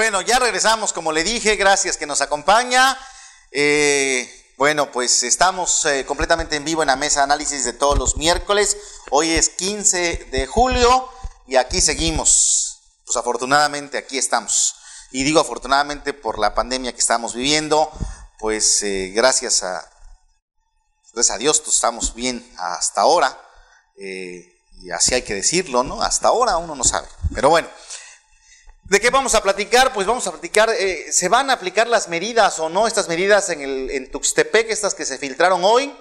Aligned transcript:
Bueno, 0.00 0.22
ya 0.22 0.38
regresamos, 0.38 0.94
como 0.94 1.12
le 1.12 1.22
dije, 1.22 1.56
gracias 1.56 1.98
que 1.98 2.06
nos 2.06 2.22
acompaña. 2.22 2.98
Eh, 3.52 4.26
bueno, 4.56 4.90
pues 4.90 5.22
estamos 5.24 5.84
eh, 5.84 6.06
completamente 6.06 6.56
en 6.56 6.64
vivo 6.64 6.82
en 6.82 6.86
la 6.86 6.96
mesa 6.96 7.20
de 7.20 7.24
análisis 7.24 7.66
de 7.66 7.74
todos 7.74 7.98
los 7.98 8.16
miércoles. 8.16 8.78
Hoy 9.10 9.30
es 9.32 9.50
15 9.50 10.28
de 10.32 10.46
julio 10.46 11.06
y 11.46 11.56
aquí 11.56 11.82
seguimos. 11.82 12.80
Pues 13.04 13.14
afortunadamente 13.18 13.98
aquí 13.98 14.16
estamos. 14.16 14.74
Y 15.10 15.22
digo 15.22 15.38
afortunadamente 15.38 16.14
por 16.14 16.38
la 16.38 16.54
pandemia 16.54 16.94
que 16.94 17.00
estamos 17.00 17.34
viviendo, 17.34 17.92
pues 18.38 18.82
eh, 18.82 19.12
gracias 19.14 19.62
a, 19.64 19.86
gracias 21.12 21.36
a 21.36 21.38
Dios 21.38 21.60
pues, 21.60 21.74
estamos 21.74 22.14
bien 22.14 22.50
hasta 22.56 23.02
ahora. 23.02 23.38
y 23.98 24.90
así 24.92 25.12
hay 25.12 25.24
que 25.24 25.34
decirlo, 25.34 25.82
¿no? 25.82 26.00
Hasta 26.00 26.28
ahora 26.28 26.56
uno 26.56 26.74
no 26.74 26.84
sabe. 26.84 27.06
Pero 27.34 27.50
bueno. 27.50 27.68
¿De 28.90 28.98
qué 28.98 29.10
vamos 29.10 29.36
a 29.36 29.40
platicar? 29.40 29.92
Pues 29.92 30.04
vamos 30.04 30.26
a 30.26 30.32
platicar, 30.32 30.68
eh, 30.68 31.12
¿se 31.12 31.28
van 31.28 31.48
a 31.48 31.52
aplicar 31.52 31.86
las 31.86 32.08
medidas 32.08 32.58
o 32.58 32.68
no 32.68 32.88
estas 32.88 33.06
medidas 33.06 33.48
en, 33.48 33.60
el, 33.60 34.10
Tuxtepec, 34.10 34.68
estas 34.68 34.96
que 34.96 35.04
se 35.04 35.16
filtraron 35.16 35.62
hoy? 35.62 35.94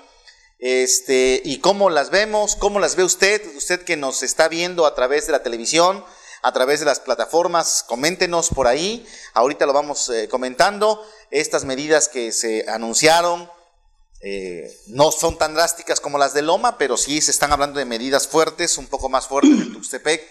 Este, 0.57 1.39
y 1.45 1.59
cómo 1.59 1.91
las 1.91 2.09
vemos, 2.09 2.55
cómo 2.55 2.79
las 2.79 2.95
ve 2.95 3.03
usted, 3.03 3.43
usted 3.55 3.83
que 3.83 3.95
nos 3.95 4.23
está 4.23 4.47
viendo 4.47 4.87
a 4.87 4.95
través 4.95 5.27
de 5.27 5.33
la 5.33 5.43
televisión, 5.43 6.03
a 6.41 6.51
través 6.51 6.79
de 6.79 6.87
las 6.87 6.99
plataformas, 6.99 7.85
coméntenos 7.87 8.49
por 8.49 8.65
ahí, 8.65 9.07
ahorita 9.35 9.67
lo 9.67 9.73
vamos 9.73 10.09
eh, 10.09 10.27
comentando, 10.27 11.07
estas 11.29 11.65
medidas 11.65 12.07
que 12.07 12.31
se 12.31 12.67
anunciaron, 12.67 13.51
eh, 14.21 14.75
no 14.87 15.11
son 15.11 15.37
tan 15.37 15.53
drásticas 15.53 15.99
como 15.99 16.17
las 16.17 16.33
de 16.33 16.41
Loma, 16.41 16.79
pero 16.79 16.97
sí 16.97 17.21
se 17.21 17.29
están 17.29 17.53
hablando 17.53 17.77
de 17.77 17.85
medidas 17.85 18.27
fuertes, 18.27 18.79
un 18.79 18.87
poco 18.87 19.09
más 19.09 19.27
fuertes 19.27 19.51
en 19.51 19.73
Tuxtepec, 19.73 20.27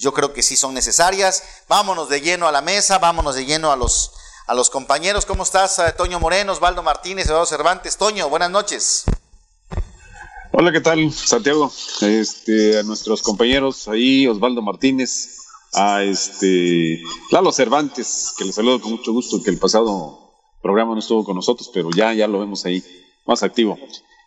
yo 0.00 0.14
creo 0.14 0.32
que 0.32 0.42
sí 0.42 0.56
son 0.56 0.74
necesarias. 0.74 1.42
Vámonos 1.68 2.08
de 2.08 2.20
lleno 2.20 2.48
a 2.48 2.52
la 2.52 2.62
mesa, 2.62 2.98
vámonos 2.98 3.34
de 3.34 3.44
lleno 3.44 3.70
a 3.70 3.76
los, 3.76 4.12
a 4.46 4.54
los 4.54 4.70
compañeros. 4.70 5.26
¿Cómo 5.26 5.42
estás, 5.42 5.78
eh, 5.78 5.92
Toño 5.96 6.18
Moreno, 6.18 6.52
Osvaldo 6.52 6.82
Martínez, 6.82 7.26
Eduardo 7.26 7.46
Cervantes? 7.46 7.98
Toño, 7.98 8.28
buenas 8.30 8.50
noches. 8.50 9.04
Hola, 10.52 10.72
¿qué 10.72 10.80
tal, 10.80 11.12
Santiago? 11.12 11.70
Este, 12.00 12.78
a 12.78 12.82
nuestros 12.82 13.22
compañeros 13.22 13.86
ahí, 13.88 14.26
Osvaldo 14.26 14.62
Martínez, 14.62 15.36
a 15.74 16.02
este 16.02 17.00
Lalo 17.30 17.52
Cervantes, 17.52 18.32
que 18.36 18.46
le 18.46 18.52
saludo 18.52 18.80
con 18.80 18.92
mucho 18.92 19.12
gusto, 19.12 19.42
que 19.42 19.50
el 19.50 19.58
pasado 19.58 20.32
programa 20.62 20.94
no 20.94 21.00
estuvo 21.00 21.24
con 21.24 21.36
nosotros, 21.36 21.70
pero 21.72 21.90
ya, 21.94 22.12
ya 22.14 22.26
lo 22.26 22.40
vemos 22.40 22.64
ahí, 22.64 22.82
más 23.26 23.42
activo. 23.42 23.78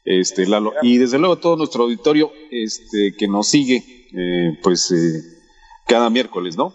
Este, 0.06 0.46
Lalo. 0.46 0.74
Y 0.84 0.98
desde 0.98 1.18
luego 1.18 1.40
todo 1.40 1.58
nuestro 1.58 1.84
auditorio 1.84 2.32
este, 2.52 3.16
que 3.18 3.28
nos 3.28 3.48
sigue, 3.48 4.08
eh, 4.16 4.60
pues 4.62 4.92
eh, 4.92 5.33
cada 5.88 6.10
miércoles, 6.10 6.58
¿no? 6.58 6.74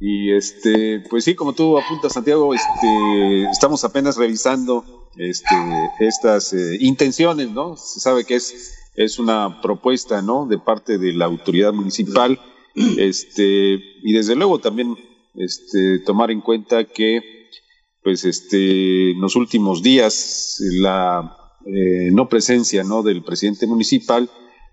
Y 0.00 0.32
este, 0.32 1.00
pues 1.10 1.24
sí, 1.24 1.34
como 1.34 1.52
tú 1.52 1.78
apuntas, 1.78 2.14
Santiago, 2.14 2.54
este, 2.54 3.44
estamos 3.50 3.84
apenas 3.84 4.16
revisando 4.16 5.08
este, 5.16 5.54
estas 6.00 6.54
eh, 6.54 6.78
intenciones, 6.80 7.50
¿no? 7.50 7.76
Se 7.76 8.00
sabe 8.00 8.24
que 8.24 8.36
es, 8.36 8.74
es 8.94 9.18
una 9.18 9.60
propuesta, 9.60 10.22
¿no? 10.22 10.46
De 10.46 10.58
parte 10.58 10.96
de 10.96 11.12
la 11.12 11.26
autoridad 11.26 11.74
municipal, 11.74 12.40
este, 12.74 13.74
y 14.02 14.12
desde 14.12 14.36
luego 14.36 14.58
también 14.58 14.96
este, 15.34 15.98
tomar 15.98 16.30
en 16.30 16.40
cuenta 16.40 16.84
que, 16.84 17.50
pues, 18.02 18.24
este, 18.24 19.10
en 19.10 19.20
los 19.20 19.36
últimos 19.36 19.82
días 19.82 20.56
la 20.80 21.36
eh, 21.66 22.10
no 22.10 22.28
presencia, 22.28 22.84
¿no? 22.84 23.02
Del 23.02 23.22
presidente 23.22 23.66
municipal, 23.66 24.30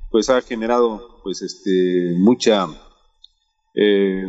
pues 0.09 0.30
ha 0.30 0.42
generado, 0.42 1.20
pues, 1.23 1.42
este, 1.42 2.14
mucha 2.17 2.67
eh, 3.80 4.28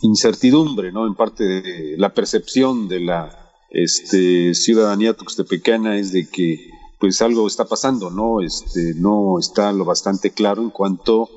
incertidumbre, 0.00 0.90
¿no? 0.90 1.06
En 1.06 1.14
parte 1.14 1.44
de 1.44 1.98
la 1.98 2.14
percepción 2.14 2.88
de 2.88 3.00
la 3.00 3.52
este, 3.68 4.54
ciudadanía 4.54 5.12
tuxtepecana 5.12 5.98
es 5.98 6.12
de 6.12 6.28
que 6.28 6.70
pues 6.98 7.20
algo 7.20 7.46
está 7.46 7.66
pasando, 7.66 8.10
¿no? 8.10 8.40
Este, 8.40 8.94
no 8.96 9.38
está 9.38 9.72
lo 9.72 9.84
bastante 9.84 10.30
claro 10.30 10.62
en 10.62 10.70
cuanto 10.70 11.28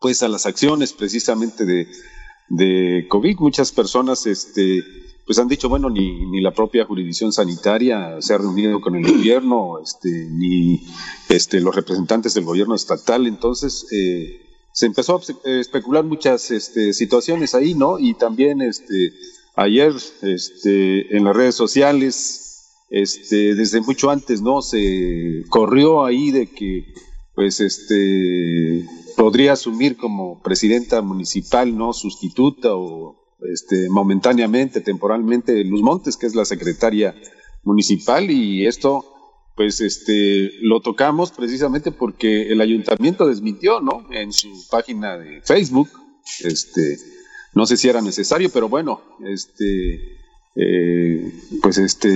pues 0.00 0.22
a 0.22 0.28
las 0.28 0.46
acciones 0.46 0.94
precisamente 0.94 1.66
de, 1.66 1.86
de 2.48 3.06
COVID. 3.08 3.38
Muchas 3.40 3.70
personas 3.72 4.24
este, 4.26 4.82
pues 5.26 5.38
han 5.38 5.48
dicho, 5.48 5.68
bueno, 5.68 5.90
ni, 5.90 6.24
ni 6.30 6.40
la 6.40 6.52
propia 6.52 6.86
jurisdicción 6.86 7.30
sanitaria 7.30 8.20
se 8.20 8.32
ha 8.32 8.38
reunido 8.38 8.80
con 8.80 8.96
el 8.96 9.02
gobierno, 9.10 9.80
este, 9.82 10.08
ni 10.30 10.80
este, 11.28 11.60
los 11.60 11.74
representantes 11.74 12.32
del 12.32 12.44
gobierno 12.44 12.74
estatal. 12.74 13.26
Entonces, 13.26 13.86
eh, 13.92 14.47
se 14.78 14.86
empezó 14.86 15.16
a 15.16 15.50
especular 15.58 16.04
muchas 16.04 16.52
este, 16.52 16.92
situaciones 16.92 17.56
ahí, 17.56 17.74
¿no? 17.74 17.98
Y 17.98 18.14
también 18.14 18.62
este, 18.62 19.12
ayer 19.56 19.92
este, 20.22 21.16
en 21.16 21.24
las 21.24 21.34
redes 21.34 21.56
sociales, 21.56 22.84
este, 22.88 23.56
desde 23.56 23.80
mucho 23.80 24.08
antes, 24.08 24.40
¿no? 24.40 24.62
Se 24.62 25.42
corrió 25.48 26.04
ahí 26.04 26.30
de 26.30 26.46
que, 26.46 26.94
pues, 27.34 27.58
este, 27.58 28.86
podría 29.16 29.54
asumir 29.54 29.96
como 29.96 30.40
presidenta 30.42 31.02
municipal, 31.02 31.76
¿no? 31.76 31.92
Sustituta 31.92 32.68
o 32.76 33.16
este, 33.52 33.88
momentáneamente, 33.90 34.80
temporalmente, 34.80 35.64
Luz 35.64 35.82
Montes, 35.82 36.16
que 36.16 36.26
es 36.26 36.36
la 36.36 36.44
secretaria 36.44 37.16
municipal, 37.64 38.30
y 38.30 38.64
esto 38.64 39.04
pues 39.58 39.80
este 39.80 40.52
lo 40.60 40.80
tocamos 40.80 41.32
precisamente 41.32 41.90
porque 41.90 42.52
el 42.52 42.60
ayuntamiento 42.60 43.26
desmintió, 43.26 43.80
¿no? 43.80 44.06
En 44.12 44.32
su 44.32 44.48
página 44.70 45.18
de 45.18 45.42
Facebook, 45.42 45.88
este, 46.44 46.96
no 47.54 47.66
sé 47.66 47.76
si 47.76 47.88
era 47.88 48.00
necesario, 48.00 48.50
pero 48.50 48.68
bueno, 48.68 49.02
este, 49.26 50.16
eh, 50.54 51.32
pues 51.60 51.76
este, 51.78 52.14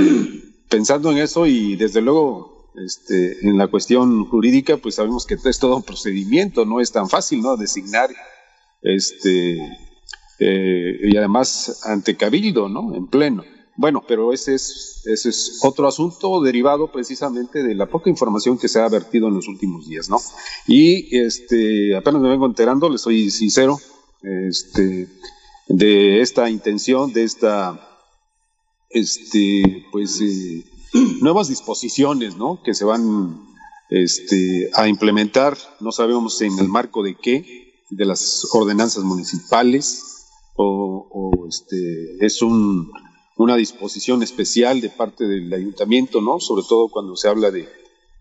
pensando 0.68 1.10
en 1.10 1.18
eso 1.18 1.44
y 1.48 1.74
desde 1.74 2.00
luego, 2.00 2.70
este, 2.76 3.44
en 3.44 3.58
la 3.58 3.66
cuestión 3.66 4.24
jurídica, 4.26 4.76
pues 4.76 4.94
sabemos 4.94 5.26
que 5.26 5.34
es 5.44 5.58
todo 5.58 5.74
un 5.74 5.82
procedimiento, 5.82 6.64
no 6.64 6.80
es 6.80 6.92
tan 6.92 7.08
fácil, 7.08 7.42
¿no? 7.42 7.56
Designar, 7.56 8.10
este, 8.82 9.58
eh, 10.38 10.96
y 11.02 11.16
además 11.16 11.82
ante 11.86 12.16
cabildo, 12.16 12.68
¿no? 12.68 12.94
En 12.94 13.08
pleno. 13.08 13.42
Bueno, 13.76 14.04
pero 14.06 14.32
ese 14.32 14.54
es, 14.54 15.02
ese 15.06 15.30
es 15.30 15.60
otro 15.62 15.88
asunto 15.88 16.42
derivado 16.42 16.92
precisamente 16.92 17.62
de 17.62 17.74
la 17.74 17.86
poca 17.86 18.10
información 18.10 18.58
que 18.58 18.68
se 18.68 18.80
ha 18.80 18.88
vertido 18.88 19.28
en 19.28 19.34
los 19.34 19.48
últimos 19.48 19.88
días, 19.88 20.10
¿no? 20.10 20.18
Y 20.66 21.16
este, 21.16 21.96
apenas 21.96 22.20
me 22.20 22.28
vengo 22.28 22.46
enterando, 22.46 22.90
le 22.90 22.98
soy 22.98 23.30
sincero, 23.30 23.78
este, 24.22 25.08
de 25.68 26.20
esta 26.20 26.50
intención, 26.50 27.12
de 27.12 27.24
esta, 27.24 27.98
este, 28.90 29.86
pues, 29.90 30.20
eh, 30.20 30.64
nuevas 31.22 31.48
disposiciones, 31.48 32.36
¿no? 32.36 32.62
Que 32.62 32.74
se 32.74 32.84
van, 32.84 33.40
este, 33.88 34.70
a 34.74 34.86
implementar, 34.86 35.56
no 35.80 35.92
sabemos 35.92 36.40
en 36.42 36.58
el 36.58 36.68
marco 36.68 37.02
de 37.02 37.14
qué, 37.14 37.72
de 37.88 38.04
las 38.04 38.46
ordenanzas 38.52 39.04
municipales, 39.04 40.02
o, 40.56 41.08
o 41.10 41.48
este, 41.48 42.24
es 42.24 42.42
un 42.42 42.92
una 43.36 43.56
disposición 43.56 44.22
especial 44.22 44.80
de 44.80 44.90
parte 44.90 45.26
del 45.26 45.52
ayuntamiento, 45.52 46.20
¿no? 46.20 46.40
Sobre 46.40 46.64
todo 46.68 46.88
cuando 46.88 47.16
se 47.16 47.28
habla 47.28 47.50
de 47.50 47.68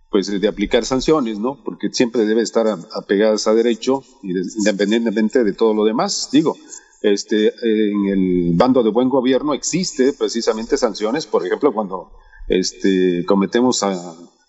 pues 0.10 0.28
de 0.28 0.48
aplicar 0.48 0.84
sanciones, 0.84 1.40
¿no? 1.40 1.64
Porque 1.64 1.88
siempre 1.90 2.26
debe 2.26 2.42
estar 2.42 2.68
apegadas 2.94 3.48
a 3.48 3.54
derecho 3.54 4.04
independientemente 4.22 5.46
de 5.46 5.54
todo 5.54 5.74
lo 5.74 5.86
demás. 5.86 6.28
Digo, 6.34 6.58
este 7.02 7.48
en 7.48 8.08
el 8.08 8.52
bando 8.56 8.84
de 8.84 8.92
buen 8.92 9.08
gobierno 9.08 9.54
existe 9.54 10.12
precisamente 10.12 10.78
sanciones, 10.78 11.26
por 11.28 11.46
ejemplo, 11.46 11.74
cuando 11.74 12.12
este 12.48 13.24
cometemos 13.26 13.86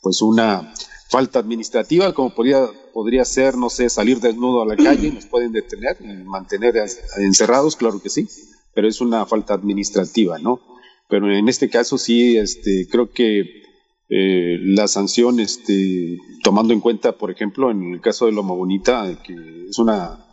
pues 0.00 0.20
una 0.20 0.74
falta 1.08 1.38
administrativa, 1.38 2.12
como 2.12 2.34
podría, 2.34 2.66
podría 2.92 3.24
ser, 3.24 3.56
no 3.56 3.70
sé, 3.70 3.88
salir 3.88 4.18
desnudo 4.18 4.62
a 4.62 4.66
la 4.66 4.76
calle, 4.76 5.12
nos 5.12 5.26
pueden 5.26 5.52
detener, 5.52 6.00
mantener 6.24 6.74
encerrados, 7.18 7.76
claro 7.76 8.00
que 8.00 8.08
sí 8.08 8.26
pero 8.74 8.88
es 8.88 9.00
una 9.00 9.26
falta 9.26 9.54
administrativa, 9.54 10.38
¿no? 10.38 10.60
Pero 11.08 11.32
en 11.32 11.48
este 11.48 11.68
caso 11.68 11.98
sí, 11.98 12.36
este, 12.36 12.86
creo 12.90 13.10
que 13.10 13.62
eh, 14.08 14.58
la 14.62 14.88
sanción, 14.88 15.40
este, 15.40 16.18
tomando 16.42 16.72
en 16.72 16.80
cuenta, 16.80 17.12
por 17.12 17.30
ejemplo, 17.30 17.70
en 17.70 17.94
el 17.94 18.00
caso 18.00 18.26
de 18.26 18.32
Loma 18.32 18.54
Bonita, 18.54 19.22
que 19.22 19.66
es 19.68 19.78
una 19.78 20.26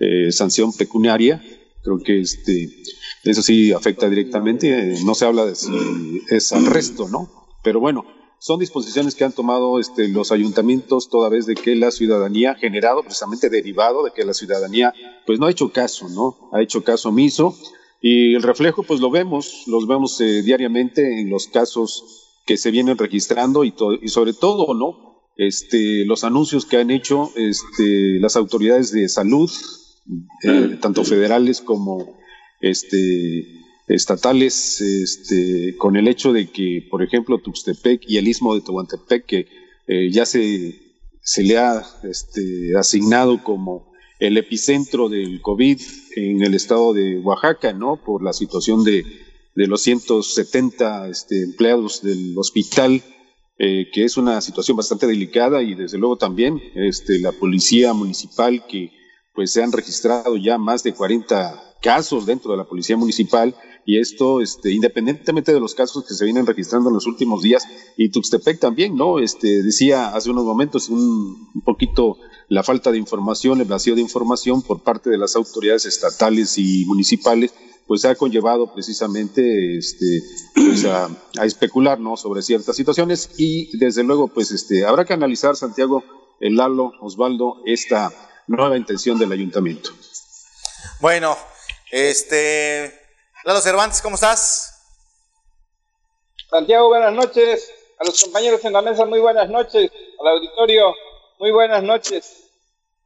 eh, 0.00 0.32
sanción 0.32 0.72
pecuniaria, 0.72 1.42
creo 1.82 1.98
que 1.98 2.20
este, 2.20 2.68
eso 3.22 3.42
sí 3.42 3.72
afecta 3.72 4.08
directamente, 4.08 4.94
no 5.04 5.14
se 5.14 5.26
habla 5.26 5.46
de 5.46 5.54
si 5.54 6.22
es 6.30 6.52
arresto, 6.52 7.08
¿no? 7.08 7.28
Pero 7.62 7.80
bueno, 7.80 8.04
son 8.38 8.60
disposiciones 8.60 9.14
que 9.14 9.24
han 9.24 9.32
tomado 9.32 9.80
este, 9.80 10.08
los 10.08 10.30
ayuntamientos 10.30 11.08
toda 11.08 11.28
vez 11.28 11.46
de 11.46 11.54
que 11.54 11.74
la 11.74 11.90
ciudadanía 11.90 12.52
ha 12.52 12.54
generado, 12.56 13.02
precisamente 13.02 13.48
derivado 13.48 14.04
de 14.04 14.10
que 14.12 14.24
la 14.24 14.34
ciudadanía 14.34 14.92
pues 15.26 15.38
no 15.38 15.46
ha 15.46 15.50
hecho 15.50 15.72
caso, 15.72 16.08
¿no? 16.08 16.50
Ha 16.52 16.60
hecho 16.60 16.84
caso 16.84 17.08
omiso 17.08 17.56
y 18.06 18.34
el 18.34 18.42
reflejo, 18.42 18.82
pues 18.82 19.00
lo 19.00 19.10
vemos, 19.10 19.62
los 19.66 19.86
vemos 19.86 20.20
eh, 20.20 20.42
diariamente 20.42 21.22
en 21.22 21.30
los 21.30 21.46
casos 21.46 22.34
que 22.44 22.58
se 22.58 22.70
vienen 22.70 22.98
registrando 22.98 23.64
y, 23.64 23.72
y 24.02 24.08
sobre 24.08 24.34
todo, 24.34 24.74
¿no? 24.74 25.22
Este, 25.38 26.04
los 26.04 26.22
anuncios 26.22 26.66
que 26.66 26.76
han 26.76 26.90
hecho 26.90 27.30
este, 27.34 28.20
las 28.20 28.36
autoridades 28.36 28.92
de 28.92 29.08
salud, 29.08 29.50
eh, 30.42 30.76
tanto 30.82 31.02
federales 31.02 31.62
como 31.62 32.18
este, 32.60 33.46
estatales, 33.88 34.82
este, 34.82 35.74
con 35.78 35.96
el 35.96 36.06
hecho 36.06 36.34
de 36.34 36.50
que, 36.50 36.86
por 36.90 37.02
ejemplo, 37.02 37.38
Tuxtepec 37.38 38.02
y 38.06 38.18
el 38.18 38.28
istmo 38.28 38.54
de 38.54 38.60
Tehuantepec, 38.60 39.24
que 39.24 39.46
eh, 39.86 40.10
ya 40.10 40.26
se, 40.26 40.78
se 41.22 41.42
le 41.42 41.56
ha 41.56 41.82
este, 42.02 42.76
asignado 42.76 43.42
como 43.42 43.93
el 44.18 44.36
epicentro 44.36 45.08
del 45.08 45.40
COVID 45.40 45.80
en 46.16 46.42
el 46.42 46.54
estado 46.54 46.92
de 46.92 47.18
Oaxaca, 47.18 47.72
¿no? 47.72 47.96
Por 47.96 48.22
la 48.22 48.32
situación 48.32 48.84
de, 48.84 49.04
de 49.54 49.66
los 49.66 49.82
170 49.82 51.08
este, 51.08 51.42
empleados 51.42 52.02
del 52.02 52.34
hospital, 52.36 53.02
eh, 53.58 53.86
que 53.92 54.04
es 54.04 54.16
una 54.16 54.40
situación 54.40 54.76
bastante 54.76 55.06
delicada 55.06 55.62
y 55.62 55.74
desde 55.74 55.98
luego 55.98 56.16
también 56.16 56.60
este, 56.74 57.18
la 57.20 57.32
policía 57.32 57.92
municipal 57.92 58.64
que 58.66 58.90
pues 59.32 59.52
se 59.52 59.62
han 59.62 59.72
registrado 59.72 60.36
ya 60.36 60.58
más 60.58 60.82
de 60.82 60.92
40 60.92 61.63
casos 61.84 62.24
dentro 62.24 62.50
de 62.50 62.56
la 62.56 62.64
policía 62.64 62.96
municipal 62.96 63.54
y 63.84 63.98
esto, 63.98 64.40
este, 64.40 64.72
independientemente 64.72 65.52
de 65.52 65.60
los 65.60 65.74
casos 65.74 66.06
que 66.06 66.14
se 66.14 66.24
vienen 66.24 66.46
registrando 66.46 66.88
en 66.88 66.94
los 66.94 67.06
últimos 67.06 67.42
días, 67.42 67.64
y 67.98 68.08
Tuxtepec 68.08 68.58
también, 68.58 68.96
¿no? 68.96 69.18
Este, 69.18 69.62
decía 69.62 70.08
hace 70.08 70.30
unos 70.30 70.44
momentos 70.44 70.88
un, 70.88 71.50
un 71.54 71.60
poquito 71.60 72.16
la 72.48 72.62
falta 72.62 72.90
de 72.90 72.96
información, 72.96 73.60
el 73.60 73.66
vacío 73.66 73.94
de 73.94 74.00
información 74.00 74.62
por 74.62 74.82
parte 74.82 75.10
de 75.10 75.18
las 75.18 75.36
autoridades 75.36 75.84
estatales 75.84 76.56
y 76.56 76.86
municipales, 76.86 77.52
pues 77.86 78.06
ha 78.06 78.14
conllevado 78.14 78.72
precisamente 78.72 79.76
este, 79.76 80.22
pues 80.54 80.86
a, 80.86 81.10
especular 81.44 82.00
¿no? 82.00 82.16
sobre 82.16 82.40
ciertas 82.40 82.76
situaciones 82.76 83.28
y 83.36 83.76
desde 83.76 84.04
luego 84.04 84.28
pues 84.28 84.50
este, 84.52 84.86
habrá 84.86 85.04
que 85.04 85.12
analizar, 85.12 85.54
Santiago, 85.56 86.02
el 86.40 86.56
Lalo, 86.56 86.92
Osvaldo, 87.02 87.56
esta 87.66 88.10
nueva 88.46 88.78
intención 88.78 89.18
del 89.18 89.32
ayuntamiento. 89.32 89.90
Bueno, 91.00 91.36
este, 91.94 92.92
Lalo 93.44 93.60
Cervantes, 93.60 94.02
¿cómo 94.02 94.16
estás? 94.16 94.98
Santiago, 96.50 96.88
buenas 96.88 97.12
noches. 97.12 97.72
A 98.00 98.04
los 98.04 98.20
compañeros 98.20 98.64
en 98.64 98.72
la 98.72 98.82
mesa, 98.82 99.04
muy 99.04 99.20
buenas 99.20 99.48
noches. 99.48 99.92
Al 100.18 100.26
auditorio, 100.26 100.92
muy 101.38 101.52
buenas 101.52 101.84
noches. 101.84 102.50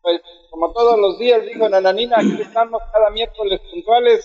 Pues, 0.01 0.23
como 0.49 0.73
todos 0.73 0.99
los 0.99 1.19
días, 1.19 1.43
dijo 1.45 1.69
Nananina, 1.69 2.17
aquí 2.17 2.41
estamos 2.41 2.81
cada 2.91 3.11
miércoles 3.11 3.61
puntuales. 3.71 4.25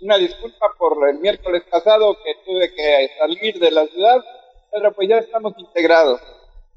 Una 0.00 0.16
disculpa 0.16 0.66
por 0.78 1.08
el 1.08 1.18
miércoles 1.18 1.64
pasado 1.68 2.16
que 2.22 2.36
tuve 2.44 2.72
que 2.72 3.10
salir 3.18 3.58
de 3.58 3.70
la 3.72 3.84
ciudad, 3.88 4.24
pero 4.70 4.92
pues 4.92 5.08
ya 5.08 5.18
estamos 5.18 5.54
integrados. 5.58 6.20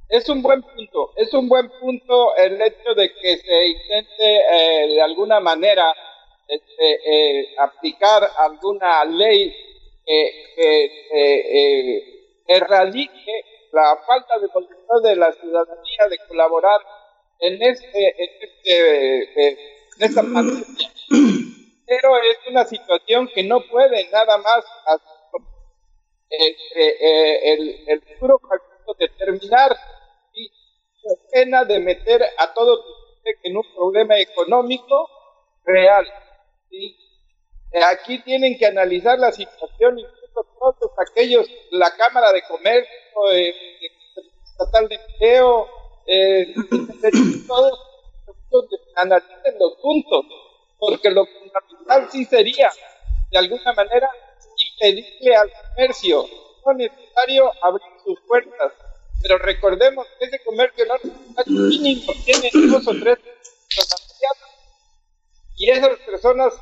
Es 0.09 0.27
un 0.27 0.41
buen 0.41 0.63
punto, 0.63 1.11
es 1.15 1.31
un 1.35 1.47
buen 1.47 1.69
punto 1.79 2.35
el 2.37 2.59
hecho 2.59 2.95
de 2.95 3.13
que 3.13 3.37
se 3.37 3.67
intente 3.67 4.37
eh, 4.37 4.87
de 4.87 5.01
alguna 5.03 5.39
manera 5.39 5.93
este, 6.47 7.41
eh, 7.41 7.55
aplicar 7.57 8.29
alguna 8.37 9.03
ley 9.05 9.53
que 10.05 10.85
eh, 11.11 12.43
erradique 12.47 13.43
la 13.73 13.97
falta 14.07 14.39
de 14.39 14.47
voluntad 14.47 15.01
de 15.03 15.15
la 15.17 15.31
ciudadanía 15.33 16.07
de 16.09 16.17
colaborar 16.27 16.79
en 17.39 17.61
este, 17.61 18.23
en, 18.23 18.29
este, 18.41 19.49
en 19.49 19.57
esta 19.99 20.21
pandemia. 20.21 20.89
Pero 21.85 22.17
es 22.17 22.37
una 22.49 22.65
situación 22.65 23.29
que 23.33 23.43
no 23.43 23.61
puede 23.69 24.09
nada 24.09 24.37
más 24.37 24.63
este, 26.29 27.53
el, 27.53 27.83
el 27.87 28.01
puro 28.19 28.39
factor 28.39 28.67
determinar 28.97 29.75
y 30.33 30.49
pena 31.31 31.63
de 31.65 31.79
meter 31.79 32.23
a 32.37 32.53
todo 32.53 32.83
en 33.43 33.57
un 33.57 33.63
problema 33.75 34.17
económico 34.19 35.09
real. 35.65 36.05
¿Sí? 36.77 36.97
Aquí 37.91 38.19
tienen 38.23 38.57
que 38.57 38.65
analizar 38.65 39.19
la 39.19 39.31
situación, 39.31 39.99
incluso 39.99 40.45
todos 40.59 40.91
aquellos, 40.97 41.47
la 41.71 41.95
Cámara 41.95 42.31
de 42.31 42.41
Comercio, 42.43 42.91
eh, 43.31 43.53
Estatal 44.45 44.87
de 44.87 44.95
Empleo, 44.95 45.67
eh, 46.07 46.53
todos, 47.47 47.79
analicen 48.95 49.55
los 49.59 49.73
puntos, 49.81 50.25
porque 50.79 51.11
lo 51.11 51.25
fundamental 51.25 52.09
sí 52.11 52.25
sería, 52.25 52.71
de 53.31 53.37
alguna 53.37 53.73
manera, 53.73 54.09
impedirle 54.55 55.35
al 55.35 55.51
comercio, 55.51 56.25
no 56.65 56.71
es 56.71 56.77
necesario 56.77 57.51
abrir 57.61 57.87
sus 58.03 58.19
puertas, 58.21 58.73
pero 59.21 59.37
recordemos 59.39 60.07
que 60.17 60.25
ese 60.25 60.39
comercio 60.43 60.85
no 60.85 60.95
mínimo 61.45 62.13
tiene 62.25 62.49
dos 62.71 62.87
o 62.87 62.91
tres 62.91 63.17
y 65.57 65.69
esas 65.71 65.97
personas 65.99 66.53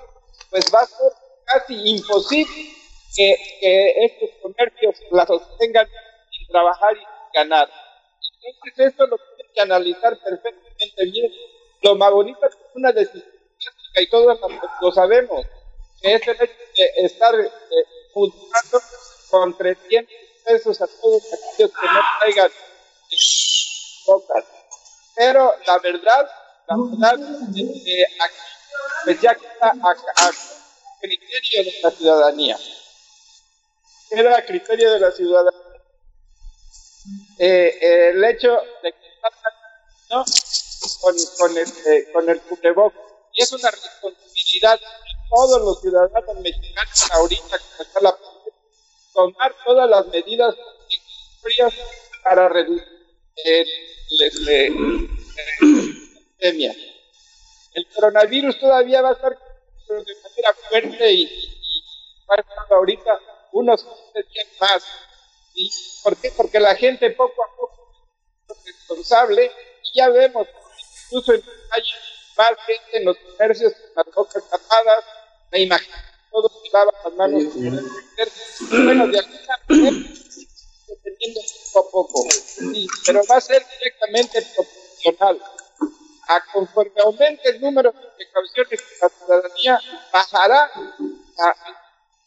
pues 0.50 0.66
va 0.74 0.80
a 0.80 0.86
ser 0.86 1.12
casi 1.46 1.76
imposible 1.90 2.76
que, 3.16 4.06
estos 4.06 4.30
comercios 4.42 4.96
la 5.12 5.26
sostengan 5.26 5.88
sin 6.32 6.48
trabajar 6.48 6.96
y 6.96 7.00
sin 7.00 7.08
ganar. 7.34 7.70
Entonces 8.42 8.88
esto 8.88 9.08
lo 9.08 9.18
tienen 9.18 9.54
que 9.54 9.62
analizar 9.62 10.18
perfectamente 10.20 11.06
bien. 11.06 11.32
Lo 11.82 11.96
más 11.96 12.12
bonito 12.12 12.46
es 12.46 12.58
una 12.74 12.92
decisión 12.92 13.36
y 13.98 14.08
todos 14.08 14.40
lo 14.82 14.92
sabemos, 14.92 15.46
que 16.02 16.16
es 16.16 16.28
el 16.28 16.36
hecho 16.36 16.44
de 16.44 17.06
estar 17.06 17.34
eh, 17.40 17.50
multando 18.14 18.82
con 19.30 19.58
300 19.58 20.14
pesos 20.44 20.82
a 20.82 20.88
todos 20.88 21.24
aquellos 21.34 21.72
que 21.72 21.88
no 21.88 22.02
traigan 22.20 22.52
Pero 25.16 25.54
la 25.66 25.80
verdad, 25.80 26.30
la 26.68 26.76
verdad 26.78 27.20
es 27.56 27.84
que 27.84 28.06
aquí 28.20 28.55
pues 29.06 29.22
ya 29.22 29.36
queda 29.36 29.74
a, 29.82 29.92
a, 29.92 30.32
criterio 31.02 31.64
de 31.64 31.82
la 31.84 31.92
ciudadanía. 31.92 32.58
Queda 34.10 34.38
a 34.38 34.46
criterio 34.46 34.92
de 34.94 35.00
la 35.00 35.12
ciudadanía. 35.12 35.62
Eh, 37.38 37.78
eh, 37.82 38.10
el 38.10 38.24
hecho 38.24 38.58
de 38.82 38.92
que 38.92 38.98
¿no? 40.10 40.26
con, 41.02 41.16
con, 41.38 41.58
este, 41.58 42.12
con 42.12 42.30
el 42.30 42.42
cubrebocas. 42.42 43.02
Y 43.34 43.44
es 43.44 43.52
una 43.52 43.70
responsabilidad 43.70 44.80
de 44.80 44.86
todos 45.30 45.62
los 45.62 45.82
ciudadanos 45.82 46.36
mexicanos 46.42 47.12
ahorita 47.12 47.58
que 47.58 47.84
está 47.84 48.00
la 48.02 48.18
tomar 49.14 49.56
todas 49.66 49.90
las 49.90 50.08
medidas 50.08 50.56
necesarias 50.90 51.74
para 52.24 52.50
reducir 52.50 52.86
el, 53.44 53.68
el, 54.20 54.50
el, 54.50 55.10
la 55.62 56.12
pandemia 56.40 56.95
el 57.76 57.88
coronavirus 57.94 58.60
todavía 58.60 59.02
va 59.02 59.10
a 59.10 59.14
estar 59.14 59.38
de 59.88 60.16
manera 60.24 60.54
fuerte 60.70 61.12
y, 61.12 61.22
y 61.24 61.84
va 62.28 62.36
a 62.38 62.42
estar 62.42 62.74
ahorita 62.78 63.20
unos 63.52 63.86
días 64.14 64.48
más. 64.60 64.84
¿Y 65.54 65.70
¿Por 66.04 66.18
qué? 66.18 66.32
Porque 66.36 66.60
la 66.60 66.76
gente 66.76 67.12
poco 67.12 67.44
a 67.44 67.56
poco 67.56 68.08
es 68.50 68.66
responsable 68.66 69.52
y 69.84 69.98
ya 69.98 70.10
vemos, 70.10 70.48
incluso 71.06 71.34
en 71.34 71.44
hay 71.72 71.84
más 72.38 72.52
gente 72.66 72.98
en 72.98 73.06
los 73.06 73.18
comercios 73.18 73.74
con 73.74 74.04
las 74.06 74.16
bocas 74.16 74.50
tapadas, 74.50 75.06
me 75.52 75.62
imagino 75.62 75.96
todos 76.32 76.52
lavan 76.74 76.96
las 77.04 77.14
manos. 77.14 77.44
Bueno, 77.56 79.08
de 79.08 79.20
alguna 79.20 79.60
manera, 79.70 80.10
dependiendo 80.88 81.42
poco 81.74 82.02
a 82.02 82.08
poco, 82.08 82.32
sí, 82.32 82.88
pero 83.06 83.22
va 83.30 83.38
a 83.38 83.42
ser 83.42 83.66
directamente 83.80 84.42
proporcional 84.42 85.55
a 86.28 86.44
conforme 86.52 87.02
aumente 87.02 87.50
el 87.50 87.62
número 87.62 87.92
de 87.92 88.08
precauciones 88.16 88.80
de 88.80 88.98
la 89.02 89.10
ciudadanía, 89.10 89.82
bajará 90.12 90.72
la, 91.38 91.56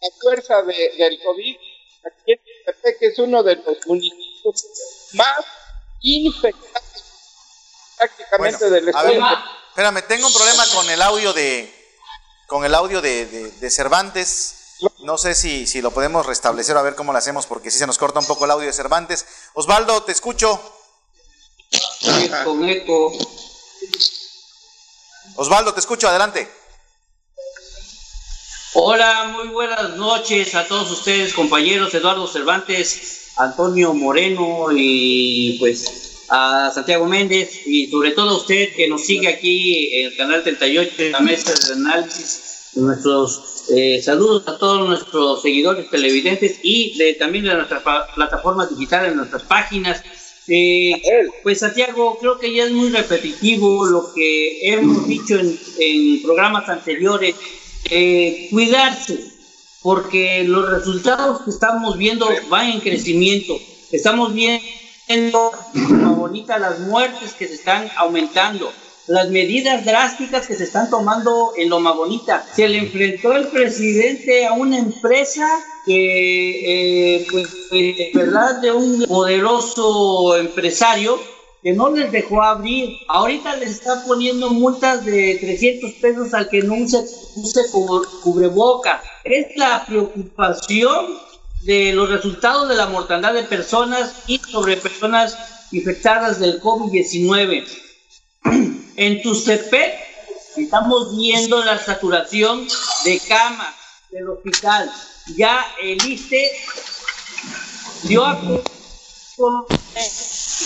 la 0.01 0.09
fuerza 0.21 0.63
de, 0.63 0.95
del 0.97 1.21
COVID. 1.23 1.57
Aquí 2.07 2.33
en 2.33 2.99
que 2.99 3.07
es 3.07 3.19
uno 3.19 3.43
de 3.43 3.57
los 3.57 3.87
municipios 3.87 4.65
más 5.15 5.45
infectados 6.01 6.89
prácticamente 7.99 8.59
bueno, 8.59 8.75
del 8.75 8.89
estado. 8.89 9.09
Ver, 9.09 9.23
espérame, 9.69 10.03
tengo 10.07 10.27
un 10.27 10.33
problema 10.33 10.65
con 10.75 10.89
el 10.89 11.03
audio 11.03 11.33
de 11.33 11.75
con 12.47 12.65
el 12.65 12.75
audio 12.75 13.01
de, 13.03 13.27
de, 13.27 13.51
de 13.51 13.71
Cervantes. 13.71 14.55
No 15.01 15.19
sé 15.19 15.35
si, 15.35 15.67
si, 15.67 15.83
lo 15.83 15.91
podemos 15.91 16.25
restablecer 16.25 16.77
a 16.77 16.83
ver 16.83 16.95
cómo 16.95 17.13
lo 17.13 17.19
hacemos 17.19 17.47
porque 17.47 17.71
si 17.71 17.79
se 17.79 17.87
nos 17.87 17.99
corta 17.99 18.21
un 18.21 18.27
poco 18.27 18.45
el 18.45 18.53
audio 18.53 18.69
de 18.69 18.73
Cervantes. 18.73 19.27
Osvaldo, 19.55 20.05
te 20.05 20.13
escucho. 20.13 20.61
Sí, 21.71 22.31
con 22.45 22.67
eco. 22.69 23.13
Osvaldo, 25.41 25.73
te 25.73 25.79
escucho, 25.79 26.09
adelante. 26.09 26.49
Hola, 28.75 29.31
muy 29.37 29.47
buenas 29.47 29.97
noches 29.97 30.53
a 30.57 30.67
todos 30.67 30.91
ustedes, 30.91 31.33
compañeros, 31.33 31.95
Eduardo 31.95 32.27
Cervantes, 32.27 33.35
Antonio 33.37 33.95
Moreno 33.95 34.67
y 34.73 35.57
pues 35.61 36.25
a 36.29 36.73
Santiago 36.75 37.07
Méndez 37.07 37.69
y 37.69 37.89
sobre 37.89 38.11
todo 38.11 38.31
a 38.31 38.37
usted 38.37 38.75
que 38.75 38.89
nos 38.89 39.05
sigue 39.05 39.29
aquí 39.29 40.01
en 40.01 40.07
el 40.09 40.17
canal 40.17 40.43
38 40.43 40.95
en 40.99 41.13
la 41.13 41.21
mesa 41.21 41.53
de 41.53 41.73
análisis. 41.73 42.71
Nuestros 42.75 43.67
eh, 43.71 44.03
saludos 44.03 44.43
a 44.49 44.59
todos 44.59 44.89
nuestros 44.89 45.41
seguidores 45.41 45.89
televidentes 45.89 46.59
y 46.65 46.99
de, 46.99 47.15
también 47.15 47.45
de 47.45 47.55
nuestras 47.55 47.85
plataformas 48.13 48.71
digitales, 48.71 49.15
nuestras 49.15 49.45
páginas 49.45 50.03
eh, 50.49 51.27
pues 51.43 51.61
Santiago, 51.61 52.19
creo 52.19 52.39
que 52.39 52.53
ya 52.53 52.65
es 52.65 52.73
muy 52.73 52.91
repetitivo 52.91 53.85
lo 53.87 54.13
que 54.15 54.73
hemos 54.73 55.07
dicho 55.07 55.39
en, 55.39 55.59
en 55.79 56.23
programas 56.23 56.69
anteriores, 56.69 57.35
eh, 57.91 58.49
cuidarse, 58.51 59.19
porque 59.83 60.45
los 60.45 60.71
resultados 60.71 61.43
que 61.43 61.51
estamos 61.51 61.97
viendo 61.97 62.29
van 62.49 62.71
en 62.71 62.81
crecimiento. 62.81 63.59
Estamos 63.93 64.35
viendo, 64.35 65.53
bonita, 66.17 66.59
las 66.59 66.81
muertes 66.81 67.33
que 67.35 67.47
se 67.47 67.55
están 67.55 67.91
aumentando 67.97 68.73
las 69.09 69.31
medidas 69.31 69.87
drásticas 69.87 70.47
que 70.47 70.55
se 70.55 70.65
están 70.65 70.91
tomando 70.91 71.53
en 71.57 71.71
Loma 71.71 71.93
Bonita. 71.93 72.45
Se 72.55 72.69
le 72.69 72.77
enfrentó 72.79 73.33
el 73.33 73.49
presidente 73.49 74.47
a 74.47 74.53
una 74.53 74.79
empresa 74.79 75.49
que, 75.89 77.17
eh, 77.17 77.27
pues, 77.31 77.49
verdad, 78.13 78.61
de 78.61 78.73
un 78.73 79.07
poderoso 79.07 80.37
empresario 80.37 81.19
que 81.63 81.73
no 81.73 81.91
les 81.91 82.13
dejó 82.13 82.43
abrir. 82.43 82.99
Ahorita 83.09 83.57
les 83.57 83.71
está 83.71 84.05
poniendo 84.07 84.51
multas 84.51 85.07
de 85.07 85.39
300 85.41 85.93
pesos 85.93 86.35
al 86.35 86.51
que 86.51 86.61
no 86.61 86.75
use, 86.75 86.99
use 87.37 87.61
cubreboca. 88.23 89.03
Es 89.25 89.57
la 89.57 89.87
preocupación 89.87 91.19
de 91.63 91.95
los 91.95 92.11
resultados 92.11 92.69
de 92.69 92.77
la 92.77 92.87
mortandad 92.87 93.33
de 93.33 93.45
personas 93.45 94.13
y 94.27 94.39
sobre 94.39 94.77
personas 94.77 95.39
infectadas 95.73 96.39
del 96.39 96.61
COVID-19. 96.61 97.65
En 98.97 99.23
Tustepec 99.23 99.95
estamos 100.57 101.17
viendo 101.17 101.65
la 101.65 101.79
saturación 101.79 102.67
de 103.05 103.21
camas 103.21 103.75
del 104.11 104.29
hospital. 104.29 104.91
Ya 105.37 105.75
el 105.81 106.05
ISTE 106.05 106.51
dio 108.05 108.25
a 108.25 108.41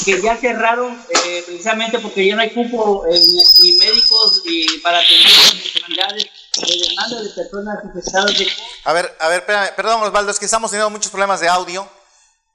que 0.05 0.23
ya 0.23 0.37
cerraron 0.39 0.99
eh, 1.11 1.43
precisamente 1.47 1.99
porque 1.99 2.27
ya 2.27 2.35
no 2.35 2.43
hay 2.43 2.51
cupo 2.51 3.07
eh, 3.07 3.21
ni, 3.61 3.73
médicos 3.75 4.43
y 4.47 4.79
para 4.79 5.01
tener 5.01 5.25
necesidades 5.55 6.27
de 6.57 6.89
demanda 6.89 7.23
de 7.23 7.29
personas 7.31 7.85
infectadas 7.85 8.39
de 8.39 8.49
A 8.85 8.93
ver, 8.93 9.17
a 9.21 9.29
ver, 9.29 9.45
perdón 9.45 10.03
Osvaldo, 10.03 10.31
es 10.31 10.39
que 10.39 10.47
estamos 10.47 10.71
teniendo 10.71 10.91
muchos 10.91 11.11
problemas 11.11 11.41
de 11.41 11.49
audio. 11.49 11.89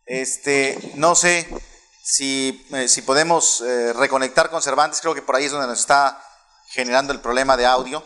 Este, 0.06 0.80
no 0.96 1.16
sé, 1.16 1.48
si, 2.02 2.66
eh, 2.74 2.88
si 2.88 3.02
podemos 3.02 3.62
eh, 3.62 3.92
reconectar 3.94 4.50
con 4.50 4.62
Cervantes, 4.62 5.02
creo 5.02 5.14
que 5.14 5.22
por 5.22 5.36
ahí 5.36 5.46
es 5.46 5.52
donde 5.52 5.68
nos 5.68 5.80
está 5.80 6.22
generando 6.70 7.12
el 7.12 7.20
problema 7.20 7.58
de 7.58 7.66
audio. 7.66 8.02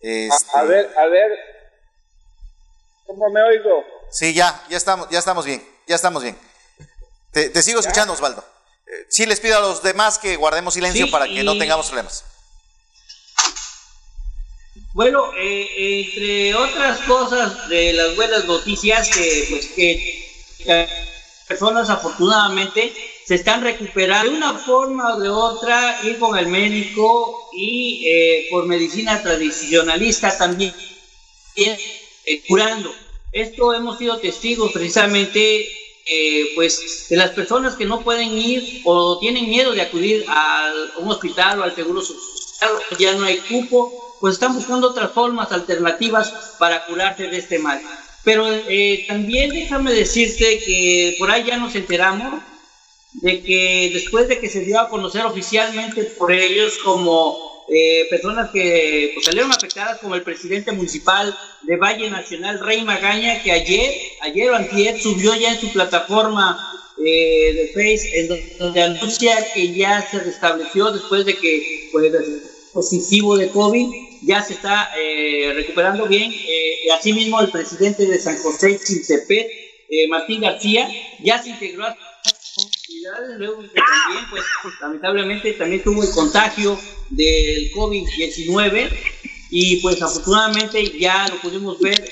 Este... 0.00 0.32
A, 0.54 0.62
ver, 0.62 0.90
a 0.98 1.06
ver. 1.06 1.57
¿Cómo 3.08 3.30
me 3.30 3.42
oigo? 3.42 3.86
Sí, 4.10 4.34
ya, 4.34 4.62
ya 4.68 4.76
estamos, 4.76 5.08
ya 5.08 5.18
estamos 5.18 5.46
bien, 5.46 5.66
ya 5.86 5.96
estamos 5.96 6.22
bien. 6.22 6.36
Te, 7.32 7.62
sigo 7.62 7.80
escuchando, 7.80 8.12
Osvaldo. 8.12 8.44
Eh, 8.86 9.06
sí, 9.08 9.24
les 9.24 9.40
pido 9.40 9.56
a 9.56 9.60
los 9.60 9.82
demás 9.82 10.18
que 10.18 10.36
guardemos 10.36 10.74
silencio 10.74 11.10
para 11.10 11.26
que 11.26 11.42
no 11.42 11.56
tengamos 11.56 11.86
problemas. 11.86 12.24
Bueno, 14.92 15.30
entre 15.38 16.54
otras 16.54 16.98
cosas 17.00 17.68
de 17.70 17.94
las 17.94 18.14
buenas 18.14 18.44
noticias 18.44 19.08
que, 19.08 19.46
pues, 19.48 19.66
que 19.68 21.08
personas 21.46 21.88
afortunadamente 21.88 22.92
se 23.24 23.36
están 23.36 23.62
recuperando 23.62 24.30
de 24.30 24.36
una 24.36 24.58
forma 24.58 25.14
o 25.14 25.20
de 25.20 25.30
otra, 25.30 25.98
ir 26.02 26.18
con 26.18 26.36
el 26.36 26.48
médico 26.48 27.48
y 27.54 28.06
eh, 28.06 28.46
por 28.50 28.66
medicina 28.66 29.22
tradicionalista 29.22 30.36
también 30.36 30.74
curando. 32.46 32.94
Esto 33.32 33.74
hemos 33.74 33.98
sido 33.98 34.18
testigos 34.18 34.72
precisamente 34.72 35.68
eh, 36.10 36.52
pues 36.54 37.06
de 37.10 37.16
las 37.16 37.30
personas 37.30 37.74
que 37.74 37.84
no 37.84 38.00
pueden 38.00 38.38
ir 38.38 38.80
o 38.84 39.18
tienen 39.18 39.50
miedo 39.50 39.72
de 39.72 39.82
acudir 39.82 40.24
a 40.26 40.72
un 40.96 41.10
hospital 41.10 41.60
o 41.60 41.64
al 41.64 41.74
seguro 41.74 42.00
social, 42.00 42.70
ya 42.98 43.14
no 43.14 43.24
hay 43.24 43.36
cupo, 43.36 44.16
pues 44.18 44.34
están 44.34 44.54
buscando 44.54 44.88
otras 44.88 45.12
formas 45.12 45.52
alternativas 45.52 46.56
para 46.58 46.86
curarse 46.86 47.28
de 47.28 47.36
este 47.36 47.58
mal. 47.58 47.82
Pero 48.24 48.46
eh, 48.50 49.04
también 49.06 49.50
déjame 49.50 49.92
decirte 49.92 50.58
que 50.60 51.16
por 51.18 51.30
ahí 51.30 51.44
ya 51.44 51.58
nos 51.58 51.74
enteramos 51.74 52.42
de 53.12 53.42
que 53.42 53.90
después 53.92 54.28
de 54.28 54.40
que 54.40 54.48
se 54.48 54.60
dio 54.60 54.80
a 54.80 54.88
conocer 54.88 55.26
oficialmente 55.26 56.04
por 56.04 56.32
ellos 56.32 56.78
como 56.82 57.57
eh, 57.70 58.06
personas 58.10 58.50
que 58.50 59.12
pues, 59.14 59.26
salieron 59.26 59.52
afectadas, 59.52 59.98
como 59.98 60.14
el 60.14 60.22
presidente 60.22 60.72
municipal 60.72 61.36
de 61.62 61.76
Valle 61.76 62.10
Nacional, 62.10 62.60
Rey 62.60 62.82
Magaña, 62.82 63.42
que 63.42 63.52
ayer, 63.52 63.94
ayer 64.22 64.50
o 64.50 64.56
antier, 64.56 64.98
subió 65.00 65.34
ya 65.34 65.52
en 65.52 65.60
su 65.60 65.72
plataforma 65.72 66.58
eh, 67.04 67.52
de 67.54 67.70
Facebook, 67.74 68.10
en 68.14 68.58
donde, 68.58 68.82
anuncia 68.82 69.36
que 69.54 69.74
ya 69.74 70.06
se 70.10 70.20
restableció 70.20 70.90
después 70.90 71.24
de 71.24 71.36
que 71.36 71.88
fue 71.92 72.10
positivo 72.72 73.36
de 73.36 73.48
COVID 73.50 74.08
ya 74.22 74.42
se 74.42 74.54
está 74.54 74.90
eh, 74.98 75.52
recuperando 75.54 76.06
bien. 76.06 76.32
Eh, 76.32 76.90
asimismo, 76.96 77.40
el 77.40 77.50
presidente 77.50 78.06
de 78.06 78.18
San 78.18 78.36
José 78.38 78.78
Chiltepet, 78.78 79.46
eh, 79.90 80.08
Martín 80.08 80.40
García, 80.40 80.88
ya 81.22 81.42
se 81.42 81.50
integró 81.50 81.86
a 81.86 81.96
comunidades, 82.88 83.38
luego 83.38 83.62
que 83.62 83.68
también, 83.68 84.24
pues, 84.30 84.44
lamentablemente, 84.80 85.52
también 85.52 85.82
tuvo 85.82 86.02
el 86.02 86.10
contagio 86.10 86.78
del 87.10 87.70
COVID-19 87.72 88.90
y 89.50 89.76
pues 89.80 90.00
afortunadamente 90.02 90.98
ya 90.98 91.26
lo 91.28 91.40
pudimos 91.40 91.78
ver 91.80 92.04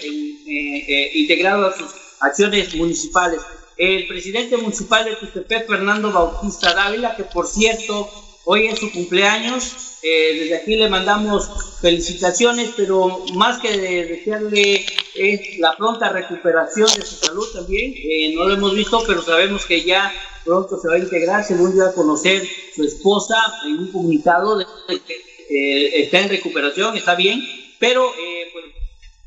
integrado 1.14 1.66
a 1.66 1.76
sus 1.76 1.90
acciones 2.20 2.74
municipales. 2.74 3.40
El 3.76 4.06
presidente 4.06 4.56
municipal 4.56 5.04
de 5.04 5.18
Chiltepet, 5.18 5.66
Fernando 5.66 6.10
Bautista 6.10 6.72
Dávila, 6.72 7.14
que 7.14 7.24
por 7.24 7.46
cierto, 7.46 8.10
hoy 8.44 8.68
es 8.68 8.78
su 8.78 8.90
cumpleaños, 8.90 9.98
eh, 10.02 10.38
desde 10.40 10.56
aquí 10.56 10.76
le 10.76 10.88
mandamos 10.88 11.50
felicitaciones, 11.80 12.70
pero 12.76 13.24
más 13.34 13.58
que 13.58 13.76
desearle 13.76 14.86
es 15.18 15.58
la 15.58 15.76
pronta 15.76 16.10
recuperación 16.10 16.88
de 16.94 17.04
su 17.04 17.16
salud 17.16 17.46
también. 17.52 17.94
Eh, 17.96 18.34
no 18.34 18.44
lo 18.44 18.54
hemos 18.54 18.74
visto, 18.74 19.02
pero 19.06 19.22
sabemos 19.22 19.64
que 19.66 19.82
ya 19.84 20.12
pronto 20.44 20.78
se 20.80 20.88
va 20.88 20.94
a 20.94 20.98
integrar, 20.98 21.44
según 21.44 21.72
dio 21.72 21.86
a 21.86 21.92
conocer 21.92 22.46
su 22.74 22.84
esposa 22.84 23.36
en 23.64 23.78
un 23.78 23.92
comunicado 23.92 24.58
de 24.58 24.66
que 24.86 25.14
eh, 25.50 26.02
está 26.02 26.20
en 26.20 26.28
recuperación, 26.28 26.96
está 26.96 27.14
bien, 27.14 27.42
pero 27.78 28.12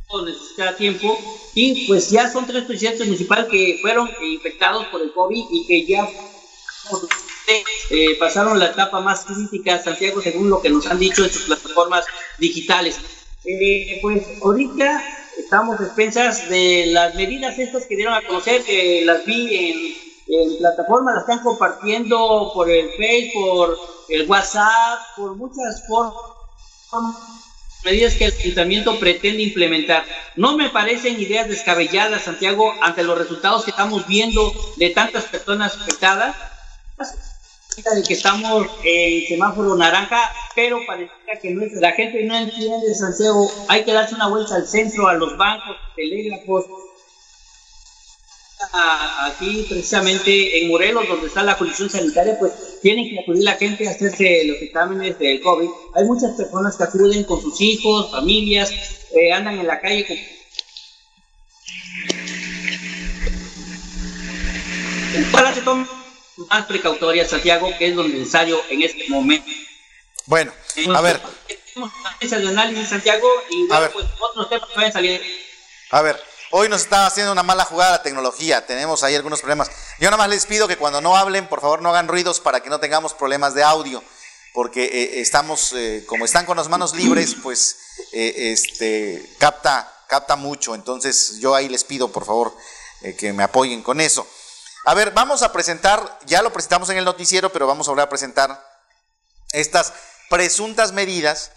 pues, 0.09 0.25
necesita 0.25 0.75
tiempo 0.75 1.19
y 1.53 1.87
pues 1.87 2.09
ya 2.09 2.31
son 2.31 2.47
tres 2.47 2.63
presidentes 2.65 3.05
municipales 3.05 3.45
que 3.49 3.77
fueron 3.81 4.09
infectados 4.23 4.85
por 4.87 5.01
el 5.01 5.11
COVID 5.11 5.43
y 5.51 5.67
que 5.67 5.85
ya 5.85 6.07
eh, 7.89 8.15
pasaron 8.19 8.59
la 8.59 8.67
etapa 8.67 8.99
más 9.01 9.25
crítica, 9.25 9.81
Santiago, 9.81 10.21
según 10.21 10.49
lo 10.49 10.61
que 10.61 10.69
nos 10.69 10.85
han 10.87 10.99
dicho 10.99 11.23
en 11.23 11.31
sus 11.31 11.43
plataformas 11.43 12.05
digitales. 12.37 12.99
Eh, 13.45 13.99
pues 14.01 14.23
ahorita 14.43 15.03
estamos 15.39 15.79
expensas 15.79 16.49
de 16.49 16.87
las 16.87 17.15
medidas 17.15 17.57
estas 17.57 17.85
que 17.85 17.95
dieron 17.95 18.13
a 18.13 18.25
conocer, 18.25 18.63
que 18.63 19.03
las 19.05 19.25
vi 19.25 19.97
en, 20.27 20.57
plataformas, 20.59 21.15
las 21.15 21.23
están 21.23 21.43
compartiendo 21.43 22.51
por 22.53 22.69
el 22.69 22.89
Facebook, 22.91 23.43
por 23.43 23.77
el 24.09 24.29
WhatsApp, 24.29 24.99
por 25.15 25.35
muchas 25.35 25.87
formas 25.87 27.15
medidas 27.83 28.13
que 28.15 28.25
el 28.25 28.33
ayuntamiento 28.33 28.99
pretende 28.99 29.41
implementar. 29.41 30.05
No 30.35 30.55
me 30.55 30.69
parecen 30.69 31.19
ideas 31.19 31.47
descabelladas, 31.47 32.23
Santiago, 32.23 32.71
ante 32.81 33.03
los 33.03 33.17
resultados 33.17 33.63
que 33.63 33.71
estamos 33.71 34.05
viendo 34.05 34.53
de 34.77 34.89
tantas 34.91 35.25
personas 35.25 35.75
afectadas 35.75 36.35
de 37.83 38.03
que 38.03 38.13
estamos 38.13 38.67
en 38.83 39.27
semáforo 39.27 39.75
naranja, 39.75 40.31
pero 40.55 40.79
parece 40.85 41.11
que 41.41 41.55
la 41.79 41.91
gente 41.91 42.23
no 42.23 42.35
entiende, 42.35 42.93
Santiago, 42.93 43.49
hay 43.67 43.83
que 43.83 43.93
darse 43.93 44.15
una 44.15 44.27
vuelta 44.27 44.55
al 44.55 44.67
centro, 44.67 45.07
a 45.07 45.13
los 45.13 45.37
bancos, 45.37 45.75
telégrafos, 45.95 46.65
aquí 49.21 49.65
precisamente 49.69 50.61
en 50.61 50.69
Morelos, 50.69 51.07
donde 51.07 51.27
está 51.27 51.43
la 51.43 51.57
condición 51.57 51.89
sanitaria, 51.89 52.37
pues 52.37 52.51
tienen 52.81 53.09
que 53.09 53.19
acudir 53.19 53.43
la 53.43 53.53
gente 53.53 53.87
a 53.87 53.91
hacerse 53.91 54.43
los 54.45 54.61
exámenes 54.61 55.17
del 55.17 55.41
COVID. 55.41 55.69
Hay 55.95 56.03
muchas 56.05 56.35
personas 56.35 56.75
que 56.75 56.83
acuden 56.83 57.23
con 57.23 57.41
sus 57.41 57.59
hijos, 57.61 58.11
familias, 58.11 58.71
eh, 59.13 59.31
andan 59.31 59.57
en 59.57 59.67
la 59.67 59.79
calle 59.79 60.05
con 60.05 60.17
para 65.31 65.53
que 65.53 65.61
más 66.47 66.65
precautoria, 66.65 67.27
Santiago, 67.27 67.71
que 67.77 67.87
es 67.87 67.95
lo 67.95 68.07
necesario 68.07 68.61
en 68.69 68.81
este 68.81 69.09
momento. 69.09 69.49
Bueno, 70.25 70.53
a 70.95 71.01
ver. 71.01 71.21
de 72.21 72.47
análisis, 72.49 72.89
Santiago, 72.89 73.27
y 73.49 73.71
a 73.71 73.79
ver. 73.79 73.91
pues 73.91 74.05
otros 74.19 74.49
temas 74.49 74.69
pueden 74.73 74.91
salir. 74.91 75.21
A 75.91 76.01
ver, 76.01 76.21
hoy 76.51 76.69
nos 76.69 76.81
está 76.81 77.07
haciendo 77.07 77.31
una 77.31 77.43
mala 77.43 77.65
jugada 77.65 77.91
la 77.91 78.03
tecnología, 78.03 78.65
tenemos 78.65 79.03
ahí 79.03 79.15
algunos 79.15 79.39
problemas. 79.39 79.71
Yo 79.99 80.05
nada 80.05 80.17
más 80.17 80.29
les 80.29 80.45
pido 80.45 80.67
que 80.67 80.77
cuando 80.77 81.01
no 81.01 81.17
hablen, 81.17 81.47
por 81.47 81.61
favor 81.61 81.81
no 81.81 81.89
hagan 81.89 82.07
ruidos 82.07 82.39
para 82.39 82.61
que 82.61 82.69
no 82.69 82.79
tengamos 82.79 83.13
problemas 83.13 83.55
de 83.55 83.63
audio, 83.63 84.03
porque 84.53 84.85
eh, 84.85 85.21
estamos, 85.21 85.73
eh, 85.73 86.03
como 86.05 86.25
están 86.25 86.45
con 86.45 86.57
las 86.57 86.69
manos 86.69 86.93
libres, 86.93 87.35
pues 87.41 87.77
eh, 88.11 88.51
este, 88.53 89.35
capta, 89.39 89.91
capta 90.07 90.35
mucho. 90.35 90.75
Entonces 90.75 91.39
yo 91.39 91.55
ahí 91.55 91.67
les 91.69 91.83
pido, 91.83 92.11
por 92.11 92.25
favor, 92.25 92.55
que 93.17 93.33
me 93.33 93.43
apoyen 93.43 93.81
con 93.81 93.99
eso. 93.99 94.27
A 94.89 94.95
ver, 94.95 95.11
vamos 95.11 95.43
a 95.43 95.51
presentar, 95.51 96.17
ya 96.25 96.41
lo 96.41 96.51
presentamos 96.51 96.89
en 96.89 96.97
el 96.97 97.05
noticiero, 97.05 97.51
pero 97.51 97.67
vamos 97.67 97.87
a 97.87 97.91
volver 97.91 98.05
a 98.05 98.09
presentar 98.09 98.59
estas 99.51 99.93
presuntas 100.31 100.93
medidas 100.93 101.51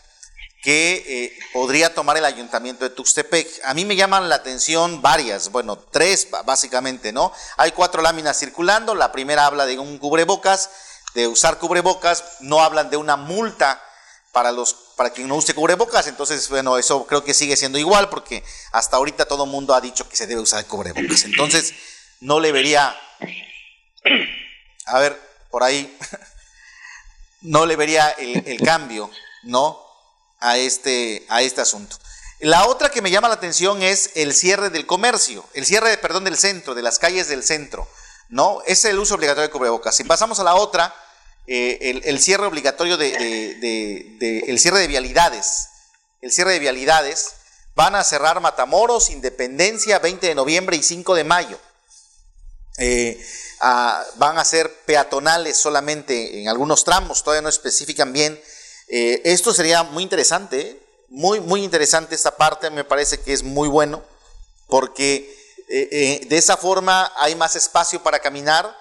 que 0.63 1.03
eh, 1.07 1.39
podría 1.55 1.95
tomar 1.95 2.19
el 2.19 2.27
ayuntamiento 2.27 2.85
de 2.85 2.95
Tuxtepec. 2.95 3.49
A 3.65 3.73
mí 3.73 3.87
me 3.87 3.97
llaman 3.97 4.29
la 4.29 4.35
atención 4.35 5.01
varias, 5.01 5.51
bueno, 5.51 5.79
tres 5.79 6.29
básicamente, 6.45 7.11
¿no? 7.11 7.33
Hay 7.57 7.73
cuatro 7.73 8.03
láminas 8.03 8.39
circulando, 8.39 8.95
la 8.95 9.13
primera 9.13 9.47
habla 9.47 9.65
de 9.65 9.79
un 9.79 9.97
cubrebocas, 9.97 10.69
de 11.15 11.27
usar 11.27 11.59
cubrebocas, 11.59 12.23
no 12.41 12.61
hablan 12.61 12.91
de 12.91 12.99
una 12.99 13.17
multa 13.17 13.83
para 14.33 14.53
los 14.53 14.75
para 14.95 15.09
quien 15.09 15.29
no 15.29 15.37
use 15.37 15.55
cubrebocas, 15.55 16.07
entonces 16.07 16.51
bueno, 16.51 16.77
eso 16.77 17.07
creo 17.07 17.25
que 17.25 17.33
sigue 17.33 17.57
siendo 17.57 17.79
igual 17.79 18.11
porque 18.11 18.45
hasta 18.73 18.99
ahorita 18.99 19.25
todo 19.25 19.45
el 19.45 19.51
mundo 19.51 19.75
ha 19.75 19.81
dicho 19.81 20.07
que 20.07 20.17
se 20.17 20.27
debe 20.27 20.43
usar 20.43 20.67
cubrebocas. 20.67 21.25
Entonces, 21.25 21.73
no 22.23 22.39
le 22.39 22.53
vería 22.53 22.95
a 24.87 24.99
ver, 24.99 25.19
por 25.51 25.63
ahí 25.63 25.97
no 27.43 27.67
le 27.67 27.77
vería 27.77 28.11
el, 28.11 28.61
cambio, 28.63 29.11
¿no? 29.45 29.81
a 30.41 30.59
este, 30.59 31.25
a 31.29 31.43
este 31.43 31.61
asunto. 31.61 31.99
La 32.41 32.67
otra 32.67 32.91
que 32.91 33.03
me 33.03 33.11
llama 33.11 33.29
la 33.29 33.35
atención 33.35 33.83
es 33.83 34.11
el 34.17 34.35
cierre 34.35 34.71
del 34.71 34.87
comercio, 34.87 35.45
el 35.55 35.65
cierre, 35.65 35.97
perdón, 35.99 36.25
del 36.25 36.37
centro, 36.37 36.75
de 36.75 36.83
las 36.83 36.99
calles 36.99 37.29
del 37.29 37.45
centro, 37.45 37.89
¿no? 38.29 38.63
Es 38.67 38.85
el 38.85 38.99
uso 38.99 39.15
obligatorio 39.15 39.47
de 39.47 39.53
cubrebocas. 39.53 39.95
Si 39.95 40.03
pasamos 40.03 40.41
a 40.41 40.45
la 40.45 40.57
otra, 40.57 40.93
eh, 41.47 42.01
el, 42.05 42.21
cierre 42.21 42.47
obligatorio 42.47 42.97
de, 42.97 44.43
el 44.49 44.59
cierre 44.59 44.81
de 44.81 44.87
vialidades, 44.89 45.69
el 46.21 46.33
cierre 46.33 46.53
de 46.53 46.59
vialidades, 46.59 47.35
van 47.75 47.95
a 47.95 48.03
cerrar 48.03 48.41
Matamoros, 48.41 49.11
Independencia, 49.11 50.01
20 50.01 50.27
de 50.27 50.35
noviembre 50.35 50.77
y 50.77 50.83
5 50.83 51.15
de 51.15 51.25
mayo. 51.25 51.61
Eh, 52.79 53.25
van 54.17 54.39
a 54.39 54.45
ser 54.45 54.73
peatonales 54.87 55.57
solamente 55.57 56.41
en 56.41 56.49
algunos 56.49 56.85
tramos, 56.85 57.23
todavía 57.23 57.43
no 57.43 57.49
especifican 57.49 58.13
bien 58.13 58.41
eh, 58.95 59.23
esto 59.25 59.55
sería 59.55 59.85
muy 59.85 60.03
interesante, 60.03 60.79
muy, 61.09 61.41
muy 61.41 61.65
interesante 61.65 62.15
esta 62.15 62.37
parte, 62.37 62.69
me 62.69 62.85
parece 62.85 63.19
que 63.19 63.33
es 63.33 63.43
muy 63.43 63.67
bueno, 63.67 64.03
porque 64.67 65.35
eh, 65.71 65.89
eh, 65.91 66.27
de 66.29 66.37
esa 66.37 66.59
forma 66.59 67.11
hay 67.17 67.35
más 67.35 67.57
espacio 67.57 68.03
para 68.03 68.19
caminar, 68.19 68.77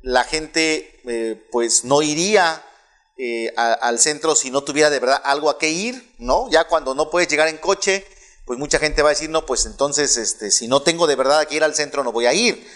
la 0.00 0.24
gente 0.24 0.88
pues 1.52 1.84
no 1.84 2.02
iría 2.02 2.60
al 3.56 4.00
centro 4.00 4.34
si 4.34 4.50
no 4.50 4.64
tuviera 4.64 4.90
de 4.90 4.98
verdad 4.98 5.22
algo 5.24 5.48
a 5.48 5.56
qué 5.56 5.68
ir, 5.70 6.12
¿no? 6.18 6.50
Ya 6.50 6.64
cuando 6.64 6.92
no 6.96 7.08
puedes 7.08 7.28
llegar 7.28 7.46
en 7.46 7.58
coche, 7.58 8.04
pues 8.44 8.58
mucha 8.58 8.80
gente 8.80 9.02
va 9.02 9.10
a 9.10 9.12
decir, 9.12 9.30
no, 9.30 9.46
pues 9.46 9.64
entonces, 9.64 10.16
este, 10.16 10.50
si 10.50 10.66
no 10.66 10.82
tengo 10.82 11.06
de 11.06 11.14
verdad 11.14 11.46
que 11.46 11.54
ir 11.54 11.62
al 11.62 11.76
centro, 11.76 12.02
no 12.02 12.10
voy 12.10 12.26
a 12.26 12.32
ir. 12.32 12.68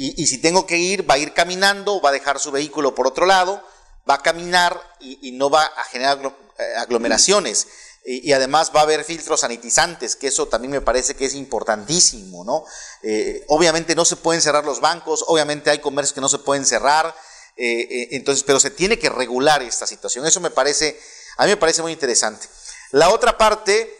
Y, 0.00 0.28
si 0.28 0.38
tengo 0.38 0.64
que 0.64 0.78
ir, 0.78 1.10
va 1.10 1.14
a 1.14 1.18
ir 1.18 1.32
caminando, 1.32 2.00
va 2.00 2.10
a 2.10 2.12
dejar 2.12 2.38
su 2.38 2.52
vehículo 2.52 2.94
por 2.94 3.08
otro 3.08 3.26
lado, 3.26 3.60
va 4.08 4.14
a 4.14 4.22
caminar 4.22 4.80
y, 5.00 5.32
no 5.32 5.50
va 5.50 5.64
a 5.64 5.82
generar 5.82 6.20
eh, 6.24 6.62
aglomeraciones. 6.76 7.66
Y, 8.04 8.30
además 8.30 8.70
va 8.72 8.78
a 8.78 8.82
haber 8.84 9.02
filtros 9.02 9.40
sanitizantes, 9.40 10.14
que 10.14 10.28
eso 10.28 10.46
también 10.46 10.70
me 10.70 10.80
parece 10.80 11.16
que 11.16 11.24
es 11.24 11.34
importantísimo, 11.34 12.44
¿no? 12.44 12.64
Eh, 13.02 13.44
obviamente 13.48 13.96
no 13.96 14.04
se 14.04 14.14
pueden 14.14 14.40
cerrar 14.40 14.64
los 14.64 14.80
bancos, 14.80 15.24
obviamente 15.26 15.68
hay 15.68 15.80
comercios 15.80 16.12
que 16.12 16.20
no 16.20 16.28
se 16.28 16.38
pueden 16.38 16.64
cerrar, 16.64 17.12
eh, 17.56 18.10
entonces, 18.12 18.44
pero 18.44 18.60
se 18.60 18.70
tiene 18.70 19.00
que 19.00 19.10
regular 19.10 19.64
esta 19.64 19.84
situación. 19.84 20.24
Eso 20.24 20.38
me 20.38 20.50
parece, 20.50 20.96
a 21.38 21.44
mí 21.44 21.50
me 21.50 21.56
parece 21.56 21.82
muy 21.82 21.90
interesante. 21.90 22.46
La 22.92 23.08
otra 23.08 23.36
parte, 23.36 23.92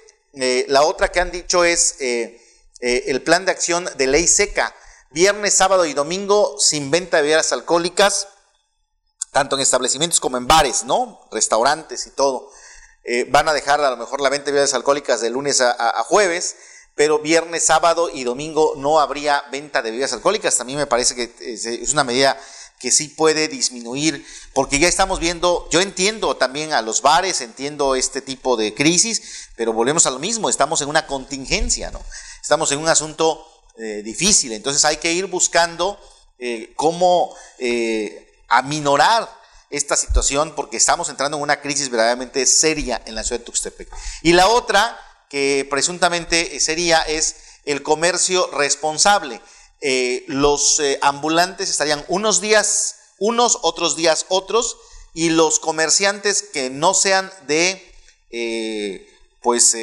la 0.69 0.85
otra 0.85 1.11
que 1.11 1.19
han 1.19 1.33
dicho 1.33 1.65
es 1.65 1.97
el 1.99 3.23
plan 3.25 3.45
de 3.45 3.51
acción 3.51 3.91
de 3.97 4.07
ley 4.07 4.29
seca, 4.29 4.73
viernes, 5.11 5.55
sábado 5.55 5.87
y 5.87 5.95
domingo 5.95 6.57
sin 6.59 6.91
venta 6.91 7.19
de 7.19 7.25
bebidas 7.25 7.53
alcohólicas 7.53 8.29
tanto 9.33 9.57
en 9.57 9.63
establecimientos 9.63 10.21
como 10.21 10.37
en 10.37 10.47
bares, 10.47 10.85
¿no? 10.85 11.21
Restaurantes 11.31 12.07
y 12.07 12.11
todo. 12.11 12.51
Eh, 13.05 13.27
van 13.31 13.49
a 13.49 13.53
dejar 13.53 13.81
a 13.81 13.91
lo 13.91 13.97
mejor 13.97 14.21
la 14.21 14.31
venta 14.31 14.47
de 14.47 14.53
bebidas 14.53 14.75
alcohólicas 14.75 15.21
de 15.21 15.31
lunes 15.31 15.61
a, 15.61 16.05
jueves, 16.05 16.57
pero 16.95 17.21
viernes, 17.21 17.65
sábado 17.65 18.11
y 18.13 18.25
domingo 18.25 18.75
no 18.77 19.01
habría 19.01 19.43
venta 19.53 19.83
de 19.83 19.91
bebidas 19.91 20.13
alcohólicas. 20.13 20.57
También 20.57 20.79
me 20.79 20.87
parece 20.87 21.15
que 21.15 21.33
es 21.41 21.93
una 21.93 22.05
medida 22.05 22.39
que 22.81 22.91
sí 22.93 23.09
puede 23.09 23.49
disminuir, 23.49 24.25
porque 24.55 24.79
ya 24.79 24.87
estamos 24.87 25.19
viendo, 25.19 25.69
yo 25.71 25.81
entiendo 25.81 26.37
también 26.37 26.73
a 26.73 26.83
los 26.83 27.03
bares, 27.03 27.41
entiendo 27.41 27.97
este 27.97 28.21
tipo 28.21 28.57
de 28.57 28.73
crisis, 28.73 29.49
pero 29.57 29.73
volvemos 29.73 30.07
a 30.07 30.11
lo 30.11 30.21
mismo, 30.21 30.49
estamos 30.49 30.81
en 30.81 30.89
una 30.89 31.07
contingencia, 31.07 31.91
¿no? 31.91 32.01
Estamos 32.41 32.71
en 32.71 32.79
un 32.79 32.89
asunto 32.89 33.45
eh, 33.79 34.03
difícil, 34.05 34.53
entonces 34.53 34.85
hay 34.85 34.97
que 34.99 35.13
ir 35.13 35.27
buscando 35.27 35.99
eh, 36.39 36.73
cómo 36.77 37.35
aminorar 38.49 39.29
esta 39.71 39.97
situación 39.97 40.55
porque 40.55 40.77
estamos 40.77 41.09
entrando 41.09 41.37
en 41.37 41.43
una 41.43 41.61
crisis 41.61 41.91
verdaderamente 41.91 42.47
seria 42.47 43.03
en 43.07 43.15
la 43.15 43.23
ciudad 43.23 43.41
de 43.41 43.47
Tuxtepec. 43.47 43.89
Y 44.23 44.33
la 44.33 44.49
otra 44.49 44.99
que 45.29 45.67
presuntamente 45.69 46.59
sería 46.61 47.03
es 47.03 47.37
el 47.65 47.83
comercio 47.83 48.51
responsable. 48.53 49.41
Eh, 49.81 50.25
los 50.27 50.81
eh, 50.81 50.99
ambulantes 51.03 51.69
estarían 51.69 52.05
unos 52.09 52.41
días 52.41 52.97
unos, 53.21 53.59
otros 53.63 53.97
días 53.97 54.27
otros, 54.29 54.77
y 55.13 55.31
los 55.31 55.59
comerciantes 55.59 56.43
que 56.43 56.71
no 56.71 56.95
sean 56.95 57.33
de, 57.49 57.93
eh, 58.31 59.09
pues, 59.43 59.77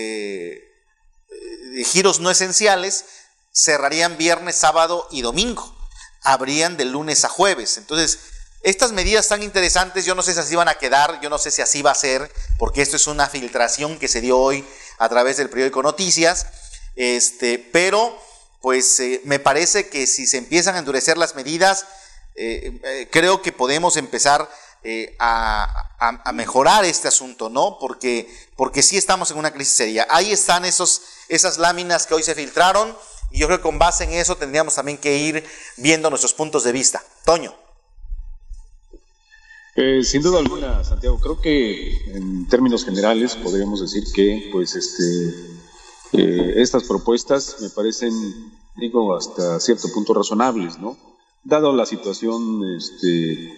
giros 1.91 2.21
no 2.21 2.31
esenciales, 2.31 3.03
cerrarían 3.55 4.17
viernes, 4.17 4.57
sábado 4.57 5.07
y 5.11 5.21
domingo. 5.21 5.73
Habrían 6.21 6.75
de 6.75 6.85
lunes 6.85 7.23
a 7.23 7.29
jueves. 7.29 7.77
Entonces, 7.77 8.19
estas 8.61 8.91
medidas 8.91 9.27
tan 9.27 9.43
interesantes, 9.43 10.05
yo 10.05 10.13
no 10.13 10.23
sé 10.23 10.33
si 10.33 10.39
así 10.39 10.55
van 10.55 10.67
a 10.67 10.75
quedar, 10.75 11.21
yo 11.21 11.29
no 11.29 11.37
sé 11.37 11.51
si 11.51 11.61
así 11.61 11.81
va 11.81 11.91
a 11.91 11.95
ser, 11.95 12.31
porque 12.57 12.81
esto 12.81 12.97
es 12.97 13.07
una 13.07 13.29
filtración 13.29 13.97
que 13.97 14.07
se 14.07 14.21
dio 14.21 14.37
hoy 14.37 14.65
a 14.97 15.07
través 15.07 15.37
del 15.37 15.49
periódico 15.49 15.83
Noticias, 15.83 16.47
este, 16.95 17.59
pero 17.59 18.17
pues 18.61 18.99
eh, 18.99 19.21
me 19.23 19.39
parece 19.39 19.87
que 19.87 20.07
si 20.07 20.25
se 20.25 20.37
empiezan 20.37 20.75
a 20.75 20.79
endurecer 20.79 21.17
las 21.17 21.35
medidas, 21.35 21.85
eh, 22.35 22.81
eh, 22.83 23.07
creo 23.11 23.41
que 23.41 23.51
podemos 23.51 23.95
empezar 23.97 24.49
a, 25.17 25.91
a, 25.97 26.31
mejorar 26.31 26.85
este 26.85 27.07
asunto, 27.07 27.49
¿no? 27.49 27.79
Porque, 27.79 28.29
porque 28.55 28.83
sí 28.83 28.97
estamos 28.97 29.31
en 29.31 29.37
una 29.37 29.51
crisis 29.51 29.73
seria. 29.73 30.05
Ahí 30.11 30.31
están 30.31 30.63
esos, 30.63 31.01
esas 31.27 31.57
láminas 31.57 32.05
que 32.05 32.13
hoy 32.13 32.21
se 32.21 32.35
filtraron 32.35 32.95
y 33.31 33.39
yo 33.39 33.47
creo 33.47 33.59
que 33.59 33.63
con 33.63 33.79
base 33.79 34.03
en 34.05 34.13
eso 34.13 34.35
tendríamos 34.35 34.75
también 34.75 34.97
que 34.97 35.17
ir 35.17 35.43
viendo 35.77 36.09
nuestros 36.09 36.33
puntos 36.33 36.63
de 36.63 36.71
vista. 36.71 37.03
Toño. 37.25 37.53
Eh, 39.75 40.03
sin 40.03 40.21
duda 40.21 40.39
alguna, 40.39 40.83
Santiago, 40.85 41.19
creo 41.19 41.41
que 41.41 42.15
en 42.15 42.47
términos 42.47 42.85
generales 42.85 43.35
podríamos 43.35 43.81
decir 43.81 44.05
que 44.13 44.49
pues 44.53 44.73
este 44.75 45.55
eh, 46.17 46.53
estas 46.57 46.83
propuestas 46.83 47.57
me 47.61 47.69
parecen, 47.69 48.13
digo, 48.77 49.15
hasta 49.15 49.59
cierto 49.59 49.89
punto 49.93 50.13
razonables, 50.13 50.79
¿no? 50.79 50.97
Dado 51.43 51.73
la 51.73 51.85
situación 51.85 52.61
este, 52.77 53.53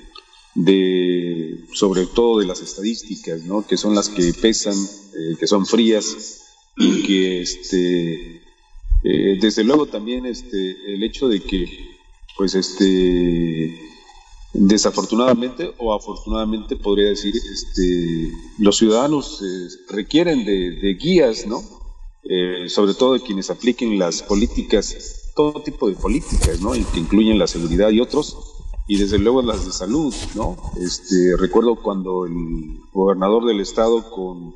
de, 0.55 1.65
sobre 1.73 2.05
todo 2.07 2.39
de 2.39 2.45
las 2.45 2.61
estadísticas, 2.61 3.43
¿no? 3.43 3.65
Que 3.65 3.77
son 3.77 3.93
las 3.93 4.09
que 4.09 4.33
pesan, 4.33 4.75
eh, 4.75 5.35
que 5.39 5.47
son 5.47 5.65
frías 5.65 6.41
y 6.75 7.03
que, 7.03 7.41
este, 7.41 8.36
desde 9.03 9.63
luego 9.63 9.85
también 9.85 10.25
este, 10.25 10.93
el 10.93 11.03
hecho 11.03 11.27
de 11.27 11.41
que, 11.41 11.65
pues, 12.37 12.55
este, 12.55 13.87
Desafortunadamente 14.53 15.73
o 15.77 15.93
afortunadamente 15.93 16.77
podría 16.77 17.09
decir, 17.09 17.35
este, 17.35 18.31
los 18.57 18.77
ciudadanos 18.77 19.41
eh, 19.43 19.93
requieren 19.93 20.45
de, 20.45 20.95
guías, 20.95 21.45
¿no? 21.45 21.61
Eh, 22.23 22.67
sobre 22.67 22.93
todo 22.93 23.13
de 23.13 23.19
quienes 23.19 23.51
apliquen 23.51 23.99
las 23.99 24.23
políticas, 24.23 25.31
todo 25.35 25.61
tipo 25.61 25.87
de 25.87 25.95
políticas, 25.95 26.59
¿no? 26.59 26.71
que 26.71 26.99
incluyen 26.99 27.37
la 27.37 27.45
seguridad 27.45 27.91
y 27.91 27.99
otros, 27.99 28.35
y 28.87 28.97
desde 28.97 29.19
luego 29.19 29.41
las 29.43 29.65
de 29.65 29.71
salud, 29.71 30.13
¿no? 30.33 30.57
Este, 30.81 31.35
recuerdo 31.37 31.75
cuando 31.75 32.25
el 32.25 32.79
gobernador 32.93 33.45
del 33.45 33.59
estado 33.59 34.09
con, 34.09 34.55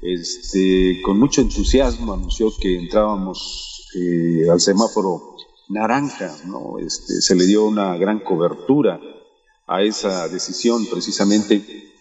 este, 0.00 1.02
con 1.02 1.18
mucho 1.18 1.42
entusiasmo 1.42 2.14
anunció 2.14 2.50
que 2.56 2.78
entrábamos 2.78 3.73
eh, 3.94 4.50
al 4.50 4.60
semáforo 4.60 5.36
naranja, 5.68 6.36
¿no? 6.46 6.78
Este, 6.78 7.20
se 7.20 7.34
le 7.34 7.46
dio 7.46 7.64
una 7.64 7.96
gran 7.96 8.20
cobertura 8.20 9.00
a 9.66 9.82
esa 9.82 10.28
decisión 10.28 10.86
precisamente. 10.86 11.92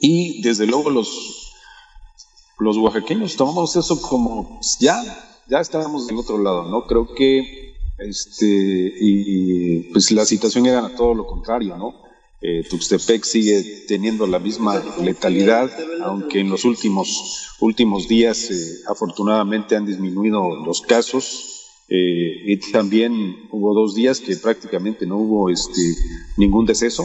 Y 0.00 0.42
desde 0.42 0.66
luego 0.66 0.90
los, 0.90 1.52
los 2.58 2.76
oaxaqueños 2.76 3.36
tomamos 3.36 3.76
eso 3.76 4.00
como 4.00 4.56
pues, 4.56 4.78
ya, 4.80 5.02
ya 5.48 5.60
estamos 5.60 6.06
del 6.06 6.18
otro 6.18 6.38
lado, 6.38 6.64
¿no? 6.68 6.86
Creo 6.86 7.14
que 7.14 7.74
este, 7.98 8.46
y, 8.46 9.92
pues 9.92 10.12
la 10.12 10.24
situación 10.24 10.66
era 10.66 10.94
todo 10.94 11.14
lo 11.14 11.26
contrario, 11.26 11.76
¿no? 11.76 11.94
Eh, 12.40 12.62
Tuxtepec 12.68 13.24
sigue 13.24 13.84
teniendo 13.88 14.26
la 14.26 14.38
misma 14.38 14.80
letalidad, 15.02 15.70
aunque 16.02 16.40
en 16.40 16.50
los 16.50 16.64
últimos, 16.64 17.56
últimos 17.60 18.06
días 18.06 18.50
eh, 18.50 18.82
afortunadamente 18.86 19.74
han 19.74 19.86
disminuido 19.86 20.64
los 20.64 20.82
casos. 20.82 21.54
Eh, 21.88 22.42
y 22.44 22.56
también 22.70 23.48
hubo 23.50 23.74
dos 23.74 23.94
días 23.94 24.20
que 24.20 24.36
prácticamente 24.36 25.06
no 25.06 25.16
hubo 25.16 25.50
este, 25.50 25.80
ningún 26.36 26.66
deceso. 26.66 27.04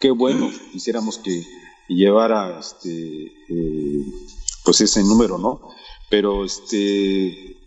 Qué 0.00 0.10
bueno, 0.12 0.50
quisiéramos 0.72 1.18
que 1.18 1.44
llevara 1.88 2.60
este, 2.60 3.24
eh, 3.48 4.04
pues 4.64 4.80
ese 4.80 5.02
número, 5.02 5.36
¿no? 5.36 5.60
Pero 6.08 6.44
este 6.44 7.57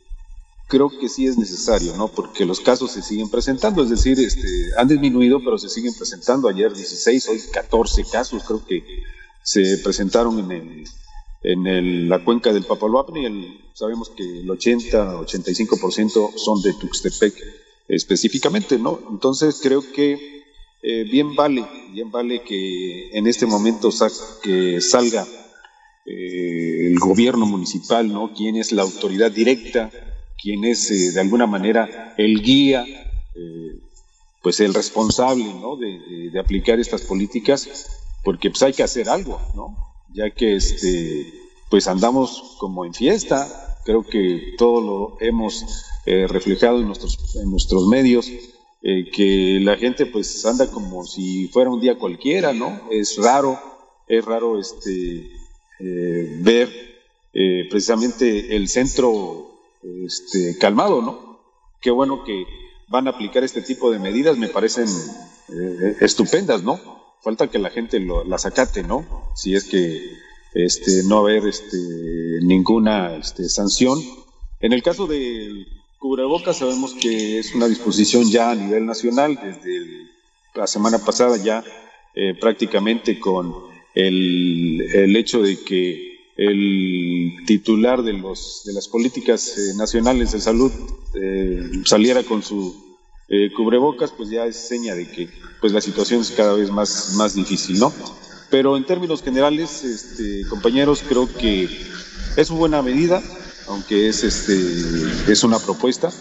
creo 0.72 0.90
que 0.90 1.10
sí 1.10 1.28
es 1.28 1.38
necesario, 1.38 1.98
¿no? 1.98 2.08
Porque 2.08 2.46
los 2.46 2.62
casos 2.62 2.92
se 2.92 3.02
siguen 3.02 3.30
presentando, 3.30 3.84
es 3.84 3.90
decir, 3.90 4.18
este, 4.18 4.48
han 4.78 4.88
disminuido, 4.88 5.42
pero 5.44 5.58
se 5.58 5.68
siguen 5.68 5.94
presentando. 5.94 6.48
Ayer 6.48 6.74
16, 6.74 7.28
hoy 7.28 7.42
14 7.52 8.06
casos, 8.06 8.42
creo 8.44 8.66
que 8.66 8.82
se 9.44 9.80
presentaron 9.80 10.40
en 10.40 10.52
el 10.52 10.88
en 11.44 11.66
el, 11.66 12.08
la 12.08 12.24
cuenca 12.24 12.54
del 12.54 12.66
Papaloapan 12.66 13.18
y 13.18 13.60
sabemos 13.74 14.12
que 14.12 14.24
el 14.24 14.48
80-85% 14.48 16.38
son 16.38 16.62
de 16.62 16.74
Tuxtepec 16.74 17.34
específicamente, 17.88 18.78
¿no? 18.78 19.00
Entonces 19.10 19.60
creo 19.62 19.82
que 19.92 20.44
eh, 20.84 21.04
bien 21.04 21.36
vale, 21.36 21.66
bien 21.92 22.12
vale 22.12 22.44
que 22.44 23.10
en 23.18 23.28
este 23.28 23.48
momento 23.48 23.90
que 24.44 24.80
salga 24.82 25.26
eh, 26.06 26.92
el 26.92 27.00
gobierno 27.00 27.46
municipal, 27.48 28.08
¿no? 28.08 28.32
Quién 28.34 28.56
es 28.56 28.72
la 28.72 28.84
autoridad 28.84 29.32
directa, 29.32 29.90
quién 30.42 30.64
es 30.66 30.90
eh, 30.92 31.12
de 31.12 31.22
alguna 31.22 31.48
manera 31.48 32.14
el 32.18 32.42
guía, 32.42 32.86
pues 34.42 34.60
el 34.60 34.74
responsable, 34.74 35.54
¿no? 35.54 35.78
De, 35.78 36.40
aplicar 36.40 36.80
estas 36.80 37.02
políticas, 37.02 37.88
porque 38.24 38.50
pues 38.50 38.64
hay 38.64 38.74
que 38.74 38.84
hacer 38.84 39.10
algo, 39.10 39.40
¿no? 39.56 39.92
ya 40.14 40.30
que 40.30 40.56
este, 40.56 41.34
pues 41.70 41.88
andamos 41.88 42.56
como 42.60 42.86
en 42.86 42.94
fiesta, 42.94 43.78
creo 43.86 44.04
que 44.04 44.54
todo 44.58 44.82
lo 44.82 45.18
hemos 45.20 45.86
eh, 46.06 46.28
reflejado 46.28 46.80
en 46.80 46.88
nuestros, 46.88 47.36
en 47.36 47.50
nuestros 47.50 47.88
medios, 47.88 48.30
eh, 48.84 49.10
que 49.12 49.60
la 49.62 49.78
gente 49.78 50.06
pues 50.06 50.46
anda 50.46 50.68
como 50.68 51.06
si 51.06 51.48
fuera 51.48 51.70
un 51.70 51.80
día 51.80 51.98
cualquiera, 51.98 52.54
¿no? 52.54 52.82
Es 52.90 53.18
raro, 53.18 53.60
es 54.08 54.26
raro 54.26 54.60
este, 54.60 55.32
eh, 55.80 56.38
ver 56.40 56.92
precisamente 57.70 58.58
el 58.58 58.68
centro 58.68 59.51
este, 59.84 60.58
calmado, 60.58 61.02
¿no? 61.02 61.40
Qué 61.82 61.92
bueno 61.92 62.24
que 62.24 62.46
van 62.88 63.08
a 63.08 63.12
aplicar 63.12 63.44
este 63.44 63.62
tipo 63.62 63.92
de 63.92 64.00
medidas, 64.00 64.38
me 64.38 64.50
parecen 64.50 64.88
estupendas, 66.00 66.64
¿no? 66.64 66.80
falta 67.22 67.50
que 67.50 67.60
la 67.60 67.70
gente 67.70 68.00
lo, 68.00 68.24
las 68.24 68.46
acate, 68.46 68.84
¿no? 68.84 69.06
Si 69.36 69.56
es 69.56 69.66
que 69.66 70.18
este, 70.54 71.04
no 71.04 71.20
haber 71.20 71.48
este, 71.48 71.78
ninguna 72.42 73.16
este, 73.16 73.48
sanción. 73.48 74.00
En 74.60 74.74
el 74.74 74.84
caso 74.84 75.08
del 75.08 75.68
cubrebocas 76.00 76.58
sabemos 76.58 76.96
que 76.96 77.40
es 77.40 77.54
una 77.54 77.68
disposición 77.68 78.30
ya 78.30 78.52
a 78.52 78.56
nivel 78.56 78.86
nacional, 78.86 79.40
desde 79.42 80.08
la 80.56 80.68
semana 80.68 80.98
pasada 80.98 81.38
ya 81.38 81.64
eh, 82.16 82.34
prácticamente 82.40 83.20
con 83.20 83.54
el, 83.94 84.82
el, 84.94 85.16
hecho 85.16 85.42
de 85.42 85.60
que 85.60 86.11
el 86.42 87.46
titular 87.46 88.02
de, 88.02 88.14
los, 88.14 88.64
de 88.66 88.74
las 88.74 88.88
políticas 88.88 89.58
eh, 89.58 89.74
nacionales 89.76 90.32
de 90.32 90.42
salud 90.42 90.72
eh, 91.14 91.70
saliera 91.86 92.24
con 92.24 92.42
su 92.42 92.98
eh, 93.30 93.52
cubrebocas, 93.56 94.12
pues 94.12 94.30
ya 94.32 94.46
es 94.46 94.56
seña 94.56 94.96
de 94.96 95.08
que 95.08 95.30
pues 95.60 95.72
la 95.72 95.82
situación 95.82 96.22
es 96.22 96.32
cada 96.32 96.54
vez 96.54 96.72
más, 96.72 97.14
más 97.16 97.36
difícil, 97.36 97.78
¿no? 97.78 97.94
Pero 98.50 98.76
en 98.76 98.86
términos 98.86 99.22
generales, 99.22 99.84
este, 99.84 100.44
compañeros, 100.50 101.04
creo 101.08 101.32
que 101.32 101.70
es 102.36 102.50
una 102.50 102.60
buena 102.60 102.82
medida, 102.82 103.22
aunque 103.68 104.10
es, 104.10 104.24
este, 104.24 105.32
es 105.32 105.44
una 105.44 105.60
propuesta. 105.60 106.12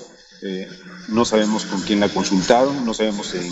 Eh, 0.42 0.68
no 1.09 1.24
sabemos 1.24 1.64
con 1.64 1.80
quién 1.80 1.98
la 1.98 2.11
consultaron, 2.11 2.85
no 2.85 2.92
sabemos 2.92 3.35
en, 3.35 3.50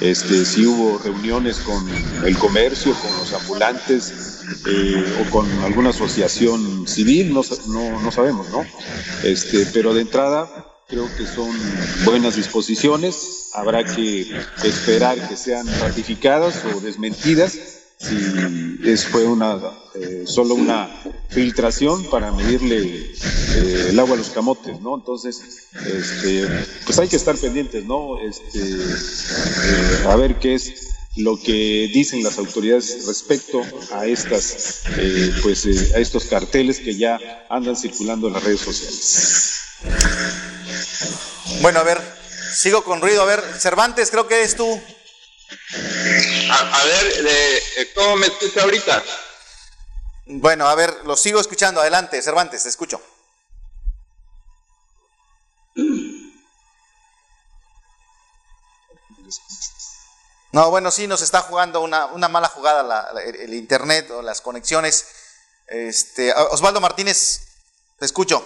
este, 0.00 0.46
si 0.46 0.64
hubo 0.66 0.98
reuniones 0.98 1.58
con 1.58 1.86
el 2.24 2.38
comercio, 2.38 2.94
con 2.94 3.16
los 3.18 3.32
ambulantes 3.34 4.29
eh, 4.66 5.04
o 5.20 5.30
con 5.30 5.48
alguna 5.62 5.90
asociación 5.90 6.86
civil, 6.86 7.32
no, 7.32 7.42
no, 7.68 8.00
no 8.00 8.10
sabemos, 8.10 8.48
¿no? 8.50 8.64
Este, 9.22 9.66
pero 9.72 9.94
de 9.94 10.02
entrada, 10.02 10.48
Creo 10.90 11.08
que 11.16 11.24
son 11.24 11.56
buenas 12.04 12.34
disposiciones. 12.34 13.50
Habrá 13.54 13.84
que 13.84 14.22
esperar 14.64 15.28
que 15.28 15.36
sean 15.36 15.68
ratificadas 15.80 16.64
o 16.64 16.80
desmentidas 16.80 17.56
si 18.00 18.16
es, 18.82 19.04
fue 19.04 19.24
una 19.24 19.60
eh, 19.94 20.24
solo 20.26 20.54
una 20.54 20.88
filtración 21.28 22.04
para 22.04 22.32
medirle 22.32 23.12
eh, 23.12 23.86
el 23.90 23.98
agua 24.00 24.14
a 24.14 24.18
los 24.18 24.30
camotes, 24.30 24.80
¿no? 24.80 24.96
Entonces, 24.96 25.68
este, 25.86 26.48
pues 26.86 26.98
hay 26.98 27.08
que 27.08 27.16
estar 27.16 27.36
pendientes, 27.36 27.84
¿no? 27.84 28.18
Este, 28.18 28.60
a 30.08 30.16
ver 30.16 30.38
qué 30.38 30.54
es 30.54 30.89
lo 31.16 31.36
que 31.40 31.90
dicen 31.92 32.22
las 32.22 32.38
autoridades 32.38 33.06
respecto 33.06 33.62
a 33.92 34.06
estas, 34.06 34.82
pues, 35.42 35.66
a 35.94 35.98
estos 35.98 36.24
carteles 36.26 36.78
que 36.78 36.96
ya 36.96 37.18
andan 37.48 37.76
circulando 37.76 38.28
en 38.28 38.34
las 38.34 38.44
redes 38.44 38.60
sociales. 38.60 39.60
Bueno, 41.60 41.80
a 41.80 41.82
ver, 41.82 42.00
sigo 42.52 42.84
con 42.84 43.00
ruido. 43.00 43.22
A 43.22 43.26
ver, 43.26 43.42
Cervantes, 43.58 44.10
creo 44.10 44.26
que 44.28 44.36
eres 44.36 44.56
tú. 44.56 44.80
A, 46.50 46.84
ver, 46.84 47.26
eh, 47.28 47.92
¿cómo 47.94 48.16
me 48.16 48.26
escucha 48.26 48.62
ahorita? 48.62 49.02
Bueno, 50.26 50.68
a 50.68 50.74
ver, 50.74 50.94
lo 51.04 51.16
sigo 51.16 51.40
escuchando. 51.40 51.80
Adelante, 51.80 52.22
Cervantes, 52.22 52.62
te 52.62 52.68
escucho. 52.68 53.00
No, 60.52 60.70
bueno, 60.70 60.90
sí, 60.90 61.06
nos 61.06 61.22
está 61.22 61.42
jugando 61.42 61.80
una, 61.80 62.28
mala 62.28 62.48
jugada 62.48 63.12
el, 63.22 63.54
internet 63.54 64.10
o 64.10 64.22
las 64.22 64.40
conexiones. 64.40 65.06
Este, 65.68 66.32
Osvaldo 66.32 66.80
Martínez, 66.80 67.62
te 67.98 68.04
escucho. 68.04 68.44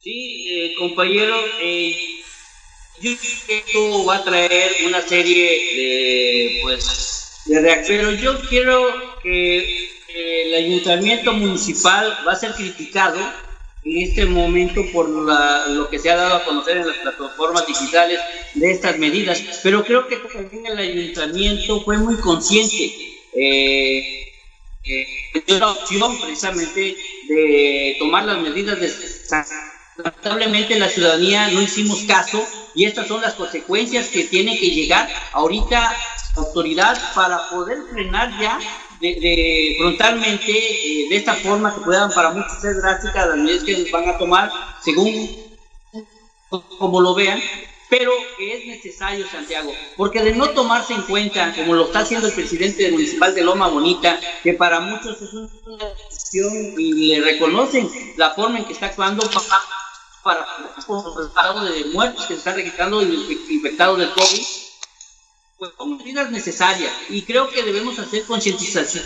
Sí, 0.00 0.46
eh, 0.48 0.74
compañero, 0.78 1.36
eh, 1.60 1.94
yo 3.00 3.10
creo 3.18 3.32
que 3.46 3.58
esto 3.58 4.04
va 4.06 4.16
a 4.16 4.24
traer 4.24 4.72
una 4.86 5.02
serie 5.02 5.50
de, 5.76 6.60
pues, 6.62 7.42
de 7.44 7.60
reacciones. 7.60 8.20
Yo 8.20 8.40
quiero 8.48 9.20
que 9.22 9.90
el 10.08 10.54
ayuntamiento 10.54 11.32
municipal 11.34 12.16
va 12.26 12.32
a 12.32 12.36
ser 12.36 12.54
criticado 12.54 13.18
en 13.84 14.02
este 14.02 14.24
momento 14.24 14.82
por 14.92 15.08
lo 15.08 15.88
que 15.90 15.98
se 15.98 16.10
ha 16.10 16.16
dado 16.16 16.36
a 16.36 16.44
conocer 16.44 16.78
en 16.78 16.86
las 16.88 16.96
plataformas 16.96 17.66
digitales 17.66 18.18
de 18.56 18.70
estas 18.72 18.98
medidas, 18.98 19.42
pero 19.62 19.84
creo 19.84 20.08
que 20.08 20.16
también 20.16 20.66
el 20.66 20.78
ayuntamiento 20.78 21.82
fue 21.84 21.98
muy 21.98 22.16
consciente. 22.16 22.92
Eh, 23.34 24.26
eh, 24.84 25.06
de 25.46 25.58
la 25.58 25.72
opción 25.72 26.18
precisamente 26.20 26.96
de 27.28 27.96
tomar 27.98 28.24
las 28.24 28.38
medidas 28.38 28.78
de 28.78 28.88
lamentablemente 29.96 30.78
la 30.78 30.88
ciudadanía 30.88 31.48
no 31.48 31.60
hicimos 31.60 32.02
caso 32.04 32.46
y 32.74 32.84
estas 32.84 33.08
son 33.08 33.20
las 33.20 33.34
consecuencias 33.34 34.08
que 34.08 34.24
tiene 34.24 34.56
que 34.58 34.70
llegar 34.70 35.08
ahorita 35.32 35.92
autoridad 36.36 36.96
para 37.14 37.48
poder 37.50 37.78
frenar 37.90 38.38
ya 38.40 38.60
de, 39.00 39.74
frontalmente 39.78 40.52
eh, 40.52 41.08
de 41.10 41.16
esta 41.16 41.34
forma 41.34 41.74
que 41.74 41.80
puedan 41.80 42.12
para 42.12 42.30
muchos 42.30 42.60
ser 42.60 42.76
drásticas 42.76 43.26
las 43.26 43.38
medidas 43.38 43.64
que 43.64 43.90
van 43.90 44.08
a 44.08 44.18
tomar 44.18 44.50
según 44.82 45.36
como 46.78 47.00
lo 47.00 47.14
vean 47.14 47.40
pero 47.88 48.12
es 48.38 48.66
necesario, 48.66 49.28
Santiago, 49.28 49.72
porque 49.96 50.22
de 50.22 50.32
no 50.32 50.50
tomarse 50.50 50.94
en 50.94 51.02
cuenta, 51.02 51.54
como 51.54 51.74
lo 51.74 51.86
está 51.86 52.00
haciendo 52.00 52.26
el 52.26 52.34
presidente 52.34 52.90
municipal 52.90 53.34
de 53.34 53.44
Loma 53.44 53.68
Bonita, 53.68 54.18
que 54.42 54.54
para 54.54 54.80
muchos 54.80 55.20
es 55.22 55.32
una 55.32 55.48
decisión 56.08 56.74
y 56.78 57.14
le 57.14 57.20
reconocen 57.20 57.88
la 58.16 58.30
forma 58.30 58.58
en 58.58 58.64
que 58.64 58.72
está 58.72 58.86
actuando, 58.86 59.28
para 60.22 60.46
los 60.88 61.74
de 61.74 61.84
muertos 61.92 62.26
que 62.26 62.34
se 62.34 62.38
están 62.38 62.56
registrando 62.56 63.00
infectados 63.02 63.98
del 63.98 64.10
COVID, 64.10 64.42
pues 65.58 65.70
son 65.78 65.96
medidas 65.96 66.30
necesarias 66.30 66.92
y 67.08 67.22
creo 67.22 67.48
que 67.48 67.62
debemos 67.62 67.98
hacer 67.98 68.24
concientización 68.24 69.04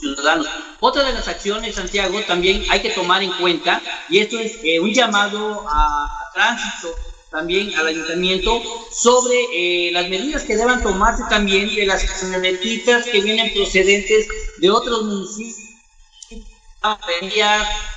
ciudadanos. 0.00 0.46
Otra 0.80 1.04
de 1.04 1.12
las 1.12 1.28
acciones, 1.28 1.74
Santiago, 1.74 2.20
también 2.22 2.64
hay 2.70 2.80
que 2.80 2.90
tomar 2.90 3.22
en 3.22 3.32
cuenta, 3.32 3.82
y 4.08 4.18
esto 4.18 4.38
es 4.38 4.58
eh, 4.62 4.80
un 4.80 4.92
llamado 4.92 5.64
a, 5.68 6.08
tránsito 6.34 6.94
también 7.30 7.74
al 7.74 7.86
ayuntamiento 7.86 8.62
sobre 8.90 9.36
eh, 9.54 9.90
las 9.92 10.08
medidas 10.08 10.44
que 10.44 10.56
deban 10.56 10.82
tomarse 10.82 11.22
también 11.28 11.74
de 11.74 11.86
las 11.86 12.04
camionetitas 12.04 13.04
que 13.04 13.20
vienen 13.20 13.52
procedentes 13.54 14.28
de 14.58 14.70
otros 14.70 15.04
municipios 15.04 15.62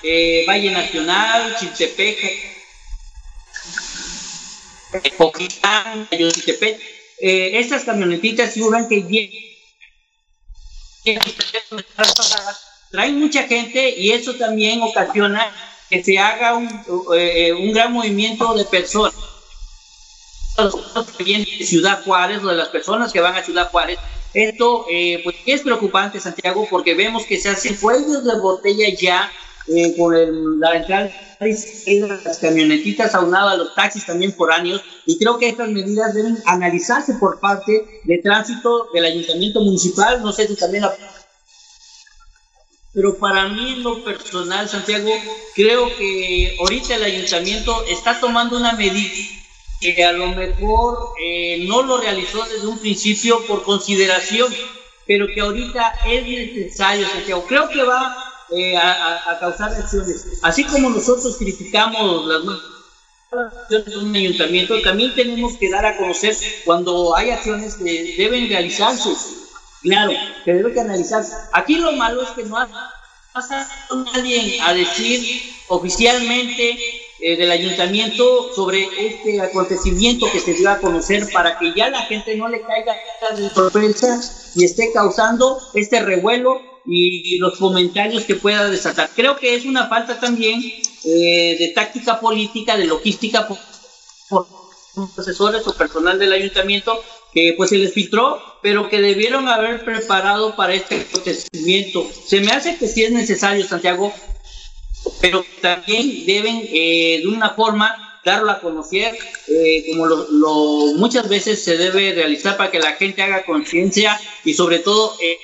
eh, 0.03 0.45
Valle 0.47 0.71
Nacional, 0.71 1.55
Chiltepec, 1.57 2.17
Poquitán, 5.17 6.07
Chiltepec. 6.09 6.79
Eh, 7.17 7.59
estas 7.59 7.83
camionetitas 7.83 8.53
suben 8.53 8.87
que 8.87 9.01
traen 12.91 13.19
mucha 13.19 13.43
gente 13.43 13.93
y 13.97 14.11
eso 14.11 14.35
también 14.35 14.81
ocasiona 14.81 15.51
que 15.89 16.03
se 16.03 16.17
haga 16.17 16.55
un, 16.55 16.67
eh, 17.15 17.53
un 17.53 17.71
gran 17.73 17.91
movimiento 17.91 18.53
de 18.55 18.65
personas. 18.65 19.13
de 20.57 21.65
Ciudad 21.65 22.03
Juárez 22.03 22.43
o 22.43 22.47
de 22.47 22.55
las 22.55 22.69
personas 22.69 23.11
que 23.11 23.19
van 23.19 23.35
a 23.35 23.43
Ciudad 23.43 23.69
Juárez. 23.69 23.99
Esto 24.33 24.85
eh, 24.89 25.21
pues, 25.23 25.35
es 25.45 25.61
preocupante, 25.61 26.19
Santiago, 26.19 26.67
porque 26.69 26.93
vemos 26.93 27.25
que 27.25 27.39
se 27.39 27.49
hacen 27.49 27.75
cuellos 27.75 28.23
de 28.23 28.37
botella 28.39 28.87
ya 28.99 29.31
eh, 29.67 29.95
con 29.97 30.15
el, 30.15 30.59
la 30.59 30.75
entrada 30.75 31.11
de 31.39 32.19
las 32.23 32.37
camionetitas 32.37 33.13
aunadas 33.15 33.53
a 33.53 33.57
los 33.57 33.75
taxis 33.75 34.05
también 34.05 34.31
por 34.33 34.51
años 34.51 34.81
y 35.05 35.17
creo 35.17 35.37
que 35.37 35.49
estas 35.49 35.69
medidas 35.69 36.13
deben 36.13 36.37
analizarse 36.45 37.15
por 37.15 37.39
parte 37.39 38.01
de 38.03 38.17
tránsito 38.19 38.89
del 38.93 39.05
ayuntamiento 39.05 39.61
municipal, 39.61 40.21
no 40.21 40.31
sé 40.31 40.47
si 40.47 40.55
también 40.55 40.83
la 40.83 40.95
pero 42.93 43.17
para 43.17 43.49
mí 43.49 43.73
en 43.73 43.83
lo 43.83 44.01
personal, 44.05 44.69
Santiago, 44.69 45.11
creo 45.53 45.93
que 45.97 46.55
ahorita 46.61 46.95
el 46.95 47.03
ayuntamiento 47.03 47.83
está 47.89 48.17
tomando 48.21 48.55
una 48.55 48.71
medida 48.71 49.11
que 49.93 50.03
a 50.03 50.13
lo 50.13 50.27
mejor 50.27 51.13
eh, 51.21 51.65
no 51.67 51.83
lo 51.83 51.97
realizó 51.97 52.43
desde 52.45 52.67
un 52.67 52.79
principio 52.79 53.45
por 53.45 53.63
consideración, 53.63 54.51
pero 55.05 55.27
que 55.27 55.41
ahorita 55.41 55.99
es 56.07 56.25
necesario, 56.25 57.07
Santiago. 57.07 57.45
Creo 57.47 57.69
que 57.69 57.83
va 57.83 58.15
eh, 58.51 58.77
a, 58.77 59.37
causar 59.39 59.73
acciones. 59.73 60.25
Así 60.41 60.63
como 60.63 60.89
nosotros 60.89 61.37
criticamos 61.37 62.25
las 62.27 62.41
acciones 63.61 63.85
de 63.85 63.97
un 63.97 64.15
ayuntamiento, 64.15 64.81
también 64.81 65.13
tenemos 65.15 65.57
que 65.57 65.69
dar 65.69 65.85
a 65.85 65.97
conocer 65.97 66.35
cuando 66.63 67.15
hay 67.15 67.31
acciones 67.31 67.75
que 67.75 68.15
deben 68.17 68.47
realizarse 68.49 69.09
Claro, 69.85 70.13
que 70.43 70.53
debe 70.53 70.73
que 70.73 70.79
analizarse. 70.79 71.33
Aquí 71.53 71.75
lo 71.75 71.91
malo 71.91 72.23
es 72.23 72.29
que 72.29 72.43
no 72.43 72.57
ha 72.57 72.67
pasado 73.31 73.67
nadie 74.13 74.59
a 74.59 74.73
decir 74.73 75.53
oficialmente 75.67 76.79
eh, 77.19 77.37
del 77.37 77.51
ayuntamiento 77.51 78.51
sobre 78.55 78.87
este 78.97 79.39
acontecimiento 79.41 80.25
que 80.31 80.39
se 80.39 80.55
dio 80.55 80.71
a 80.71 80.79
conocer 80.79 81.31
para 81.31 81.59
que 81.59 81.71
ya 81.75 81.89
la 81.89 82.01
gente 82.01 82.35
no 82.35 82.47
le 82.47 82.61
caiga 82.61 82.95
de 83.37 83.49
sorpresa 83.51 84.19
y 84.55 84.63
esté 84.63 84.91
causando 84.91 85.59
este 85.75 85.99
revuelo 85.99 86.59
y, 86.87 87.37
los 87.39 87.57
comentarios 87.57 88.23
que 88.23 88.35
pueda 88.35 88.69
desatar. 88.69 89.09
Creo 89.15 89.37
que 89.37 89.55
es 89.55 89.65
una 89.65 89.87
falta 89.87 90.19
también 90.19 90.61
eh, 90.61 91.55
de 91.59 91.71
táctica 91.75 92.19
política, 92.19 92.77
de 92.77 92.85
logística 92.85 93.47
por, 93.47 93.57
por 94.29 94.47
asesores 95.17 95.67
o 95.67 95.73
personal 95.73 96.17
del 96.17 96.33
ayuntamiento 96.33 97.01
que 97.33 97.53
pues 97.57 97.69
se 97.69 97.77
les 97.77 97.93
filtró, 97.93 98.41
pero 98.61 98.89
que 98.89 99.01
debieron 99.01 99.49
haber 99.49 99.83
preparado 99.83 100.55
para 100.55 100.73
este 100.73 101.01
acontecimiento. 101.01 102.09
Se 102.25 102.39
me 102.39 102.51
hace 102.51 102.77
que 102.77 102.87
sí 102.87 103.03
es 103.03 103.11
necesario, 103.11 103.67
Santiago, 103.67 104.13
pero 105.19 105.45
también 105.61 106.25
deben 106.25 106.61
eh, 106.71 107.19
de 107.21 107.27
una 107.27 107.49
forma 107.49 108.21
darlo 108.23 108.51
a 108.51 108.59
conocer, 108.59 109.15
eh, 109.47 109.85
como 109.89 110.07
lo, 110.07 110.93
muchas 110.95 111.27
veces 111.29 111.63
se 111.63 111.77
debe 111.77 112.13
realizar 112.13 112.57
para 112.57 112.71
que 112.71 112.79
la 112.79 112.93
gente 112.93 113.21
haga 113.21 113.45
conciencia 113.45 114.19
y 114.43 114.53
sobre 114.53 114.79
todo 114.79 115.15
eh, 115.21 115.37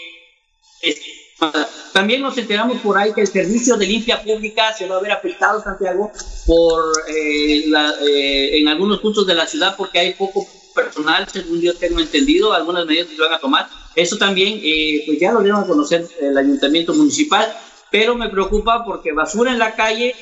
también 1.94 2.22
nos 2.22 2.38
enteramos 2.38 2.82
por 2.82 2.98
ahí 2.98 3.14
que 3.14 3.22
el 3.22 3.28
servicio 3.28 3.76
de 3.78 3.86
limpia 3.86 4.22
pública 4.22 4.74
se 4.74 4.88
va 4.88 4.98
a 4.98 5.02
ver 5.02 5.12
afectado, 5.12 5.62
Santiago, 5.62 6.12
por 6.46 6.84
en 7.08 8.68
algunos 8.68 9.00
puntos 9.00 9.26
de 9.28 9.36
la 9.36 9.48
ciudad 9.48 9.76
porque 9.76 10.00
hay 10.00 10.14
poco 10.14 10.48
personal, 10.74 11.28
según 11.32 11.62
yo 11.62 11.74
tengo 11.76 12.00
entendido, 12.00 12.54
algunas 12.54 12.86
medidas 12.86 13.08
que 13.08 13.16
se 13.16 13.22
van 13.22 13.34
a 13.34 13.40
tomar. 13.40 13.68
Eso 13.96 14.18
también, 14.18 14.60
eh, 14.64 15.04
pues 15.06 15.20
ya 15.20 15.32
lo 15.32 15.42
deben 15.42 15.64
conocer 15.64 16.08
el 16.20 16.38
ayuntamiento 16.38 16.94
municipal, 16.94 17.54
pero 17.90 18.16
me 18.16 18.30
preocupa 18.30 18.84
porque 18.86 19.12
basura 19.12 19.52
en 19.52 19.60
la 19.60 19.76
calle 19.76 20.16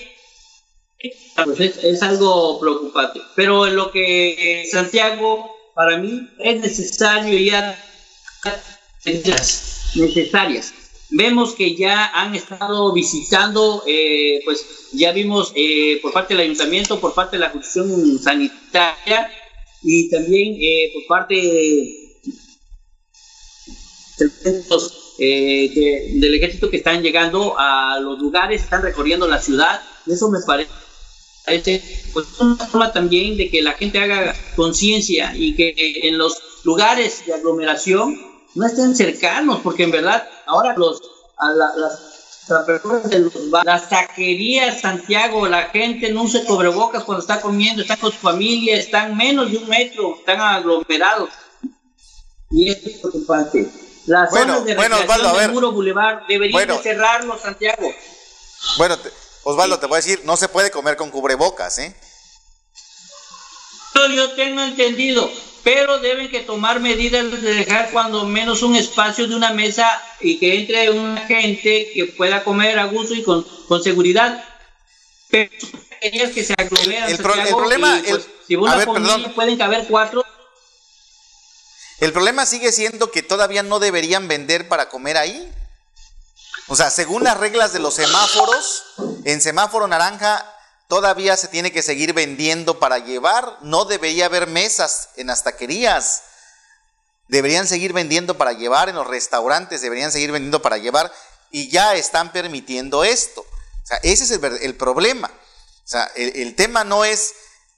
pues 1.45 1.59
es, 1.59 2.03
algo 2.03 2.59
preocupante. 2.59 3.21
Pero 3.35 3.67
en 3.67 3.75
lo 3.75 3.91
que 3.91 4.67
Santiago, 4.69 5.55
para 5.73 5.97
mí, 5.97 6.27
es 6.39 6.59
necesario 6.59 7.39
ya 7.39 7.77
necesarias. 9.95 10.73
Vemos 11.11 11.55
que 11.55 11.75
ya 11.75 12.05
han 12.13 12.35
estado 12.35 12.93
visitando, 12.93 13.83
eh, 13.87 14.41
pues 14.45 14.89
ya 14.93 15.11
vimos 15.11 15.51
eh, 15.55 15.99
por 16.01 16.13
parte 16.13 16.35
del 16.35 16.43
ayuntamiento, 16.43 16.99
por 16.99 17.13
parte 17.13 17.37
de 17.37 17.41
la 17.41 17.49
justicia 17.49 17.83
sanitaria, 18.21 19.31
y 19.81 20.09
también 20.09 20.57
eh, 20.59 20.91
por 20.93 21.07
parte 21.07 22.09
eh, 25.21 26.13
del 26.15 26.35
ejército 26.35 26.69
que 26.69 26.77
están 26.77 27.01
llegando 27.01 27.55
a 27.57 27.99
los 27.99 28.19
lugares, 28.19 28.61
están 28.61 28.81
recorriendo 28.81 29.27
la 29.27 29.41
ciudad. 29.41 29.81
Eso 30.05 30.29
me 30.29 30.39
parece 30.45 31.81
pues, 32.13 32.25
una 32.39 32.55
forma 32.55 32.91
también 32.91 33.37
de 33.37 33.49
que 33.49 33.61
la 33.61 33.73
gente 33.73 33.99
haga 33.99 34.35
conciencia 34.55 35.33
y 35.35 35.55
que 35.55 35.73
en 36.03 36.17
los 36.17 36.37
lugares 36.63 37.25
de 37.25 37.33
aglomeración 37.33 38.28
no 38.55 38.65
estén 38.65 38.95
cercanos, 38.95 39.59
porque 39.63 39.83
en 39.83 39.91
verdad 39.91 40.27
ahora 40.45 40.75
los, 40.75 41.01
a 41.37 41.51
las 41.51 42.09
las 43.63 43.89
taquerías, 43.89 44.81
Santiago, 44.81 45.47
la 45.47 45.63
gente 45.65 46.11
no 46.11 46.23
usa 46.23 46.45
cobrebocas 46.45 47.03
cuando 47.03 47.21
está 47.21 47.41
comiendo, 47.41 47.81
está 47.81 47.97
con 47.97 48.11
su 48.11 48.17
familia, 48.17 48.75
están 48.77 49.15
menos 49.15 49.51
de 49.51 49.57
un 49.57 49.69
metro, 49.69 50.15
están 50.17 50.41
aglomerados. 50.41 51.29
Y 52.51 52.71
es 52.71 52.77
preocupante. 52.99 53.69
Las 54.07 54.31
bueno, 54.31 54.53
zonas 54.53 54.65
de 54.65 54.75
bueno, 54.75 54.97
Osvaldo, 54.97 55.37
del 55.37 55.51
Muro 55.51 55.71
Boulevard 55.71 56.25
deberían 56.27 56.81
cerrarlo, 56.81 57.37
Santiago. 57.37 57.93
Bueno, 58.77 58.97
Osvaldo, 59.43 59.77
te 59.77 59.85
voy 59.85 59.95
a 59.95 60.01
decir, 60.01 60.21
no 60.25 60.35
se 60.35 60.47
puede 60.47 60.71
comer 60.71 60.95
con 60.95 61.11
cubrebocas, 61.11 61.77
¿eh? 61.77 61.95
Yo 64.15 64.31
tengo 64.31 64.61
entendido, 64.61 65.29
pero 65.63 65.99
deben 65.99 66.29
que 66.29 66.41
tomar 66.41 66.79
medidas 66.79 67.29
de 67.31 67.53
dejar 67.53 67.91
cuando 67.91 68.25
menos 68.25 68.61
un 68.63 68.75
espacio 68.75 69.27
de 69.27 69.35
una 69.35 69.51
mesa 69.51 69.89
y 70.19 70.39
que 70.39 70.59
entre 70.59 70.89
una 70.89 71.21
gente 71.27 71.91
que 71.93 72.05
pueda 72.17 72.43
comer 72.43 72.79
a 72.79 72.85
gusto 72.85 73.13
y 73.13 73.23
con, 73.23 73.43
con 73.67 73.83
seguridad. 73.83 74.43
Pero 75.29 75.51
que 75.99 76.43
se 76.43 76.53
aglomeran. 76.57 77.09
El, 77.09 77.17
problema, 77.17 78.01
pues, 78.07 78.27
si 78.47 78.55
una 78.55 78.75
ver, 78.77 78.85
familia 78.85 79.33
pueden 79.35 79.57
caber 79.57 79.85
cuatro. 79.87 80.25
El 81.99 82.13
problema 82.13 82.45
sigue 82.45 82.71
siendo 82.71 83.11
que 83.11 83.23
todavía 83.23 83.63
no 83.63 83.79
deberían 83.79 84.27
vender 84.27 84.67
para 84.67 84.89
comer 84.89 85.17
ahí. 85.17 85.51
O 86.67 86.75
sea, 86.75 86.89
según 86.89 87.23
las 87.23 87.37
reglas 87.37 87.73
de 87.73 87.79
los 87.79 87.95
semáforos, 87.95 88.83
en 89.25 89.41
semáforo 89.41 89.87
naranja 89.87 90.45
todavía 90.89 91.37
se 91.37 91.47
tiene 91.47 91.71
que 91.71 91.83
seguir 91.83 92.13
vendiendo 92.13 92.79
para 92.79 92.97
llevar. 92.97 93.59
No 93.61 93.85
debería 93.85 94.25
haber 94.25 94.47
mesas 94.47 95.09
en 95.15 95.27
las 95.27 95.43
taquerías. 95.43 96.23
Deberían 97.27 97.67
seguir 97.67 97.93
vendiendo 97.93 98.37
para 98.37 98.53
llevar 98.53 98.89
en 98.89 98.95
los 98.95 99.05
restaurantes, 99.05 99.81
deberían 99.81 100.11
seguir 100.11 100.31
vendiendo 100.31 100.63
para 100.63 100.79
llevar 100.79 101.13
y 101.51 101.69
ya 101.69 101.93
están 101.93 102.31
permitiendo 102.31 103.03
esto. 103.03 103.41
O 103.41 103.87
sea, 103.87 103.97
ese 104.01 104.23
es 104.23 104.31
el, 104.31 104.75
problema. 104.75 105.31
O 105.31 105.87
sea, 105.87 106.11
el, 106.15 106.35
el 106.35 106.55
tema 106.55 106.83
no 106.83 107.05
es, 107.05 107.33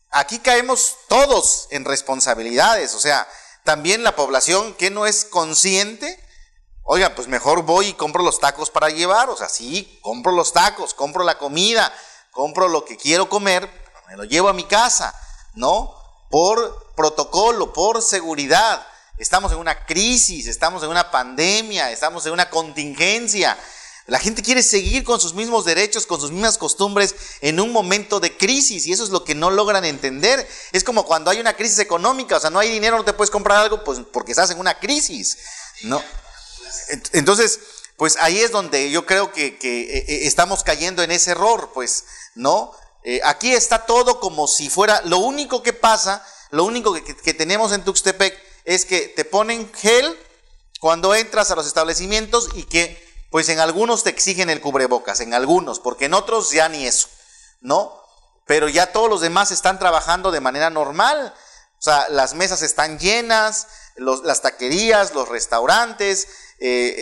aquí 0.09 0.39
caemos 0.39 0.95
todos 1.09 1.67
en 1.71 1.83
responsabilidades, 1.83 2.93
o 2.93 2.99
sea, 2.99 3.27
también 3.65 4.03
la 4.03 4.15
población 4.15 4.73
que 4.75 4.89
no 4.89 5.05
es 5.05 5.25
consciente, 5.25 6.17
oiga, 6.83 7.13
pues 7.13 7.27
mejor 7.27 7.63
voy 7.63 7.87
y 7.87 7.93
compro 7.93 8.23
los 8.23 8.39
tacos 8.39 8.69
para 8.69 8.89
llevar, 8.89 9.29
o 9.29 9.35
sea, 9.35 9.49
sí, 9.49 9.99
compro 10.01 10.31
los 10.31 10.53
tacos, 10.53 10.93
compro 10.93 11.25
la 11.25 11.37
comida, 11.37 11.93
compro 12.31 12.67
lo 12.67 12.85
que 12.85 12.97
quiero 12.97 13.29
comer, 13.29 13.69
me 14.07 14.17
lo 14.17 14.23
llevo 14.23 14.49
a 14.49 14.53
mi 14.53 14.63
casa, 14.63 15.13
¿no? 15.55 15.93
Por 16.29 16.93
protocolo, 16.95 17.73
por 17.73 18.01
seguridad. 18.01 18.85
Estamos 19.17 19.51
en 19.51 19.59
una 19.59 19.85
crisis, 19.85 20.47
estamos 20.47 20.81
en 20.83 20.89
una 20.89 21.11
pandemia, 21.11 21.91
estamos 21.91 22.25
en 22.25 22.33
una 22.33 22.49
contingencia. 22.49 23.57
La 24.07 24.19
gente 24.19 24.41
quiere 24.41 24.63
seguir 24.63 25.03
con 25.03 25.21
sus 25.21 25.33
mismos 25.33 25.63
derechos, 25.63 26.07
con 26.07 26.19
sus 26.19 26.31
mismas 26.31 26.57
costumbres 26.57 27.15
en 27.41 27.59
un 27.59 27.71
momento 27.71 28.19
de 28.19 28.35
crisis 28.35 28.87
y 28.87 28.91
eso 28.91 29.03
es 29.03 29.09
lo 29.11 29.23
que 29.23 29.35
no 29.35 29.51
logran 29.51 29.85
entender. 29.85 30.47
Es 30.71 30.83
como 30.83 31.05
cuando 31.05 31.29
hay 31.29 31.39
una 31.39 31.55
crisis 31.55 31.79
económica, 31.79 32.37
o 32.37 32.39
sea, 32.39 32.49
no 32.49 32.59
hay 32.59 32.71
dinero, 32.71 32.97
no 32.97 33.05
te 33.05 33.13
puedes 33.13 33.29
comprar 33.29 33.59
algo 33.59 33.83
pues 33.83 33.99
porque 34.11 34.31
estás 34.31 34.49
en 34.49 34.59
una 34.59 34.79
crisis, 34.79 35.37
¿no? 35.83 36.01
Entonces, 37.13 37.59
pues 37.95 38.17
ahí 38.17 38.39
es 38.39 38.51
donde 38.51 38.89
yo 38.89 39.05
creo 39.05 39.31
que, 39.31 39.59
que 39.59 39.81
eh, 39.81 40.05
eh, 40.07 40.19
estamos 40.23 40.63
cayendo 40.63 41.03
en 41.03 41.11
ese 41.11 41.31
error, 41.31 41.69
pues 41.71 42.05
¿no? 42.35 42.71
Eh, 43.03 43.19
aquí 43.23 43.53
está 43.53 43.85
todo 43.85 44.19
como 44.19 44.47
si 44.47 44.69
fuera, 44.69 45.01
lo 45.05 45.17
único 45.17 45.63
que 45.63 45.73
pasa, 45.73 46.25
lo 46.51 46.63
único 46.65 46.93
que, 46.93 47.33
tenemos 47.33 47.71
en 47.71 47.83
Tuxtepec 47.83 48.37
es 48.65 48.85
que 48.85 49.07
te 49.07 49.25
ponen 49.25 49.71
gel 49.73 50.17
cuando 50.79 51.15
entras 51.15 51.49
a 51.49 51.55
los 51.55 51.65
establecimientos 51.65 52.49
y 52.53 52.63
que 52.63 53.09
pues 53.31 53.49
en 53.49 53.59
algunos 53.59 54.03
te 54.03 54.09
exigen 54.09 54.49
el 54.49 54.61
cubrebocas, 54.61 55.21
en 55.21 55.33
algunos, 55.33 55.79
porque 55.79 56.05
en 56.05 56.13
otros 56.13 56.51
ya 56.51 56.67
ni 56.69 56.85
eso, 56.85 57.07
¿no? 57.61 57.99
Pero 58.45 58.67
ya 58.67 58.91
todos 58.91 59.09
los 59.09 59.21
demás 59.21 59.51
están 59.51 59.79
trabajando 59.79 60.31
de 60.31 60.41
manera 60.41 60.69
normal, 60.69 61.33
o 61.79 61.81
sea, 61.81 62.07
las 62.09 62.35
mesas 62.35 62.61
están 62.61 62.99
llenas, 62.99 63.67
las 63.95 64.41
taquerías, 64.41 65.15
los 65.15 65.29
restaurantes, 65.29 66.27
eh, 66.59 66.93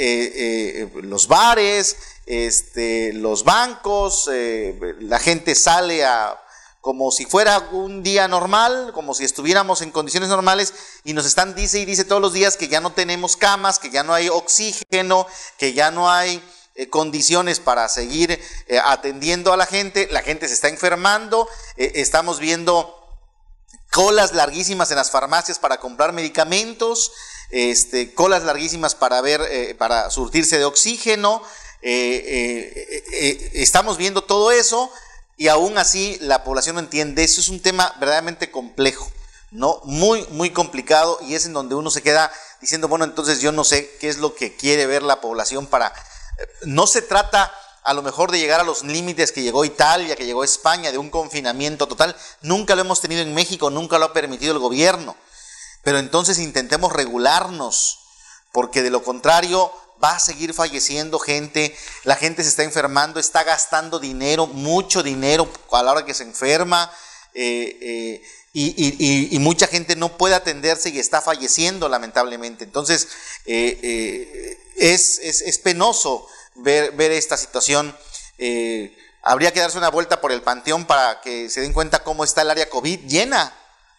eh, 0.96 1.02
los 1.02 1.28
bares, 1.28 1.98
este, 2.30 3.12
los 3.12 3.44
bancos, 3.44 4.30
eh, 4.32 4.96
la 5.00 5.18
gente 5.18 5.56
sale 5.56 6.06
a, 6.06 6.40
como 6.80 7.10
si 7.10 7.26
fuera 7.26 7.58
un 7.72 8.04
día 8.04 8.28
normal, 8.28 8.92
como 8.94 9.16
si 9.16 9.24
estuviéramos 9.24 9.82
en 9.82 9.90
condiciones 9.90 10.30
normales 10.30 10.76
y 11.04 11.14
nos 11.14 11.26
están 11.26 11.56
dice 11.56 11.80
y 11.80 11.86
dice 11.86 12.06
todos 12.06 12.22
los 12.22 12.32
días 12.32 12.56
que 12.56 12.68
ya 12.68 12.82
no 12.82 12.92
tenemos 12.92 13.36
camas, 13.36 13.80
que 13.80 13.90
ya 13.90 14.04
no 14.04 14.14
hay 14.14 14.30
oxígeno, 14.30 15.26
que 15.58 15.74
ya 15.74 15.90
no 15.90 16.12
hay 16.12 16.40
eh, 16.76 16.88
condiciones 16.88 17.60
para 17.60 17.90
seguir 17.90 18.40
eh, 18.68 18.80
atendiendo 18.86 19.52
a 19.52 19.58
la 19.58 19.66
gente, 19.66 20.08
la 20.12 20.22
gente 20.22 20.48
se 20.48 20.54
está 20.54 20.68
enfermando, 20.68 21.50
estamos 21.78 22.40
viendo 22.40 22.96
colas 23.90 24.36
larguísimas 24.36 24.92
en 24.92 24.98
las 24.98 25.10
farmacias 25.10 25.58
para 25.58 25.80
comprar 25.80 26.14
medicamentos, 26.14 27.12
este, 27.50 28.14
colas 28.14 28.44
larguísimas 28.44 28.94
para 28.94 29.20
ver, 29.22 29.76
para 29.80 30.12
surtirse 30.12 30.60
de 30.60 30.66
oxígeno, 30.66 31.42
estamos 31.82 33.98
viendo 33.98 34.24
todo 34.24 34.52
eso 34.52 34.92
y 35.38 35.48
aún 35.48 35.78
así 35.78 36.18
la 36.22 36.44
población 36.44 36.76
no 36.76 36.82
entiende. 36.82 37.24
Eso 37.24 37.40
es 37.40 37.50
un 37.50 37.62
tema 37.62 37.96
verdaderamente 38.00 38.52
complejo, 38.52 39.10
¿no? 39.52 39.80
Muy, 39.86 40.26
muy 40.32 40.52
complicado 40.52 41.20
y 41.22 41.36
es 41.36 41.46
en 41.46 41.54
donde 41.54 41.76
uno 41.76 41.90
se 41.90 42.02
queda 42.02 42.32
diciendo, 42.60 42.90
bueno, 42.90 43.06
entonces 43.06 43.40
yo 43.40 43.54
no 43.54 43.64
sé 43.64 43.90
qué 44.00 44.10
es 44.10 44.18
lo 44.18 44.36
que 44.36 44.56
quiere 44.56 44.86
ver 44.86 45.02
la 45.02 45.22
población 45.22 45.66
para... 45.66 45.88
Eh, 45.88 46.48
no 46.64 46.88
se 46.88 47.02
trata 47.02 47.54
a 47.84 47.94
lo 47.94 48.02
mejor 48.02 48.32
de 48.32 48.40
llegar 48.40 48.60
a 48.60 48.66
los 48.66 48.84
límites 48.84 49.32
que 49.32 49.42
llegó 49.42 49.64
Italia, 49.64 50.18
que 50.18 50.26
llegó 50.26 50.44
España, 50.44 50.92
de 50.92 50.98
un 50.98 51.10
confinamiento 51.10 51.88
total. 51.88 52.16
Nunca 52.42 52.76
lo 52.76 52.82
hemos 52.82 53.02
tenido 53.02 53.22
en 53.22 53.34
México, 53.34 53.70
nunca 53.70 53.98
lo 53.98 54.06
ha 54.06 54.14
permitido 54.14 54.52
el 54.52 54.60
gobierno. 54.60 55.16
Pero 55.84 56.00
entonces 56.00 56.38
intentemos 56.38 56.92
regularnos, 56.92 58.00
porque 58.52 58.84
de 58.84 58.90
lo 58.90 59.04
contrario 59.04 59.72
va 60.04 60.16
a 60.16 60.20
seguir 60.20 60.54
falleciendo 60.54 61.20
gente, 61.20 61.76
la 62.04 62.16
gente 62.16 62.44
se 62.44 62.50
está 62.50 62.64
enfermando, 62.64 63.20
está 63.20 63.44
gastando 63.44 64.00
dinero, 64.00 64.48
mucho 64.48 65.04
dinero 65.04 65.52
a 65.72 65.84
la 65.84 65.92
hora 65.92 66.06
que 66.06 66.14
se 66.14 66.24
enferma, 66.24 66.92
eh, 67.34 67.78
eh, 67.82 68.24
y, 68.52 69.38
mucha 69.40 69.68
gente 69.68 69.96
no 69.96 70.18
puede 70.18 70.36
atenderse 70.36 70.90
y 70.90 71.00
está 71.00 71.22
falleciendo 71.22 71.88
lamentablemente. 71.88 72.64
Entonces, 72.64 73.08
eh, 73.46 74.58
es, 74.76 75.60
penoso 75.64 76.28
ver, 76.56 76.92
ver 76.94 77.12
esta 77.12 77.38
situación. 77.38 77.96
habría 79.22 79.54
que 79.54 79.60
darse 79.60 79.78
una 79.78 79.90
vuelta 79.90 80.20
por 80.22 80.32
el 80.32 80.42
panteón 80.42 80.86
para 80.86 81.22
que 81.22 81.50
se 81.50 81.62
den 81.62 81.74
cuenta 81.74 82.04
cómo 82.04 82.24
está 82.24 82.42
el 82.42 82.50
área 82.50 82.70
COVID 82.70 83.02
llena, 83.06 83.54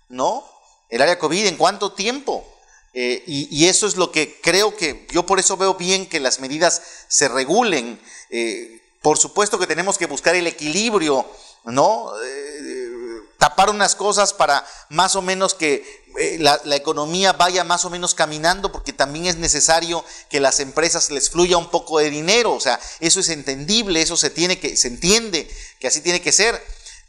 ¿no? 0.09 0.45
El 0.89 1.03
área 1.03 1.19
COVID, 1.19 1.47
¿en 1.47 1.57
cuánto 1.57 1.93
tiempo? 1.93 2.45
Eh, 2.93 3.23
y, 3.27 3.67
eso 3.67 3.87
es 3.87 3.97
lo 3.97 4.11
que 4.11 4.41
creo 4.41 4.77
que 4.77 5.07
yo 5.13 5.25
por 5.25 5.39
eso 5.39 5.57
veo 5.57 5.75
bien 5.75 6.07
que 6.07 6.19
las 6.19 6.41
medidas 6.41 6.83
se 7.09 7.29
regulen. 7.29 8.01
Eh, 8.31 8.83
por 9.01 9.17
supuesto 9.17 9.59
que 9.59 9.67
tenemos 9.67 9.97
que 9.97 10.07
buscar 10.07 10.35
el 10.35 10.47
equilibrio, 10.47 11.25
¿no? 11.65 12.13
Eh, 12.25 13.23
tapar 13.39 13.71
unas 13.71 13.95
cosas 13.95 14.35
para 14.35 14.67
más 14.89 15.15
o 15.15 15.23
menos 15.23 15.55
que 15.55 16.01
la, 16.41 16.61
la, 16.65 16.77
economía 16.77 17.33
vaya 17.33 17.63
más 17.65 17.85
o 17.85 17.91
menos 17.91 18.15
caminando, 18.15 18.73
porque 18.73 18.93
también 18.93 19.27
es 19.27 19.37
necesario 19.37 20.05
que 20.29 20.41
las 20.41 20.61
empresas 20.61 21.11
les 21.11 21.31
fluya 21.31 21.57
un 21.57 21.71
poco 21.71 22.01
de 22.01 22.11
dinero. 22.11 22.53
O 22.53 22.61
sea, 22.61 22.81
eso 22.99 23.21
es 23.21 23.29
entendible, 23.29 24.03
eso 24.03 24.17
se 24.17 24.31
tiene 24.31 24.59
que, 24.59 24.77
se 24.77 24.89
entiende 24.89 25.49
que 25.79 25.87
así 25.87 26.01
tiene 26.01 26.21
que 26.21 26.33
ser. 26.33 26.61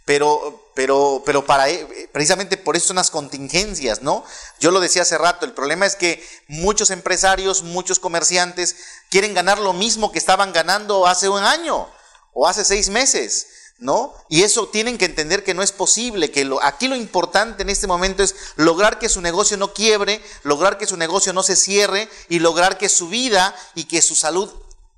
Pero, 0.06 0.72
pero, 0.74 1.22
pero 1.26 1.46
para, 1.46 1.70
eh, 1.70 2.10
precisamente 2.12 2.58
por 2.58 2.76
eso 2.76 2.88
son 2.88 2.96
las 2.96 3.12
contingencias, 3.12 4.02
¿no? 4.02 4.24
Yo 4.60 4.72
lo 4.72 4.80
decía 4.80 5.04
hace 5.04 5.18
rato, 5.18 5.46
el 5.46 5.54
problema 5.54 5.86
es 5.86 5.96
que 5.96 6.26
muchos 6.48 6.90
empresarios, 6.90 7.64
muchos 7.64 8.00
comerciantes 8.00 8.76
quieren 9.10 9.34
ganar 9.34 9.60
lo 9.60 9.74
mismo 9.74 10.12
que 10.12 10.20
estaban 10.20 10.54
ganando 10.54 11.06
hace 11.06 11.30
un 11.30 11.44
año 11.44 11.88
o 12.34 12.48
hace 12.48 12.66
seis 12.66 12.90
meses, 12.90 13.48
¿no? 13.78 14.14
Y 14.30 14.44
eso 14.44 14.68
tienen 14.70 14.98
que 14.98 15.06
entender 15.06 15.44
que 15.44 15.54
no 15.54 15.64
es 15.64 15.72
posible, 15.72 16.32
que 16.32 16.46
lo, 16.46 16.64
aquí 16.64 16.88
lo 16.88 16.96
importante 16.96 17.64
en 17.64 17.70
este 17.70 17.88
momento 17.88 18.24
es 18.24 18.36
lograr 18.56 19.00
que 19.00 19.10
su 19.10 19.22
negocio 19.22 19.58
no 19.58 19.74
quiebre, 19.74 20.24
lograr 20.44 20.78
que 20.78 20.88
su 20.88 20.98
negocio 20.98 21.34
no 21.34 21.44
se 21.44 21.56
cierre 21.56 22.10
y 22.30 22.40
lograr 22.40 22.78
que 22.78 22.90
su 22.90 23.10
vida 23.10 23.56
y 23.76 23.86
que 23.86 24.02
su 24.02 24.16
salud 24.16 24.50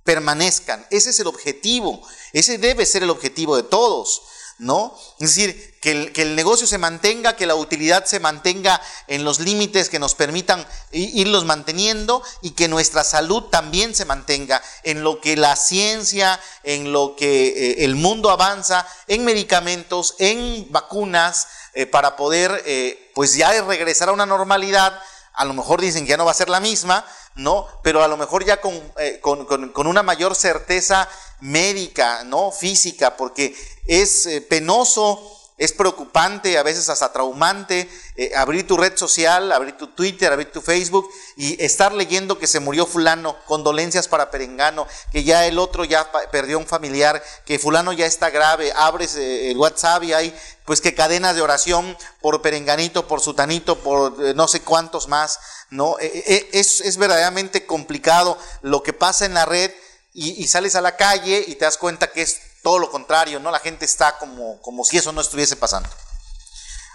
permanezcan. 0.03 0.85
Ese 0.91 1.09
es 1.09 1.19
el 1.19 1.27
objetivo, 1.27 2.01
ese 2.33 2.57
debe 2.57 2.85
ser 2.85 3.03
el 3.03 3.09
objetivo 3.09 3.55
de 3.55 3.63
todos. 3.63 4.21
¿No? 4.63 4.97
Es 5.19 5.35
decir, 5.35 5.73
que 5.81 6.11
el, 6.15 6.35
negocio 6.35 6.65
se 6.65 6.77
mantenga, 6.77 7.35
que 7.35 7.45
la 7.45 7.55
utilidad 7.55 8.05
se 8.05 8.21
mantenga 8.21 8.81
en 9.07 9.25
los 9.25 9.39
límites 9.39 9.89
que 9.89 9.99
nos 9.99 10.15
permitan 10.15 10.65
irlos 10.91 11.43
manteniendo 11.43 12.23
y 12.41 12.51
que 12.51 12.69
nuestra 12.69 13.03
salud 13.03 13.43
también 13.49 13.93
se 13.93 14.05
mantenga 14.05 14.63
en 14.83 15.03
lo 15.03 15.19
que 15.19 15.35
la 15.35 15.57
ciencia, 15.57 16.39
en 16.63 16.93
lo 16.93 17.15
que 17.17 17.47
eh, 17.47 17.85
el 17.85 17.95
mundo 17.95 18.29
avanza, 18.29 18.87
en 19.07 19.25
medicamentos, 19.25 20.15
en 20.19 20.67
vacunas, 20.71 21.47
eh, 21.73 21.85
para 21.85 22.15
poder, 22.15 22.63
eh, 22.65 23.11
pues 23.13 23.35
ya 23.35 23.61
regresar 23.63 24.07
a 24.09 24.13
una 24.13 24.25
normalidad. 24.25 24.97
A 25.33 25.45
lo 25.45 25.53
mejor 25.53 25.81
dicen 25.81 26.03
que 26.05 26.11
ya 26.11 26.17
no 26.17 26.25
va 26.25 26.31
a 26.31 26.35
ser 26.35 26.49
la 26.49 26.59
misma, 26.59 27.05
¿no? 27.35 27.67
Pero 27.81 28.03
a 28.03 28.07
lo 28.07 28.17
mejor 28.17 28.45
ya 28.45 28.61
con, 28.61 28.79
con, 29.21 29.69
con 29.69 29.87
una 29.87 30.03
mayor 30.03 30.35
certeza 30.35 31.09
médica, 31.39 32.23
¿no? 32.23 32.51
Física, 32.51 33.17
porque 33.17 33.55
es 33.85 34.25
eh, 34.25 34.41
penoso, 34.41 35.42
es 35.63 35.73
preocupante, 35.73 36.57
a 36.57 36.63
veces 36.63 36.89
hasta 36.89 37.11
traumante, 37.13 37.89
eh, 38.15 38.31
abrir 38.35 38.67
tu 38.67 38.77
red 38.77 38.97
social, 38.97 39.51
abrir 39.51 39.77
tu 39.77 39.87
Twitter, 39.87 40.31
abrir 40.31 40.51
tu 40.51 40.61
Facebook 40.61 41.09
y 41.37 41.63
estar 41.63 41.93
leyendo 41.93 42.37
que 42.37 42.47
se 42.47 42.59
murió 42.59 42.85
fulano, 42.85 43.37
condolencias 43.45 44.07
para 44.07 44.31
Perengano, 44.31 44.87
que 45.11 45.23
ya 45.23 45.45
el 45.45 45.59
otro 45.59 45.85
ya 45.85 46.11
perdió 46.31 46.59
un 46.59 46.67
familiar, 46.67 47.23
que 47.45 47.59
fulano 47.59 47.93
ya 47.93 48.05
está 48.05 48.29
grave, 48.29 48.73
abres 48.75 49.15
eh, 49.15 49.51
el 49.51 49.57
WhatsApp 49.57 50.03
y 50.03 50.13
hay 50.13 50.39
pues 50.65 50.81
que 50.81 50.95
cadenas 50.95 51.35
de 51.35 51.41
oración 51.41 51.97
por 52.21 52.41
Perenganito, 52.41 53.07
por 53.07 53.19
Sutanito, 53.19 53.79
por 53.79 54.17
no 54.35 54.47
sé 54.47 54.61
cuántos 54.61 55.09
más, 55.09 55.39
¿no? 55.69 55.97
es, 55.99 56.79
es 56.79 56.97
verdaderamente 56.97 57.65
complicado 57.65 58.37
lo 58.61 58.81
que 58.81 58.93
pasa 58.93 59.25
en 59.25 59.33
la 59.33 59.45
red 59.45 59.71
y, 60.13 60.47
sales 60.47 60.75
a 60.75 60.81
la 60.81 60.95
calle 60.95 61.43
y 61.47 61.55
te 61.55 61.65
das 61.65 61.77
cuenta 61.77 62.11
que 62.11 62.21
es 62.21 62.39
todo 62.63 62.79
lo 62.79 62.89
contrario, 62.89 63.39
¿no? 63.39 63.51
La 63.51 63.59
gente 63.59 63.85
está 63.85 64.17
como, 64.17 64.59
como 64.61 64.83
si 64.83 64.97
eso 64.97 65.11
no 65.11 65.21
estuviese 65.21 65.55
pasando. 65.55 65.89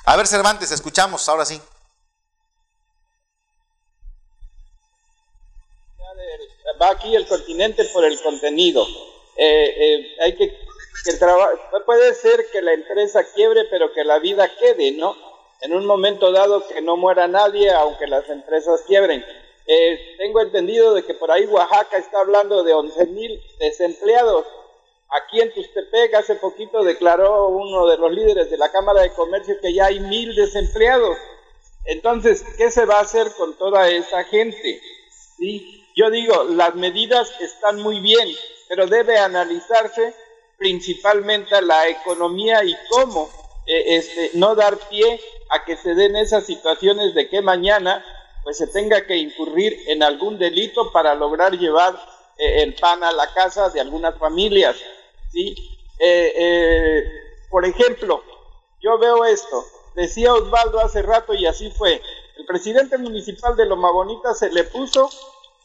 A 0.07 0.17
ver, 0.17 0.27
Cervantes, 0.27 0.73
escuchamos, 0.73 1.29
ahora 1.29 1.45
sí. 1.45 1.61
Va 6.81 6.91
aquí 6.91 7.15
el 7.15 7.27
continente 7.27 7.85
por 7.93 8.05
el 8.05 8.21
contenido. 8.23 8.87
Eh, 9.37 9.75
eh, 9.77 10.17
hay 10.23 10.37
que, 10.37 10.49
que 10.49 11.13
puede 11.85 12.15
ser 12.15 12.51
que 12.51 12.63
la 12.63 12.73
empresa 12.73 13.25
quiebre, 13.35 13.65
pero 13.71 13.93
que 13.93 14.05
la 14.05 14.19
vida 14.19 14.51
quede, 14.57 14.93
¿no? 14.93 15.17
En 15.61 15.75
un 15.75 15.85
momento 15.85 16.33
dado 16.33 16.67
que 16.67 16.81
no 16.81 16.97
muera 16.97 17.29
nadie, 17.29 17.71
aunque 17.73 18.07
las 18.07 18.29
empresas 18.31 18.83
quiebren. 18.87 19.25
Eh, 19.67 20.15
tengo 20.17 20.41
entendido 20.41 20.95
de 20.95 21.05
que 21.05 21.13
por 21.13 21.31
ahí 21.31 21.45
Oaxaca 21.47 21.99
está 21.99 22.21
hablando 22.21 22.63
de 22.63 22.73
11 22.73 23.07
mil 23.07 23.43
desempleados. 23.59 24.47
Aquí 25.11 25.41
en 25.41 25.53
Tustepec 25.55 26.15
hace 26.15 26.35
poquito 26.35 26.83
declaró 26.83 27.49
uno 27.49 27.87
de 27.87 27.97
los 27.97 28.13
líderes 28.13 28.51
de 28.51 28.59
la 28.59 28.71
Cámara 28.71 29.03
de 29.03 29.13
Comercio 29.15 29.59
que 29.61 29.73
ya 29.73 29.87
hay 29.87 30.01
mil 30.01 30.35
desempleados. 30.35 31.17
Entonces, 31.87 32.45
¿qué 32.59 32.71
se 32.71 32.85
va 32.85 32.97
a 32.97 33.03
hacer 33.03 33.33
con 33.39 33.57
toda 33.57 33.89
esa 33.89 34.25
gente? 34.25 34.81
Yo 35.97 36.11
digo, 36.11 36.45
las 36.45 36.75
medidas 36.75 37.33
están 37.41 37.81
muy 37.81 38.01
bien, 38.01 38.29
pero 38.69 38.87
debe 38.87 39.19
analizarse 39.19 40.15
principalmente 40.59 41.61
la 41.63 41.89
economía 41.89 42.63
y 42.65 42.77
cómo 42.91 43.31
eh, 43.67 43.97
este, 43.97 44.31
no 44.35 44.55
dar 44.55 44.77
pie 44.91 45.21
a 45.51 45.65
que 45.65 45.77
se 45.77 45.95
den 45.95 46.17
esas 46.17 46.45
situaciones 46.45 47.15
de 47.15 47.29
que 47.29 47.41
mañana 47.41 48.05
pues 48.43 48.59
se 48.59 48.67
tenga 48.67 49.07
que 49.07 49.17
incurrir 49.17 49.85
en 49.87 50.03
algún 50.03 50.39
delito 50.39 50.93
para 50.93 51.15
lograr 51.15 51.57
llevar 51.57 51.95
eh, 52.37 52.63
el 52.63 52.75
pan 52.75 53.03
a 53.05 53.13
la 53.13 53.33
casa 53.33 53.71
de 53.71 53.81
algunas 53.81 54.17
familias. 54.19 54.77
¿Sí? 55.33 55.55
Eh, 55.99 56.33
eh, 56.37 57.05
por 57.51 57.65
ejemplo, 57.65 58.23
yo 58.81 58.99
veo 58.99 59.25
esto, 59.25 59.65
decía 59.95 60.35
Osvaldo 60.35 60.81
hace 60.81 61.03
rato 61.03 61.35
y 61.35 61.47
así 61.47 61.71
fue, 61.71 62.01
el 62.37 62.47
presidente 62.47 62.99
municipal 62.99 63.57
de 63.57 63.67
Loma 63.67 63.91
Bonita 63.91 64.35
se 64.35 64.51
le 64.51 64.65
puso 64.65 65.11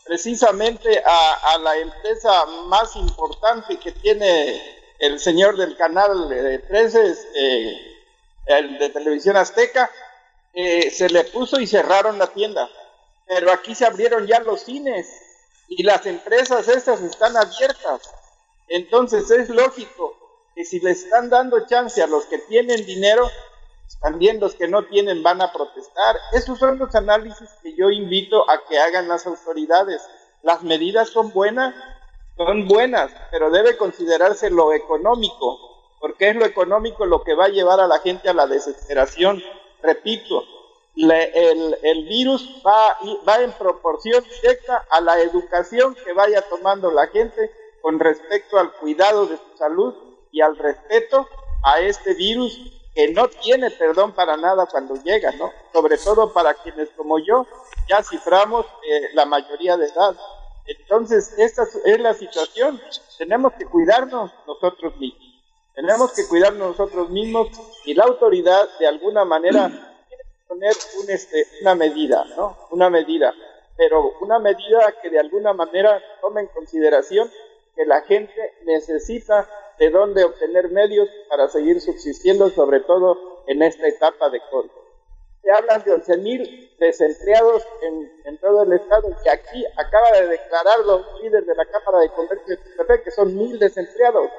precisamente 0.06 1.02
a, 1.06 1.58
la 1.60 1.78
empresa 1.78 2.46
más 2.68 2.96
importante 2.96 3.78
que 3.78 3.92
tiene 3.92 4.62
el 5.00 5.20
señor 5.20 5.56
del 5.56 5.78
canal 5.78 6.28
13, 6.68 7.08
este, 7.08 7.94
el 8.48 8.80
de 8.80 8.90
televisión 8.90 9.38
azteca, 9.38 9.90
eh, 10.54 10.92
se 10.92 11.10
le 11.10 11.24
puso 11.26 11.60
y 11.60 11.68
cerraron 11.68 12.18
la 12.18 12.28
tienda. 12.28 12.70
Pero 13.28 13.52
aquí 13.52 13.74
se 13.74 13.86
abrieron 13.86 14.28
ya 14.28 14.40
los 14.40 14.62
cines 14.62 15.08
y 15.70 15.84
las 15.84 16.06
empresas 16.06 16.68
estas 16.68 17.02
están 17.02 17.36
abiertas. 17.38 18.02
Entonces 18.68 19.30
es 19.32 19.50
lógico 19.50 20.16
que 20.56 20.66
si 20.66 20.80
le 20.80 20.92
están 20.92 21.30
dando 21.30 21.66
chance 21.68 22.02
a 22.02 22.08
los 22.08 22.26
que 22.26 22.40
tienen 22.40 22.86
dinero, 22.86 23.30
también 24.02 24.40
los 24.40 24.56
que 24.56 24.68
no 24.68 24.86
tienen 24.86 25.24
van 25.24 25.42
a 25.42 25.52
protestar. 25.52 26.18
Esos 26.32 26.60
son 26.60 26.80
los 26.80 26.94
análisis 26.96 27.50
que 27.62 27.76
yo 27.76 27.90
invito 27.90 28.50
a 28.50 28.66
que 28.66 28.80
hagan 28.80 29.08
las 29.08 29.26
autoridades. 29.28 30.02
Las 30.42 30.64
medidas 30.64 31.10
son 31.10 31.32
buenas, 31.32 31.74
son 32.38 32.68
buenas, 32.68 33.12
pero 33.32 33.50
debe 33.50 33.78
considerarse 33.78 34.50
lo 34.50 34.74
económico 34.74 35.74
porque 36.04 36.28
es 36.28 36.36
lo 36.36 36.46
económico 36.46 37.06
lo 37.06 37.24
que 37.24 37.34
va 37.34 37.46
a 37.46 37.48
llevar 37.48 37.80
a 37.80 37.88
la 37.88 38.00
gente 38.00 38.28
a 38.28 38.34
la 38.34 38.46
desesperación. 38.46 39.42
Repito, 39.82 40.44
el, 40.98 41.78
el, 41.82 42.04
virus 42.10 42.62
va, 42.62 42.98
va 43.26 43.42
en 43.42 43.54
proporción 43.54 44.22
directa 44.42 44.86
a 44.90 45.00
la 45.00 45.22
educación 45.22 45.96
que 45.96 46.12
vaya 46.12 46.42
tomando 46.42 46.92
la 46.92 47.08
gente 47.08 47.50
con 47.84 48.00
respecto 48.00 48.58
al 48.58 48.72
cuidado 48.72 49.26
de 49.26 49.36
su 49.36 49.58
salud 49.58 49.94
y 50.32 50.40
al 50.40 50.56
respeto 50.56 51.28
a 51.66 51.82
este 51.82 52.14
virus 52.14 52.58
que 52.96 53.10
no 53.10 53.28
tiene 53.28 53.72
perdón 53.72 54.14
para 54.14 54.38
nada 54.38 54.68
cuando 54.72 54.96
llega, 55.04 55.34
¿no? 55.34 55.52
Sobre 55.74 55.98
todo 55.98 56.32
para 56.32 56.54
quienes 56.54 56.88
como 56.92 57.20
yo 57.20 57.46
ya 57.90 58.02
ciframos 58.02 58.66
eh, 58.90 59.10
la 59.14 59.26
mayoría 59.26 59.76
de 59.76 59.88
edad. 59.88 60.16
Entonces, 60.66 61.34
esta 61.38 61.64
es 61.84 62.00
la 62.00 62.14
situación. 62.14 62.82
Tenemos 63.18 63.52
que 63.52 63.66
cuidarnos 63.66 64.32
nosotros 64.48 64.96
mismos. 64.96 65.44
Tenemos 65.76 66.14
que 66.14 66.26
cuidarnos 66.26 66.78
nosotros 66.78 67.10
mismos 67.10 67.50
y 67.84 67.96
la 67.96 68.06
autoridad 68.06 68.70
de 68.80 68.88
alguna 68.88 69.26
manera 69.26 69.68
tiene 69.68 70.24
que 70.24 70.48
poner 70.48 70.74
un, 71.02 71.10
este, 71.10 71.48
una 71.60 71.76
medida, 71.76 72.24
¿no? 72.38 72.58
Una 72.72 72.90
medida, 72.90 73.34
pero 73.76 74.14
una 74.22 74.40
medida 74.40 74.94
que 75.02 75.10
de 75.10 75.20
alguna 75.20 75.52
manera 75.52 76.02
tome 76.22 76.42
en 76.42 76.48
consideración 76.48 77.30
que 77.76 77.86
la 77.86 78.02
gente 78.02 78.54
necesita 78.66 79.48
de 79.80 79.90
dónde 79.90 80.24
obtener 80.24 80.70
medios 80.70 81.10
para 81.30 81.48
seguir 81.48 81.82
subsistiendo, 81.82 82.50
sobre 82.50 82.82
todo 82.82 83.44
en 83.48 83.62
esta 83.64 83.88
etapa 83.88 84.30
de 84.30 84.40
COVID. 84.52 84.70
Se 85.42 85.52
hablan 85.52 85.84
de 85.84 85.92
11.000 85.92 86.78
desempleados 86.78 87.64
en, 87.82 88.38
todo 88.38 88.64
el 88.64 88.74
estado, 88.74 89.10
que 89.24 89.30
aquí 89.30 89.66
acaba 89.78 90.12
de 90.12 90.28
declarar 90.28 90.80
los 90.80 91.22
líderes 91.22 91.48
de 91.48 91.56
la 91.56 91.66
Cámara 91.66 92.00
de 92.00 92.10
Comercio 92.10 92.58
de 92.58 93.04
que 93.04 93.12
son 93.12 93.36
mil 93.36 93.58
desempleados. 93.58 94.30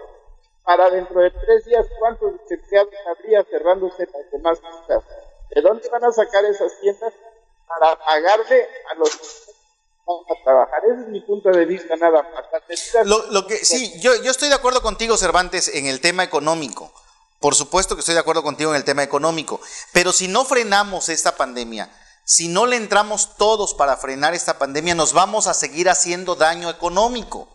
Para 0.62 0.90
dentro 0.90 1.20
de 1.20 1.30
tres 1.30 1.64
días, 1.64 1.86
¿cuántos 1.98 2.32
desempleados 2.40 2.94
habría 3.06 3.44
cerrándose 3.44 4.08
las 4.12 4.30
demás 4.30 4.60
tiendas? 4.60 5.04
¿De 5.50 5.60
dónde 5.60 5.88
van 5.88 6.04
a 6.04 6.12
sacar 6.12 6.44
esas 6.44 6.78
tiendas 6.80 7.12
para 7.66 7.96
pagarle 7.96 8.66
a 8.90 8.94
los 8.94 9.53
a 10.06 10.44
trabajar. 10.44 10.80
Ese 10.92 11.02
es 11.02 11.08
mi 11.08 11.20
punto 11.20 11.50
de 11.50 11.64
vista 11.64 11.96
nada 11.96 12.22
más. 12.22 13.06
Lo, 13.06 13.30
lo 13.30 13.46
que, 13.46 13.64
sí, 13.64 13.92
yo, 14.00 14.14
yo 14.22 14.30
estoy 14.30 14.48
de 14.48 14.54
acuerdo 14.54 14.82
contigo, 14.82 15.16
Cervantes, 15.16 15.68
en 15.68 15.86
el 15.86 16.00
tema 16.00 16.22
económico. 16.22 16.92
Por 17.40 17.54
supuesto 17.54 17.94
que 17.94 18.00
estoy 18.00 18.14
de 18.14 18.20
acuerdo 18.20 18.42
contigo 18.42 18.70
en 18.70 18.76
el 18.76 18.84
tema 18.84 19.02
económico. 19.02 19.60
Pero 19.92 20.12
si 20.12 20.28
no 20.28 20.44
frenamos 20.44 21.08
esta 21.08 21.36
pandemia, 21.36 21.90
si 22.24 22.48
no 22.48 22.66
le 22.66 22.76
entramos 22.76 23.36
todos 23.36 23.74
para 23.74 23.96
frenar 23.96 24.34
esta 24.34 24.58
pandemia, 24.58 24.94
nos 24.94 25.12
vamos 25.12 25.46
a 25.46 25.54
seguir 25.54 25.90
haciendo 25.90 26.36
daño 26.36 26.70
económico. 26.70 27.48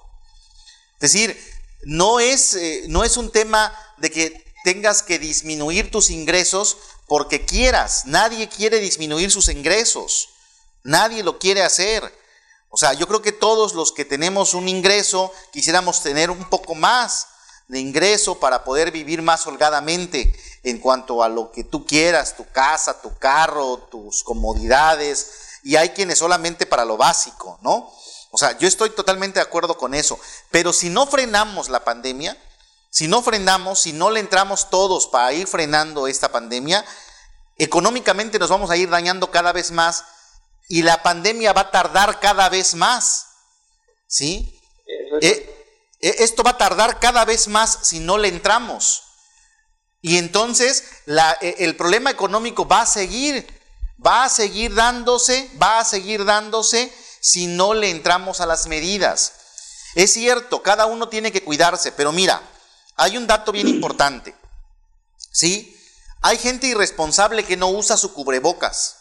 Es 1.00 1.12
decir, 1.12 1.39
no 1.84 2.20
es, 2.20 2.54
eh, 2.56 2.84
no 2.88 3.04
es 3.04 3.18
un 3.18 3.32
tema 3.32 3.74
de 3.97 4.12
que 4.12 4.54
tengas 4.64 5.02
que 5.02 5.18
disminuir 5.18 5.89
tus 5.89 6.10
ingresos 6.10 6.78
porque 7.08 7.45
quieras. 7.45 8.06
Nadie 8.06 8.47
quiere 8.47 8.80
disminuir 8.80 9.32
sus 9.32 9.50
ingresos. 9.50 10.30
Nadie 10.84 11.24
lo 11.24 11.39
quiere 11.39 11.64
hacer. 11.64 12.18
O 12.70 12.78
sea, 12.78 12.93
yo 12.93 13.07
creo 13.07 13.22
que 13.22 13.32
todos 13.32 13.74
los 13.74 13.91
que 13.91 14.05
tenemos 14.05 14.53
un 14.53 14.70
ingreso 14.70 15.34
quisiéramos 15.51 16.01
tener 16.01 16.30
un 16.30 16.49
poco 16.49 16.76
más 16.76 17.28
de 17.67 17.80
ingreso 17.80 18.39
para 18.39 18.63
poder 18.63 18.91
vivir 18.91 19.22
más 19.22 19.45
holgadamente 19.47 20.34
en 20.63 20.80
cuanto 20.80 21.24
a 21.24 21.30
lo 21.30 21.51
que 21.51 21.63
tú 21.63 21.86
quieras, 21.86 22.36
tu 22.36 22.45
casa, 22.47 23.01
tu 23.01 23.15
carro, 23.17 23.78
tus 23.91 24.24
comodidades, 24.24 25.32
y 25.63 25.76
hay 25.76 25.89
quienes 25.89 26.20
solamente 26.20 26.65
para 26.65 26.86
lo 26.86 26.97
básico, 26.97 27.59
¿no? 27.61 27.91
O 28.32 28.38
sea, 28.38 28.57
yo 28.57 28.67
estoy 28.67 28.91
totalmente 28.91 29.39
de 29.39 29.45
acuerdo 29.45 29.78
con 29.78 29.93
eso, 29.93 30.20
pero 30.51 30.74
si 30.74 30.89
no 30.89 31.07
frenamos 31.07 31.70
la 31.70 31.84
pandemia, 31.84 32.38
si 32.89 33.07
no 33.07 33.22
frenamos, 33.22 33.80
si 33.80 33.93
no 33.93 34.09
le 34.09 34.20
entramos 34.20 34.70
todos 34.70 35.07
para 35.07 35.34
ir 35.34 35.47
frenando 35.47 36.07
esta 36.07 36.32
pandemia, 36.32 36.84
económicamente 37.57 38.39
nos 38.39 38.49
vamos 38.49 38.70
a 38.70 38.78
ir 38.78 38.89
dañando 38.89 39.32
cada 39.32 39.51
vez 39.51 39.72
más 39.72 40.05
y 40.70 40.84
la 40.84 41.03
pandemia 41.03 41.51
va 41.51 41.61
a 41.61 41.72
tardar 41.72 42.22
cada 42.22 42.47
vez 42.47 42.76
más. 42.76 43.26
¿Sí? 44.07 44.57
Eh, 45.22 45.67
eh, 45.99 46.15
esto 46.20 46.43
va 46.43 46.51
a 46.51 46.57
tardar 46.57 46.99
cada 46.99 47.26
vez 47.26 47.47
más 47.47 47.80
si 47.82 47.99
no 47.99 48.17
le 48.17 48.30
entramos. 48.30 49.03
Y 50.01 50.17
entonces 50.17 50.86
eh, 51.07 51.55
el 51.57 51.76
problema 51.76 52.11
económico 52.11 52.65
va 52.67 52.84
a 52.84 52.86
seguir, 52.86 53.45
va 54.05 54.24
a 54.24 54.30
seguir 54.30 54.74
dándose, 54.76 55.49
va 55.61 55.80
a 55.80 55.86
seguir 55.86 56.24
dándose 56.24 56.93
si 57.20 57.47
no 57.47 57.74
le 57.74 57.89
entramos 57.89 58.39
a 58.39 58.45
las 58.45 58.67
medidas. 58.67 59.34
Es 59.95 60.13
cierto, 60.13 60.61
cada 60.61 60.86
uno 60.86 61.09
tiene 61.09 61.32
que 61.32 61.43
cuidarse, 61.43 61.91
pero 61.91 62.11
mira, 62.11 62.41
hay 62.95 63.17
un 63.17 63.26
dato 63.26 63.51
bien 63.51 63.67
importante. 63.67 64.36
¿Sí? 65.32 65.76
Hay 66.22 66.38
gente 66.38 66.67
irresponsable 66.67 67.43
que 67.43 67.57
no 67.57 67.70
usa 67.70 67.97
su 67.97 68.13
cubrebocas. 68.13 68.99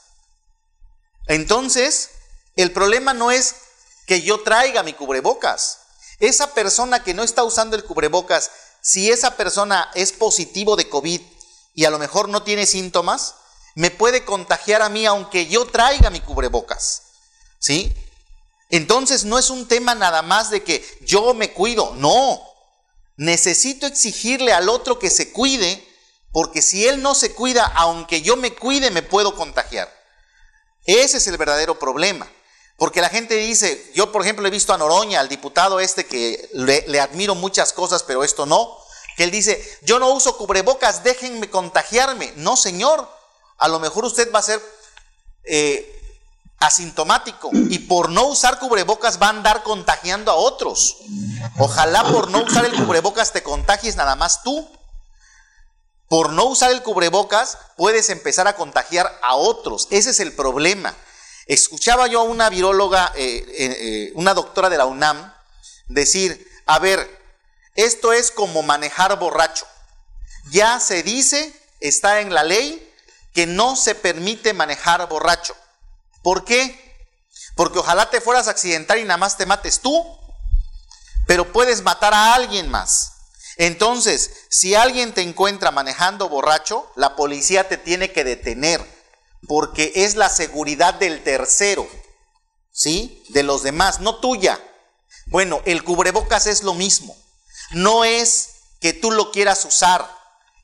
Entonces, 1.28 2.10
el 2.56 2.72
problema 2.72 3.14
no 3.14 3.30
es 3.30 3.54
que 4.06 4.22
yo 4.22 4.42
traiga 4.42 4.82
mi 4.82 4.94
cubrebocas. 4.94 5.78
Esa 6.18 6.54
persona 6.54 7.04
que 7.04 7.14
no 7.14 7.22
está 7.22 7.44
usando 7.44 7.76
el 7.76 7.84
cubrebocas, 7.84 8.50
si 8.80 9.10
esa 9.10 9.36
persona 9.36 9.90
es 9.94 10.12
positivo 10.12 10.74
de 10.74 10.88
COVID 10.88 11.20
y 11.74 11.84
a 11.84 11.90
lo 11.90 11.98
mejor 11.98 12.28
no 12.28 12.42
tiene 12.42 12.66
síntomas, 12.66 13.34
me 13.74 13.90
puede 13.90 14.24
contagiar 14.24 14.82
a 14.82 14.88
mí 14.88 15.06
aunque 15.06 15.46
yo 15.46 15.66
traiga 15.66 16.10
mi 16.10 16.20
cubrebocas. 16.20 17.02
¿Sí? 17.60 17.92
Entonces 18.70 19.24
no 19.24 19.38
es 19.38 19.50
un 19.50 19.68
tema 19.68 19.94
nada 19.94 20.22
más 20.22 20.50
de 20.50 20.64
que 20.64 20.84
yo 21.02 21.34
me 21.34 21.52
cuido, 21.52 21.94
no. 21.96 22.42
Necesito 23.16 23.86
exigirle 23.86 24.52
al 24.52 24.68
otro 24.68 24.98
que 24.98 25.10
se 25.10 25.32
cuide, 25.32 25.86
porque 26.32 26.62
si 26.62 26.86
él 26.86 27.02
no 27.02 27.14
se 27.14 27.32
cuida, 27.34 27.64
aunque 27.76 28.22
yo 28.22 28.36
me 28.36 28.54
cuide, 28.54 28.90
me 28.90 29.02
puedo 29.02 29.34
contagiar. 29.34 29.97
Ese 30.88 31.18
es 31.18 31.26
el 31.26 31.36
verdadero 31.36 31.78
problema. 31.78 32.26
Porque 32.78 33.02
la 33.02 33.10
gente 33.10 33.34
dice, 33.34 33.92
yo 33.94 34.10
por 34.10 34.22
ejemplo 34.22 34.46
he 34.46 34.50
visto 34.50 34.72
a 34.72 34.78
Noroña, 34.78 35.20
al 35.20 35.28
diputado 35.28 35.80
este 35.80 36.06
que 36.06 36.48
le, 36.54 36.98
admiro 36.98 37.34
muchas 37.34 37.74
cosas, 37.74 38.02
pero 38.04 38.24
esto 38.24 38.46
no, 38.46 38.78
que 39.14 39.24
él 39.24 39.30
dice, 39.30 39.62
yo 39.82 39.98
no 39.98 40.08
uso 40.10 40.38
cubrebocas, 40.38 41.04
déjenme 41.04 41.50
contagiarme. 41.50 42.32
No, 42.36 42.56
señor, 42.56 43.06
a 43.58 43.68
lo 43.68 43.80
mejor 43.80 44.06
usted 44.06 44.32
va 44.32 44.38
a 44.38 44.42
ser 44.42 44.62
eh, 45.44 46.00
asintomático 46.58 47.50
y 47.52 47.80
por 47.80 48.08
no 48.08 48.26
usar 48.26 48.58
cubrebocas 48.58 49.20
va 49.20 49.26
a 49.26 49.30
andar 49.30 49.64
contagiando 49.64 50.30
a 50.30 50.36
otros. 50.36 50.96
Ojalá 51.58 52.02
por 52.04 52.30
no 52.30 52.44
usar 52.44 52.64
el 52.64 52.72
cubrebocas 52.72 53.32
te 53.32 53.42
contagies 53.42 53.96
nada 53.96 54.16
más 54.16 54.42
tú 54.42 54.66
por 56.08 56.32
no 56.32 56.44
usar 56.46 56.72
el 56.72 56.82
cubrebocas 56.82 57.58
puedes 57.76 58.08
empezar 58.08 58.48
a 58.48 58.56
contagiar 58.56 59.18
a 59.22 59.34
otros. 59.36 59.88
Ese 59.90 60.10
es 60.10 60.20
el 60.20 60.32
problema. 60.32 60.94
Escuchaba 61.46 62.06
yo 62.06 62.20
a 62.20 62.24
una 62.24 62.50
viróloga, 62.50 63.12
eh, 63.14 63.44
eh, 63.48 63.76
eh, 63.80 64.12
una 64.14 64.34
doctora 64.34 64.68
de 64.68 64.78
la 64.78 64.86
UNAM, 64.86 65.32
decir, 65.86 66.46
a 66.66 66.78
ver, 66.78 67.18
esto 67.74 68.12
es 68.12 68.30
como 68.30 68.62
manejar 68.62 69.18
borracho. 69.18 69.66
Ya 70.50 70.80
se 70.80 71.02
dice, 71.02 71.54
está 71.80 72.20
en 72.20 72.34
la 72.34 72.42
ley, 72.42 72.84
que 73.34 73.46
no 73.46 73.76
se 73.76 73.94
permite 73.94 74.52
manejar 74.52 75.08
borracho. 75.08 75.54
¿Por 76.22 76.44
qué? 76.44 76.88
Porque 77.54 77.78
ojalá 77.78 78.10
te 78.10 78.20
fueras 78.20 78.48
a 78.48 78.52
accidentar 78.52 78.98
y 78.98 79.04
nada 79.04 79.18
más 79.18 79.36
te 79.36 79.46
mates 79.46 79.80
tú, 79.80 80.18
pero 81.26 81.52
puedes 81.52 81.82
matar 81.82 82.14
a 82.14 82.34
alguien 82.34 82.70
más. 82.70 83.17
Entonces, 83.58 84.30
si 84.48 84.76
alguien 84.76 85.12
te 85.12 85.20
encuentra 85.20 85.72
manejando 85.72 86.28
borracho, 86.28 86.90
la 86.94 87.16
policía 87.16 87.68
te 87.68 87.76
tiene 87.76 88.12
que 88.12 88.22
detener, 88.22 88.80
porque 89.48 89.92
es 89.96 90.14
la 90.14 90.28
seguridad 90.28 90.94
del 90.94 91.24
tercero, 91.24 91.88
¿sí? 92.70 93.24
De 93.30 93.42
los 93.42 93.64
demás, 93.64 93.98
no 94.00 94.20
tuya. 94.20 94.60
Bueno, 95.26 95.60
el 95.64 95.82
cubrebocas 95.82 96.46
es 96.46 96.62
lo 96.62 96.72
mismo. 96.74 97.16
No 97.72 98.04
es 98.04 98.50
que 98.80 98.92
tú 98.92 99.10
lo 99.10 99.32
quieras 99.32 99.64
usar, 99.64 100.08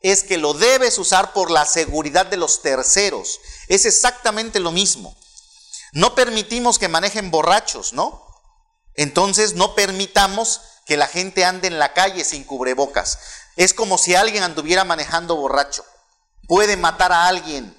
es 0.01 0.23
que 0.23 0.39
lo 0.39 0.55
debes 0.55 0.97
usar 0.99 1.33
por 1.33 1.51
la 1.51 1.67
seguridad 1.67 2.27
de 2.27 2.37
los 2.37 2.63
terceros. 2.63 3.41
Es 3.67 3.87
exactamente 3.87 4.61
lo 4.61 4.71
mismo. 4.71 5.17
No 5.93 6.15
permitimos 6.15 6.79
que 6.79 6.89
manejen 6.89 7.33
borrachos, 7.33 7.93
¿no? 7.93 8.25
Entonces 8.95 9.55
no 9.55 9.75
permitamos 9.75 10.61
que 10.87 10.97
la 10.97 11.07
gente 11.07 11.45
ande 11.45 11.69
en 11.69 11.79
la 11.79 11.93
calle 11.93 12.25
sin 12.25 12.45
cubrebocas. 12.45 13.19
Es 13.57 13.75
como 13.75 13.99
si 13.99 14.15
alguien 14.15 14.43
anduviera 14.43 14.85
manejando 14.85 15.37
borracho. 15.37 15.85
Puede 16.47 16.77
matar 16.77 17.13
a 17.13 17.27
alguien, 17.27 17.75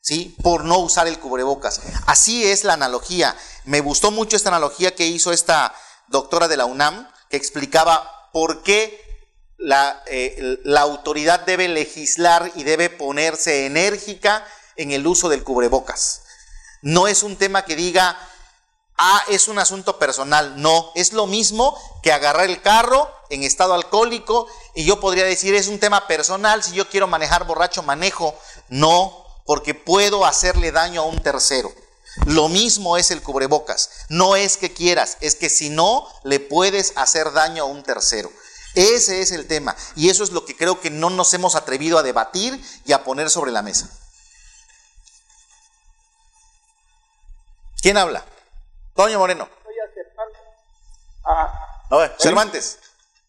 ¿sí? 0.00 0.36
Por 0.42 0.64
no 0.64 0.78
usar 0.78 1.06
el 1.06 1.18
cubrebocas. 1.18 1.80
Así 2.06 2.44
es 2.44 2.64
la 2.64 2.74
analogía. 2.74 3.36
Me 3.64 3.80
gustó 3.80 4.10
mucho 4.10 4.36
esta 4.36 4.48
analogía 4.48 4.94
que 4.94 5.06
hizo 5.06 5.32
esta 5.32 5.74
doctora 6.08 6.48
de 6.48 6.56
la 6.56 6.64
UNAM, 6.64 7.08
que 7.28 7.36
explicaba 7.36 8.30
por 8.32 8.62
qué 8.62 9.00
la, 9.58 10.02
eh, 10.06 10.58
la 10.64 10.80
autoridad 10.80 11.40
debe 11.40 11.68
legislar 11.68 12.50
y 12.54 12.64
debe 12.64 12.88
ponerse 12.88 13.66
enérgica 13.66 14.46
en 14.76 14.90
el 14.92 15.06
uso 15.06 15.28
del 15.28 15.44
cubrebocas. 15.44 16.22
No 16.82 17.08
es 17.08 17.22
un 17.22 17.36
tema 17.36 17.64
que 17.66 17.76
diga, 17.76 18.16
ah, 19.00 19.24
es 19.28 19.48
un 19.48 19.58
asunto 19.58 19.98
personal. 19.98 20.60
No, 20.60 20.92
es 20.94 21.12
lo 21.12 21.26
mismo 21.26 21.76
que 22.02 22.12
agarrar 22.12 22.48
el 22.48 22.62
carro 22.62 23.10
en 23.30 23.42
estado 23.42 23.74
alcohólico 23.74 24.46
y 24.74 24.84
yo 24.84 25.00
podría 25.00 25.24
decir 25.24 25.54
es 25.54 25.68
un 25.68 25.80
tema 25.80 26.06
personal, 26.06 26.62
si 26.62 26.72
yo 26.72 26.88
quiero 26.88 27.08
manejar 27.08 27.46
borracho, 27.46 27.82
manejo. 27.82 28.38
No, 28.68 29.24
porque 29.46 29.74
puedo 29.74 30.26
hacerle 30.26 30.70
daño 30.70 31.00
a 31.00 31.06
un 31.06 31.20
tercero. 31.22 31.72
Lo 32.26 32.48
mismo 32.48 32.96
es 32.96 33.10
el 33.10 33.22
cubrebocas. 33.22 33.90
No 34.08 34.36
es 34.36 34.56
que 34.56 34.72
quieras, 34.72 35.16
es 35.20 35.34
que 35.34 35.48
si 35.48 35.70
no, 35.70 36.06
le 36.22 36.38
puedes 36.38 36.92
hacer 36.96 37.32
daño 37.32 37.64
a 37.64 37.66
un 37.66 37.82
tercero. 37.82 38.30
Ese 38.74 39.22
es 39.22 39.32
el 39.32 39.48
tema. 39.48 39.74
Y 39.96 40.10
eso 40.10 40.22
es 40.22 40.30
lo 40.30 40.44
que 40.44 40.56
creo 40.56 40.80
que 40.80 40.90
no 40.90 41.10
nos 41.10 41.32
hemos 41.34 41.54
atrevido 41.54 41.98
a 41.98 42.02
debatir 42.02 42.62
y 42.84 42.92
a 42.92 43.02
poner 43.02 43.30
sobre 43.30 43.50
la 43.50 43.62
mesa. 43.62 43.88
¿Quién 47.80 47.96
habla? 47.96 48.24
Toño 48.94 49.18
Moreno. 49.18 49.48
Estoy 49.58 49.74
aceptando. 49.80 50.38
Ah, 51.24 51.66
A 51.90 51.96
ver, 51.96 52.12
Cervantes. 52.18 52.80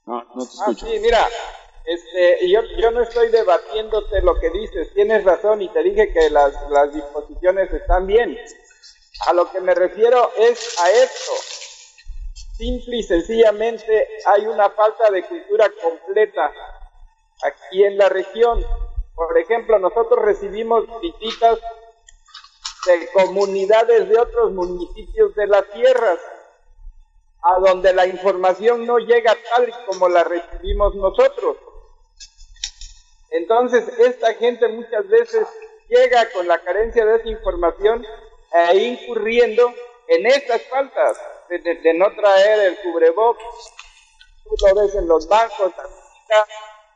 No, 0.06 0.24
no 0.36 0.46
te 0.46 0.52
ah, 0.60 0.72
escucho. 0.72 0.86
sí, 0.88 1.00
mira, 1.00 1.28
este, 1.86 2.50
yo, 2.50 2.62
yo 2.78 2.92
no 2.92 3.02
estoy 3.04 3.30
debatiéndote 3.30 4.22
lo 4.22 4.40
que 4.40 4.50
dices, 4.50 4.94
tienes 4.94 5.24
razón 5.24 5.62
y 5.62 5.70
te 5.70 5.84
dije 5.84 6.12
que 6.14 6.30
las, 6.30 6.54
las 6.70 6.94
disposiciones 6.94 7.72
están 7.74 8.08
bien. 8.08 8.38
A 9.28 9.34
lo 9.34 9.52
que 9.52 9.62
me 9.62 9.76
refiero 9.76 10.32
es 10.38 10.80
a 10.80 10.90
esto. 10.92 11.32
Simple 12.58 12.98
y 12.98 13.04
sencillamente 13.04 14.08
hay 14.26 14.46
una 14.48 14.70
falta 14.72 15.10
de 15.12 15.24
cultura 15.24 15.70
completa 15.82 16.52
aquí 17.44 17.84
en 17.84 17.98
la 17.98 18.10
región. 18.10 18.64
Por 19.16 19.38
ejemplo, 19.38 19.78
nosotros 19.80 20.24
recibimos 20.24 20.86
visitas 21.02 21.60
de 22.88 23.08
comunidades 23.14 24.10
de 24.10 24.20
otros 24.20 24.52
municipios 24.52 25.36
de 25.36 25.48
las 25.48 25.70
tierras, 25.72 26.20
a 27.44 27.60
donde 27.60 27.94
la 27.94 28.06
información 28.06 28.86
no 28.86 29.00
llega 29.00 29.36
tal 29.54 29.74
como 29.88 30.10
la 30.10 30.24
recibimos 30.24 30.96
nosotros. 30.96 31.58
Entonces, 33.32 33.88
esta 34.00 34.34
gente 34.36 34.68
muchas 34.68 35.08
veces 35.08 35.48
llega 35.88 36.30
con 36.32 36.48
la 36.48 36.60
carencia 36.60 37.06
de 37.06 37.18
esa 37.18 37.30
información 37.30 38.06
e 38.54 38.78
incurriendo 38.78 39.74
en 40.08 40.26
estas 40.26 40.62
faltas 40.64 41.18
de, 41.50 41.94
no 41.96 42.14
traer 42.16 42.60
el 42.68 42.78
cubrebocas, 42.80 43.74
tú 44.44 44.56
lo 44.76 45.00
en 45.00 45.08
los 45.08 45.28
bancos, 45.28 45.74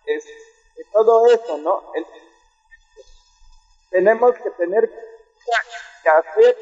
es, 0.06 0.26
todo 0.92 1.26
eso, 1.28 1.58
¿no? 1.58 1.92
Tenemos 3.90 4.36
que 4.36 4.50
tener 4.52 4.90
que 6.04 6.10
hacer 6.10 6.58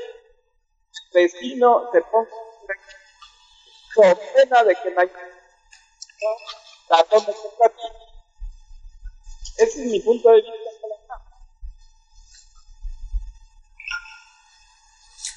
vecino 1.14 1.90
se 1.92 2.02
ponga 2.02 2.30
con 3.96 4.20
pena 4.36 4.64
de 4.64 4.76
que 4.76 4.90
mañana 4.92 5.30
la 6.90 7.04
tome 7.06 7.26
contra 7.26 7.70
ti. 7.70 7.88
Ese 9.58 9.82
es 9.84 9.92
mi 9.92 10.00
punto 10.00 10.30
de 10.30 10.38
vista. 10.38 10.50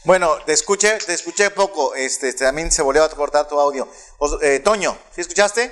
Bueno, 0.04 0.36
te 0.46 0.52
escuché, 0.52 0.98
te 0.98 1.12
escuché 1.14 1.50
poco. 1.50 1.94
Este, 1.94 2.32
también 2.32 2.70
se 2.70 2.82
volvió 2.82 3.02
a 3.04 3.10
cortar 3.10 3.48
tu 3.48 3.58
audio. 3.58 3.88
Os- 4.18 4.40
eh, 4.42 4.60
Toño, 4.60 4.96
¿sí 5.14 5.20
escuchaste? 5.20 5.64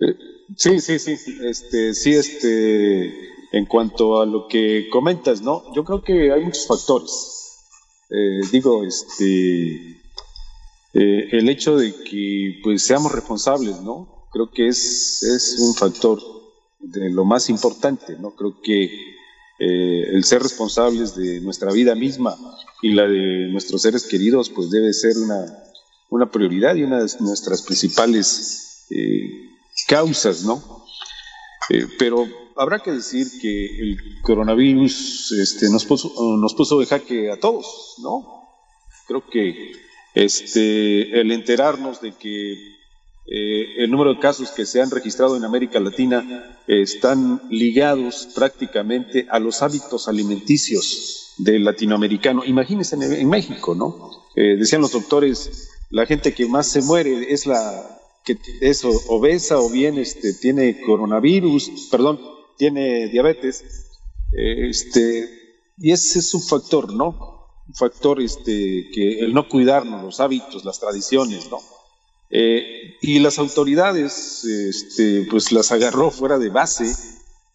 Eh, 0.00 0.14
Sí, 0.56 0.80
sí, 0.80 0.98
sí, 0.98 1.14
este, 1.44 1.92
sí, 1.92 2.14
este, 2.16 3.12
en 3.52 3.66
cuanto 3.66 4.20
a 4.20 4.26
lo 4.26 4.46
que 4.48 4.88
comentas, 4.90 5.40
¿no? 5.40 5.62
Yo 5.74 5.84
creo 5.84 6.02
que 6.02 6.32
hay 6.32 6.44
muchos 6.44 6.66
factores. 6.66 7.38
Eh, 8.10 8.40
digo, 8.52 8.84
este, 8.84 9.98
eh, 10.94 11.28
el 11.32 11.48
hecho 11.48 11.76
de 11.76 11.94
que, 11.94 12.60
pues, 12.62 12.82
seamos 12.82 13.12
responsables, 13.12 13.80
¿no? 13.80 14.26
Creo 14.32 14.50
que 14.50 14.68
es, 14.68 15.22
es 15.22 15.56
un 15.60 15.74
factor 15.74 16.20
de 16.78 17.10
lo 17.10 17.24
más 17.24 17.50
importante, 17.50 18.16
¿no? 18.18 18.34
Creo 18.34 18.60
que 18.62 18.84
eh, 19.58 20.08
el 20.12 20.24
ser 20.24 20.42
responsables 20.42 21.16
de 21.16 21.40
nuestra 21.40 21.72
vida 21.72 21.94
misma 21.94 22.36
y 22.82 22.92
la 22.92 23.08
de 23.08 23.48
nuestros 23.48 23.82
seres 23.82 24.04
queridos, 24.06 24.50
pues, 24.50 24.70
debe 24.70 24.92
ser 24.92 25.16
una, 25.18 25.44
una 26.10 26.30
prioridad 26.30 26.74
y 26.76 26.84
una 26.84 27.02
de 27.02 27.10
nuestras 27.20 27.62
principales 27.62 28.86
eh, 28.90 29.50
causas, 29.86 30.44
¿no? 30.44 30.84
Pero 31.98 32.26
habrá 32.58 32.80
que 32.80 32.90
decir 32.90 33.26
que 33.40 33.66
el 33.80 34.20
coronavirus 34.20 35.32
este, 35.32 35.70
nos, 35.70 35.84
puso, 35.84 36.12
nos 36.36 36.54
puso 36.54 36.80
de 36.80 36.86
jaque 36.86 37.30
a 37.30 37.38
todos, 37.38 37.94
¿no? 38.02 38.48
Creo 39.06 39.24
que 39.24 39.72
este, 40.14 41.20
el 41.20 41.30
enterarnos 41.30 42.00
de 42.00 42.12
que 42.12 42.52
eh, 43.30 43.84
el 43.84 43.90
número 43.90 44.12
de 44.12 44.20
casos 44.20 44.50
que 44.50 44.66
se 44.66 44.82
han 44.82 44.90
registrado 44.90 45.36
en 45.36 45.44
América 45.44 45.78
Latina 45.78 46.58
están 46.66 47.42
ligados 47.48 48.28
prácticamente 48.34 49.26
a 49.30 49.38
los 49.38 49.62
hábitos 49.62 50.08
alimenticios 50.08 51.34
del 51.38 51.64
latinoamericano. 51.64 52.44
Imagínense 52.44 52.96
en, 52.96 53.28
México, 53.28 53.76
¿no? 53.76 54.10
Eh, 54.34 54.56
decían 54.56 54.82
los 54.82 54.92
doctores, 54.92 55.70
la 55.90 56.06
gente 56.06 56.34
que 56.34 56.46
más 56.46 56.66
se 56.66 56.82
muere 56.82 57.32
es 57.32 57.46
la 57.46 58.00
que 58.24 58.36
es 58.60 58.84
obesa 58.84 59.58
o 59.58 59.70
bien 59.70 59.96
este, 59.96 60.34
tiene 60.34 60.80
coronavirus, 60.80 61.88
perdón, 61.90 62.37
tiene 62.58 63.08
diabetes, 63.08 63.64
eh, 64.36 64.68
este, 64.68 65.28
y 65.78 65.92
ese 65.92 66.18
es 66.18 66.34
un 66.34 66.42
factor, 66.42 66.92
¿no? 66.92 67.46
Un 67.66 67.74
factor 67.74 68.20
este, 68.20 68.90
que 68.92 69.20
el 69.20 69.32
no 69.32 69.48
cuidarnos, 69.48 70.02
los 70.02 70.20
hábitos, 70.20 70.64
las 70.64 70.80
tradiciones, 70.80 71.50
¿no? 71.50 71.58
Eh, 72.30 72.96
y 73.00 73.20
las 73.20 73.38
autoridades, 73.38 74.44
este, 74.44 75.26
pues 75.30 75.50
las 75.52 75.72
agarró 75.72 76.10
fuera 76.10 76.38
de 76.38 76.50
base. 76.50 76.94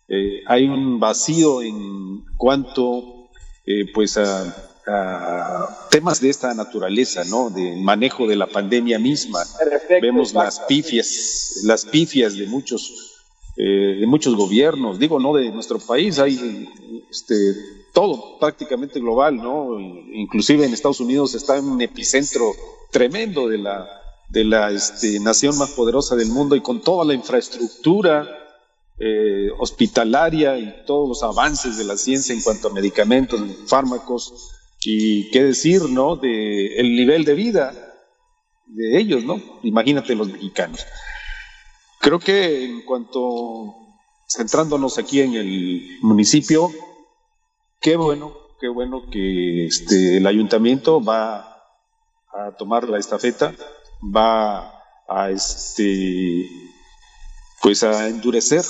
Eh, 0.08 0.42
hay 0.48 0.68
un 0.68 1.00
vacío 1.00 1.62
en 1.62 2.26
cuanto, 2.38 3.30
eh, 3.66 3.86
pues, 3.94 4.18
a, 4.18 4.72
a 4.88 5.88
temas 5.90 6.20
de 6.22 6.30
esta 6.30 6.54
naturaleza, 6.54 7.24
¿no? 7.26 7.50
De 7.50 7.76
manejo 7.76 8.28
de 8.28 8.36
la 8.36 8.48
pandemia 8.48 9.00
misma. 9.00 9.44
Perfecto, 9.58 10.02
Vemos 10.02 10.34
las 10.34 10.60
pifias, 10.62 11.62
las 11.64 11.86
pifias 11.86 12.36
de 12.36 12.48
muchos, 12.48 13.13
eh, 13.56 13.98
de 14.00 14.08
muchos 14.08 14.36
gobiernos. 14.36 15.00
Digo, 15.00 15.20
no 15.20 15.34
de 15.34 15.52
nuestro 15.52 15.80
país, 15.80 16.20
hay, 16.20 16.68
este, 17.10 17.36
todo 17.94 18.38
prácticamente 18.40 19.00
global, 19.00 19.38
¿no? 19.38 19.80
Inclusive 19.80 20.66
en 20.66 20.74
Estados 20.74 21.00
Unidos 21.00 21.36
está 21.36 21.58
en 21.58 21.66
un 21.66 21.82
epicentro 21.82 22.52
tremendo 22.92 23.48
de 23.48 23.58
la 23.60 23.88
de 24.34 24.44
la 24.44 24.72
este, 24.72 25.20
nación 25.20 25.58
más 25.60 25.72
poderosa 25.72 26.16
del 26.16 26.30
mundo 26.30 26.56
y 26.56 26.62
con 26.62 26.82
toda 26.82 27.06
la 27.06 27.14
infraestructura 27.14 28.28
eh, 29.00 29.50
hospitalaria 29.60 30.58
y 30.58 30.86
todos 30.88 31.08
los 31.08 31.24
avances 31.24 31.78
de 31.78 31.84
la 31.84 31.98
ciencia 31.98 32.34
en 32.34 32.42
cuanto 32.42 32.68
a 32.68 32.74
medicamentos, 32.74 33.40
fármacos 33.68 34.50
y 34.84 35.30
qué 35.30 35.44
decir, 35.44 35.84
¿no? 35.84 36.16
De 36.16 36.78
el 36.78 36.96
nivel 36.96 37.26
de 37.26 37.36
vida 37.36 37.74
de 38.66 39.00
ellos, 39.00 39.24
¿no? 39.24 39.40
Imagínate 39.62 40.16
los 40.16 40.30
mexicanos. 40.30 40.84
Creo 42.04 42.20
que 42.20 42.66
en 42.66 42.82
cuanto 42.82 43.78
centrándonos 44.28 44.98
aquí 44.98 45.22
en 45.22 45.36
el 45.36 46.00
municipio, 46.02 46.70
qué 47.80 47.96
bueno, 47.96 48.36
qué 48.60 48.68
bueno 48.68 49.04
que 49.10 49.68
este, 49.68 50.18
el 50.18 50.28
ayuntamiento 50.28 51.02
va 51.02 51.64
a 52.34 52.58
tomar 52.58 52.90
la 52.90 53.00
estafeta, 53.00 53.56
va 54.04 54.84
a 55.08 55.32
este 55.32 56.46
pues 57.62 57.84
a 57.84 58.10
endurecer 58.10 58.66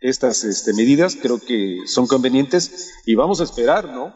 estas 0.00 0.44
este, 0.44 0.72
medidas, 0.72 1.18
creo 1.20 1.38
que 1.38 1.80
son 1.84 2.06
convenientes 2.06 2.94
y 3.04 3.14
vamos 3.14 3.42
a 3.42 3.44
esperar, 3.44 3.90
¿no? 3.90 4.14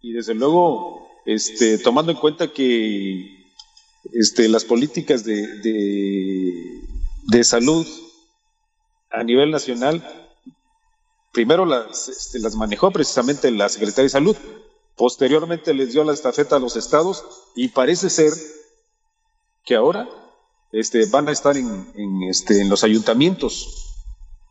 Y 0.00 0.12
desde 0.12 0.34
luego, 0.34 1.06
este, 1.24 1.78
tomando 1.78 2.10
en 2.10 2.18
cuenta 2.18 2.52
que 2.52 3.39
este, 4.12 4.48
las 4.48 4.64
políticas 4.64 5.24
de, 5.24 5.46
de, 7.28 7.44
salud 7.44 7.86
a 9.10 9.22
nivel 9.24 9.50
nacional, 9.50 10.02
primero 11.32 11.66
las, 11.66 12.08
este, 12.08 12.38
las 12.38 12.54
manejó 12.54 12.90
precisamente 12.90 13.50
la 13.50 13.68
Secretaría 13.68 14.04
de 14.04 14.10
Salud, 14.10 14.36
posteriormente 14.96 15.74
les 15.74 15.92
dio 15.92 16.04
la 16.04 16.12
estafeta 16.12 16.56
a 16.56 16.60
los 16.60 16.76
estados 16.76 17.24
y 17.54 17.68
parece 17.68 18.10
ser 18.10 18.32
que 19.64 19.74
ahora 19.74 20.08
este, 20.72 21.06
van 21.06 21.28
a 21.28 21.32
estar 21.32 21.56
en, 21.56 21.92
en, 21.94 22.22
este, 22.24 22.60
en 22.60 22.68
los 22.68 22.84
ayuntamientos, 22.84 23.96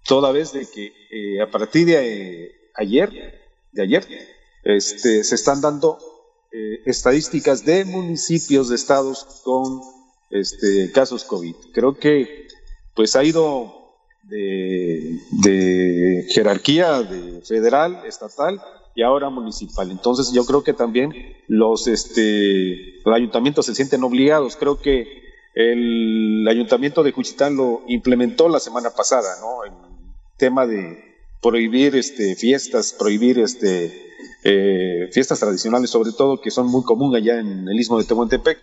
toda 0.06 0.32
vez 0.32 0.54
de 0.54 0.66
que 0.68 0.94
eh, 1.12 1.42
a 1.42 1.50
partir 1.50 1.88
de 1.88 2.46
eh, 2.46 2.52
ayer, 2.76 3.12
de 3.72 3.84
ayer, 3.84 4.08
este, 4.64 5.24
se 5.24 5.36
están 5.36 5.62
dando 5.62 5.98
eh, 6.52 6.82
estadísticas 6.86 7.64
de 7.64 7.86
municipios, 7.86 8.70
de 8.70 8.76
estados 8.76 9.42
con 9.44 9.82
este, 10.30 10.92
casos 10.92 11.24
COVID. 11.24 11.56
Creo 11.74 11.96
que 11.96 12.48
pues 12.96 13.16
ha 13.16 13.24
ido 13.24 13.74
de, 14.24 16.26
jerarquía 16.30 17.02
de 17.02 17.42
federal, 17.42 18.04
estatal 18.06 18.62
y 18.96 19.04
ahora 19.04 19.30
municipal. 19.30 19.92
Entonces 19.92 20.32
yo 20.34 20.46
creo 20.46 20.64
que 20.64 20.74
también 20.74 21.14
los, 21.48 21.88
este, 21.88 23.00
los 23.06 23.16
ayuntamientos 23.16 23.66
se 23.66 23.76
sienten 23.76 24.04
obligados. 24.04 24.56
Creo 24.56 24.80
que 24.80 25.24
el 25.56 26.48
ayuntamiento 26.48 27.04
de 27.04 27.12
Juchitán 27.12 27.56
lo 27.56 27.82
implementó 27.88 28.50
la 28.50 28.60
semana 28.60 28.92
pasada, 28.92 29.38
¿no? 29.42 29.66
El 29.66 29.74
tema 30.38 30.66
de 30.66 31.09
prohibir 31.42 31.96
este, 31.96 32.36
fiestas, 32.36 32.94
prohibir 32.94 33.40
este, 33.40 34.10
eh, 34.44 35.10
fiestas 35.12 35.40
tradicionales 35.40 35.90
sobre 35.90 36.12
todo, 36.12 36.42
que 36.42 36.52
son 36.52 36.68
muy 36.68 36.84
comunes 36.84 37.22
allá 37.22 37.40
en 37.40 37.68
el 37.68 37.80
istmo 37.80 37.98
de 37.98 38.06
Tehuantepec. 38.06 38.60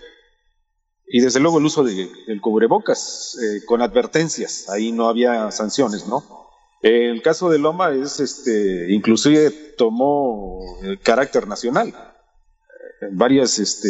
Y 1.08 1.20
desde 1.20 1.40
luego 1.40 1.58
el 1.58 1.64
uso 1.64 1.84
de, 1.84 2.10
del 2.26 2.40
cubrebocas 2.40 3.38
eh, 3.40 3.64
con 3.64 3.80
advertencias, 3.80 4.68
ahí 4.68 4.92
no 4.92 5.08
había 5.08 5.50
sanciones, 5.50 6.06
¿no? 6.06 6.24
El 6.82 7.22
caso 7.22 7.48
de 7.48 7.58
Loma 7.58 7.92
es, 7.92 8.20
este, 8.20 8.92
inclusive 8.92 9.50
tomó 9.76 10.60
eh, 10.82 10.98
carácter 11.02 11.46
nacional. 11.46 11.94
Varios 13.12 13.58
este, 13.58 13.88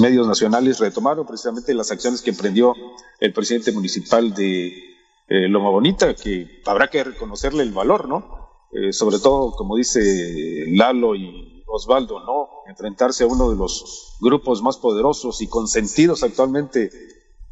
medios 0.00 0.26
nacionales 0.26 0.78
retomaron 0.78 1.26
precisamente 1.26 1.72
las 1.74 1.90
acciones 1.90 2.20
que 2.20 2.30
emprendió 2.30 2.74
el 3.20 3.32
presidente 3.32 3.72
municipal 3.72 4.34
de 4.34 4.93
eh, 5.26 5.48
Loma 5.48 5.70
Bonita, 5.70 6.14
que 6.14 6.62
habrá 6.66 6.88
que 6.88 7.04
reconocerle 7.04 7.62
el 7.62 7.72
valor, 7.72 8.08
¿no? 8.08 8.44
Eh, 8.72 8.92
sobre 8.92 9.18
todo, 9.18 9.52
como 9.52 9.76
dice 9.76 10.64
Lalo 10.68 11.14
y 11.14 11.64
Osvaldo, 11.66 12.20
¿no? 12.20 12.48
Enfrentarse 12.68 13.24
a 13.24 13.26
uno 13.26 13.50
de 13.50 13.56
los 13.56 14.16
grupos 14.20 14.62
más 14.62 14.76
poderosos 14.76 15.40
y 15.42 15.48
consentidos 15.48 16.22
actualmente 16.22 16.90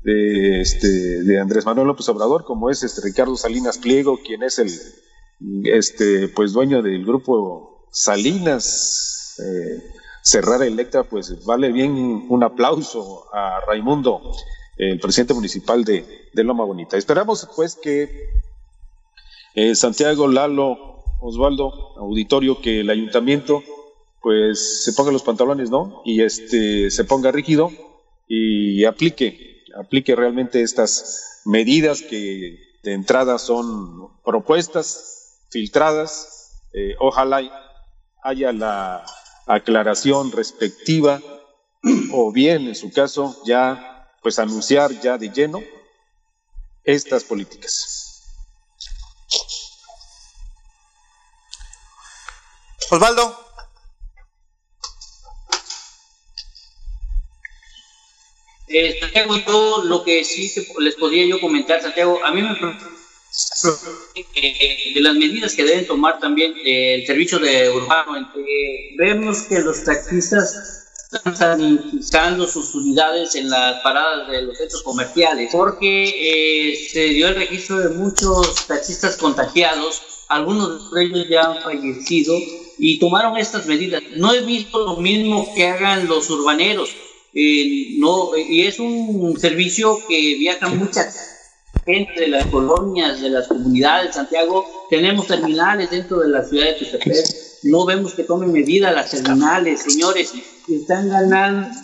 de, 0.02 0.60
este, 0.60 0.88
de 1.22 1.40
Andrés 1.40 1.64
Manuel 1.64 1.88
López 1.88 2.08
Obrador, 2.08 2.44
como 2.44 2.70
es 2.70 2.82
este 2.82 3.00
Ricardo 3.02 3.36
Salinas 3.36 3.78
Pliego, 3.78 4.18
quien 4.24 4.42
es 4.42 4.58
el 4.58 4.70
este, 5.64 6.28
pues 6.28 6.52
dueño 6.52 6.82
del 6.82 7.04
grupo 7.04 7.86
Salinas, 7.90 9.36
eh, 9.38 9.82
Electra, 10.66 11.04
pues 11.04 11.44
vale 11.44 11.72
bien 11.72 12.26
un 12.28 12.42
aplauso 12.44 13.26
a 13.34 13.60
Raimundo, 13.66 14.20
el 14.76 14.98
presidente 14.98 15.34
municipal 15.34 15.84
de, 15.84 16.28
de 16.32 16.44
Loma 16.44 16.64
Bonita. 16.64 16.96
Esperamos 16.96 17.48
pues 17.54 17.76
que 17.76 18.08
eh, 19.54 19.74
Santiago, 19.74 20.28
Lalo, 20.28 21.02
Osvaldo, 21.20 21.96
auditorio, 21.98 22.60
que 22.60 22.80
el 22.80 22.90
ayuntamiento 22.90 23.62
pues 24.20 24.84
se 24.84 24.92
ponga 24.92 25.12
los 25.12 25.22
pantalones, 25.22 25.70
¿no? 25.70 26.02
Y 26.04 26.22
este 26.22 26.90
se 26.90 27.04
ponga 27.04 27.32
rígido 27.32 27.70
y 28.28 28.84
aplique, 28.84 29.64
aplique 29.76 30.16
realmente 30.16 30.62
estas 30.62 31.42
medidas 31.44 32.02
que 32.02 32.58
de 32.82 32.92
entrada 32.92 33.38
son 33.38 34.08
propuestas, 34.24 35.40
filtradas, 35.50 36.62
eh, 36.72 36.94
ojalá 36.98 37.42
haya 38.22 38.52
la 38.52 39.04
aclaración 39.46 40.32
respectiva 40.32 41.20
o 42.12 42.32
bien 42.32 42.68
en 42.68 42.74
su 42.74 42.90
caso 42.90 43.36
ya 43.44 43.91
pues 44.22 44.38
anunciar 44.38 44.98
ya 45.00 45.18
de 45.18 45.28
lleno 45.28 45.62
estas 46.84 47.24
políticas. 47.24 48.02
Osvaldo. 52.90 53.38
Eh, 58.68 58.98
Santiago, 59.00 59.36
yo 59.36 59.84
lo 59.84 60.02
que 60.02 60.24
sí 60.24 60.50
les 60.78 60.94
podría 60.94 61.26
yo 61.26 61.40
comentar, 61.40 61.82
Santiago, 61.82 62.24
a 62.24 62.32
mí 62.32 62.40
me 62.40 62.52
eh, 64.34 64.92
de 64.94 65.00
las 65.00 65.14
medidas 65.14 65.54
que 65.54 65.64
deben 65.64 65.86
tomar 65.86 66.18
también 66.20 66.54
eh, 66.64 66.94
el 66.94 67.06
servicio 67.06 67.38
de 67.38 67.70
urbano, 67.70 68.30
vemos 68.96 69.42
que 69.42 69.58
los 69.60 69.84
taxistas 69.84 70.81
están 71.12 71.36
sanitizando 71.36 72.46
sus 72.46 72.74
unidades 72.74 73.34
en 73.34 73.50
las 73.50 73.82
paradas 73.82 74.28
de 74.30 74.42
los 74.42 74.56
centros 74.56 74.82
comerciales, 74.82 75.50
porque 75.52 76.04
eh, 76.04 76.88
se 76.90 77.04
dio 77.08 77.28
el 77.28 77.34
registro 77.34 77.78
de 77.78 77.90
muchos 77.90 78.66
taxistas 78.66 79.16
contagiados, 79.16 80.02
algunos 80.28 80.90
de 80.92 81.04
ellos 81.04 81.26
ya 81.28 81.42
han 81.42 81.62
fallecido 81.62 82.34
y 82.78 82.98
tomaron 82.98 83.36
estas 83.36 83.66
medidas. 83.66 84.02
No 84.16 84.32
he 84.32 84.40
visto 84.40 84.86
lo 84.86 84.96
mismo 84.96 85.52
que 85.54 85.66
hagan 85.66 86.08
los 86.08 86.30
urbaneros. 86.30 86.88
Eh, 87.34 87.96
no, 87.98 88.30
y 88.36 88.62
es 88.62 88.78
un 88.78 89.38
servicio 89.38 89.98
que 90.08 90.36
viaja 90.36 90.68
mucha 90.68 91.10
gente 91.84 92.20
de 92.20 92.28
las 92.28 92.46
colonias, 92.46 93.20
de 93.20 93.30
las 93.30 93.48
comunidades 93.48 94.08
de 94.08 94.12
Santiago. 94.14 94.66
Tenemos 94.88 95.26
terminales 95.26 95.90
dentro 95.90 96.20
de 96.20 96.28
la 96.28 96.42
ciudad 96.44 96.66
de 96.66 96.72
Tuxtepec. 96.74 97.26
No 97.64 97.84
vemos 97.84 98.14
que 98.14 98.24
tomen 98.24 98.52
medidas 98.52 98.94
las 98.94 99.10
terminales, 99.10 99.82
señores. 99.82 100.32
Están 100.68 101.08
ganando, 101.08 101.76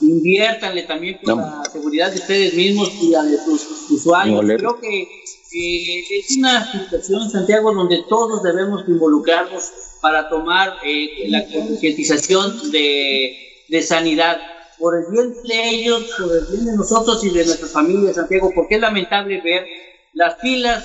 inviértanle 0.00 0.82
también 0.84 1.18
por 1.22 1.36
la 1.36 1.64
seguridad 1.70 2.10
de 2.10 2.18
ustedes 2.18 2.54
mismos 2.54 2.90
y 3.00 3.10
la 3.10 3.24
de 3.24 3.36
sus 3.38 3.90
usuarios. 3.90 4.40
Creo 4.40 4.80
que 4.80 5.02
eh, 5.02 6.04
es 6.18 6.36
una 6.38 6.70
situación, 6.70 7.30
Santiago, 7.30 7.74
donde 7.74 8.04
todos 8.08 8.42
debemos 8.42 8.88
involucrarnos 8.88 9.70
para 10.00 10.28
tomar 10.28 10.76
eh, 10.84 11.28
la 11.28 11.44
concientización 11.46 12.70
de, 12.70 13.36
de 13.68 13.82
sanidad. 13.82 14.38
Por 14.78 14.96
el 14.96 15.12
bien 15.12 15.34
de 15.44 15.70
ellos, 15.70 16.04
por 16.18 16.36
el 16.36 16.46
bien 16.46 16.66
de 16.66 16.76
nosotros 16.76 17.22
y 17.24 17.30
de 17.30 17.44
nuestra 17.44 17.68
familia, 17.68 18.14
Santiago, 18.14 18.50
porque 18.54 18.76
es 18.76 18.80
lamentable 18.80 19.40
ver 19.40 19.66
las 20.12 20.40
filas 20.40 20.84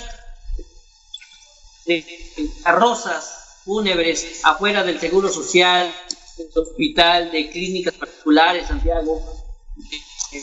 de 1.86 2.06
carrozas 2.64 3.62
fúnebres 3.66 4.42
afuera 4.44 4.84
del 4.84 5.00
Seguro 5.00 5.30
Social, 5.30 5.92
del 6.38 6.48
hospital, 6.56 7.32
de 7.32 7.50
clínicas 7.50 7.94
particulares, 7.96 8.68
Santiago. 8.68 9.22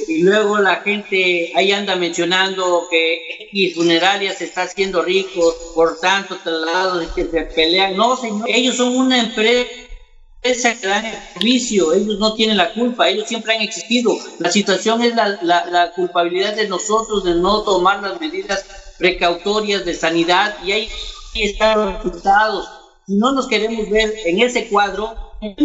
Y 0.08 0.22
luego 0.22 0.58
la 0.58 0.76
gente 0.76 1.52
ahí 1.54 1.72
anda 1.72 1.94
mencionando 1.96 2.86
que 2.90 3.48
X 3.52 3.74
funeraria 3.74 4.32
se 4.32 4.44
está 4.44 4.62
haciendo 4.62 5.02
rico 5.02 5.54
por 5.74 6.00
tanto 6.00 6.38
traslados 6.42 7.06
que 7.12 7.24
se 7.26 7.42
pelean. 7.42 7.96
No, 7.96 8.16
señor, 8.16 8.48
ellos 8.48 8.76
son 8.76 8.96
una 8.96 9.20
empresa 9.20 9.68
ese 10.44 10.74
gran 10.74 11.02
servicio, 11.32 11.94
ellos 11.94 12.18
no 12.18 12.34
tienen 12.34 12.58
la 12.58 12.74
culpa, 12.74 13.08
ellos 13.08 13.26
siempre 13.26 13.54
han 13.54 13.62
existido. 13.62 14.14
La 14.38 14.50
situación 14.50 15.02
es 15.02 15.14
la, 15.14 15.38
la, 15.40 15.64
la, 15.64 15.92
culpabilidad 15.92 16.54
de 16.54 16.68
nosotros 16.68 17.24
de 17.24 17.34
no 17.34 17.62
tomar 17.62 18.02
las 18.02 18.20
medidas 18.20 18.64
precautorias 18.98 19.86
de 19.86 19.94
sanidad 19.94 20.54
y 20.62 20.72
ahí 20.72 20.88
están 21.34 21.78
los 21.78 21.94
resultados. 21.94 22.68
Si 23.06 23.14
no 23.14 23.32
nos 23.32 23.48
queremos 23.48 23.88
ver 23.88 24.14
en 24.26 24.40
ese 24.40 24.68
cuadro, 24.68 25.14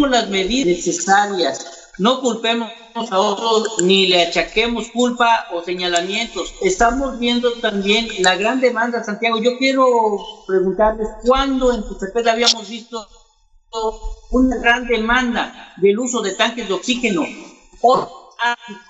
las 0.09 0.29
medidas 0.29 0.77
necesarias. 0.77 1.91
No 1.97 2.21
culpemos 2.21 2.71
a 2.95 3.19
otros 3.19 3.81
ni 3.83 4.07
le 4.07 4.23
achaquemos 4.23 4.89
culpa 4.89 5.47
o 5.53 5.61
señalamientos. 5.61 6.53
Estamos 6.61 7.19
viendo 7.19 7.51
también 7.53 8.07
la 8.19 8.35
gran 8.35 8.61
demanda, 8.61 9.03
Santiago. 9.03 9.41
Yo 9.41 9.57
quiero 9.57 10.17
preguntarles, 10.47 11.07
¿cuándo 11.25 11.73
en 11.73 11.83
Tuxtepec 11.83 12.27
habíamos 12.27 12.69
visto 12.69 13.05
una 14.31 14.57
gran 14.57 14.87
demanda 14.87 15.73
del 15.77 15.99
uso 15.99 16.21
de 16.21 16.35
tanques 16.35 16.67
de 16.67 16.73
oxígeno 16.73 17.25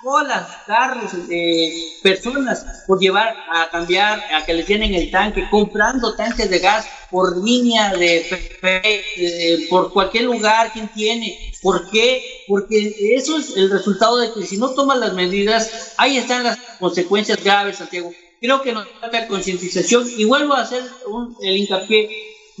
colas, 0.02 0.46
carros, 0.66 1.12
eh, 1.30 1.98
personas 2.02 2.84
por 2.86 3.00
llevar 3.00 3.34
a 3.52 3.68
cambiar, 3.70 4.22
a 4.34 4.44
que 4.44 4.54
les 4.54 4.66
llenen 4.66 4.94
el 4.94 5.10
tanque, 5.10 5.48
comprando 5.50 6.14
tanques 6.14 6.48
de 6.50 6.58
gas 6.58 6.86
por 7.10 7.36
línea 7.36 7.94
de, 7.94 8.26
eh, 8.62 9.66
por 9.68 9.92
cualquier 9.92 10.24
lugar, 10.24 10.72
quien 10.72 10.88
tiene. 10.88 11.52
¿Por 11.62 11.90
qué? 11.90 12.44
Porque 12.46 12.94
eso 13.16 13.38
es 13.38 13.56
el 13.56 13.70
resultado 13.70 14.18
de 14.18 14.32
que 14.32 14.46
si 14.46 14.56
no 14.56 14.70
toman 14.70 15.00
las 15.00 15.12
medidas, 15.14 15.94
ahí 15.96 16.16
están 16.16 16.44
las 16.44 16.58
consecuencias 16.78 17.42
graves, 17.42 17.78
Santiago. 17.78 18.12
Creo 18.40 18.62
que 18.62 18.72
nos 18.72 18.86
falta 19.00 19.26
concientización 19.26 20.08
y 20.16 20.24
vuelvo 20.24 20.54
a 20.54 20.62
hacer 20.62 20.82
un, 21.06 21.36
el 21.42 21.56
hincapié 21.58 22.08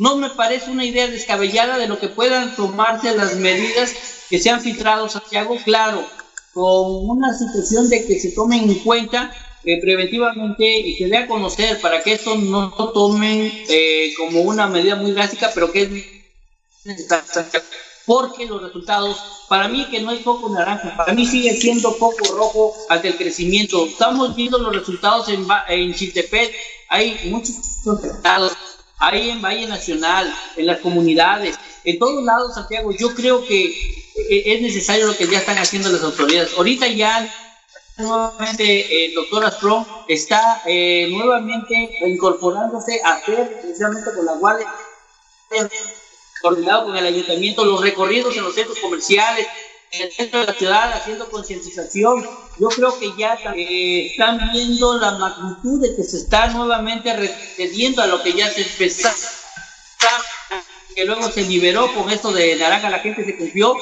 no 0.00 0.16
me 0.16 0.30
parece 0.30 0.70
una 0.70 0.86
idea 0.86 1.08
descabellada 1.08 1.76
de 1.76 1.86
lo 1.86 2.00
que 2.00 2.08
puedan 2.08 2.56
tomarse 2.56 3.14
las 3.14 3.36
medidas 3.36 3.94
que 4.30 4.38
se 4.38 4.48
han 4.48 4.62
filtrado, 4.62 5.10
Santiago, 5.10 5.58
claro, 5.62 6.02
con 6.52 7.08
una 7.08 7.36
situación 7.36 7.88
de 7.88 8.06
que 8.06 8.18
se 8.18 8.32
tomen 8.32 8.68
en 8.68 8.78
cuenta 8.80 9.32
eh, 9.64 9.80
preventivamente 9.80 10.78
y 10.78 10.96
se 10.96 11.06
dé 11.08 11.18
a 11.18 11.26
conocer 11.26 11.80
para 11.80 12.02
que 12.02 12.14
esto 12.14 12.34
no 12.34 12.74
lo 12.76 12.92
tomen 12.92 13.52
eh, 13.68 14.12
como 14.16 14.40
una 14.40 14.66
medida 14.66 14.96
muy 14.96 15.12
drástica, 15.12 15.50
pero 15.54 15.70
que 15.70 15.82
es 15.82 15.90
necesaria. 16.84 17.62
Porque 18.06 18.46
los 18.46 18.62
resultados, 18.62 19.44
para 19.48 19.68
mí 19.68 19.86
que 19.90 20.00
no 20.00 20.10
hay 20.10 20.18
poco 20.20 20.48
naranja, 20.48 20.96
para 20.96 21.12
mí 21.12 21.26
sigue 21.26 21.54
siendo 21.54 21.96
poco 21.98 22.34
rojo 22.34 22.74
ante 22.88 23.08
el 23.08 23.16
crecimiento. 23.16 23.86
Estamos 23.86 24.34
viendo 24.34 24.58
los 24.58 24.74
resultados 24.74 25.28
en, 25.28 25.46
en 25.68 25.94
Chiltepec, 25.94 26.52
hay 26.88 27.20
muchos 27.30 27.56
afectados, 27.86 28.52
ahí 28.98 29.30
en 29.30 29.42
Valle 29.42 29.66
Nacional, 29.66 30.34
en 30.56 30.66
las 30.66 30.80
comunidades, 30.80 31.56
en 31.84 31.98
todos 31.98 32.24
lados, 32.24 32.54
Santiago, 32.54 32.92
yo 32.92 33.14
creo 33.14 33.44
que 33.44 33.99
es 34.14 34.60
necesario 34.60 35.06
lo 35.06 35.16
que 35.16 35.26
ya 35.26 35.38
están 35.38 35.58
haciendo 35.58 35.88
las 35.90 36.02
autoridades. 36.02 36.52
Ahorita 36.56 36.86
ya 36.88 37.28
nuevamente 37.98 39.06
el 39.06 39.14
doctor 39.14 39.44
Astro 39.44 39.86
está 40.08 40.62
eh, 40.66 41.08
nuevamente 41.10 41.98
incorporándose 42.06 43.00
a 43.04 43.14
hacer 43.14 43.60
precisamente 43.60 44.10
con 44.14 44.24
la 44.24 44.34
Guardia 44.34 44.66
coordinado 46.40 46.86
con 46.86 46.96
el 46.96 47.06
ayuntamiento, 47.06 47.64
los 47.64 47.80
recorridos 47.80 48.36
en 48.36 48.44
los 48.44 48.54
centros 48.54 48.78
comerciales, 48.78 49.46
en 49.92 50.02
el 50.02 50.12
centro 50.12 50.40
de 50.40 50.46
la 50.46 50.54
ciudad, 50.54 50.92
haciendo 50.92 51.28
concientización. 51.28 52.26
Yo 52.58 52.68
creo 52.68 52.98
que 52.98 53.12
ya 53.16 53.38
eh, 53.54 54.06
están 54.06 54.50
viendo 54.52 54.98
la 54.98 55.12
magnitud 55.12 55.82
de 55.82 55.94
que 55.96 56.02
se 56.02 56.18
está 56.18 56.48
nuevamente 56.48 57.14
recediendo 57.14 58.02
a 58.02 58.06
lo 58.06 58.22
que 58.22 58.32
ya 58.32 58.50
se 58.50 58.62
empezó, 58.62 59.08
luego 61.04 61.30
se 61.30 61.42
liberó 61.42 61.92
con 61.94 62.10
esto 62.10 62.32
de 62.32 62.56
naranja, 62.56 62.90
la 62.90 62.98
gente 63.00 63.24
se 63.24 63.36
confió. 63.36 63.76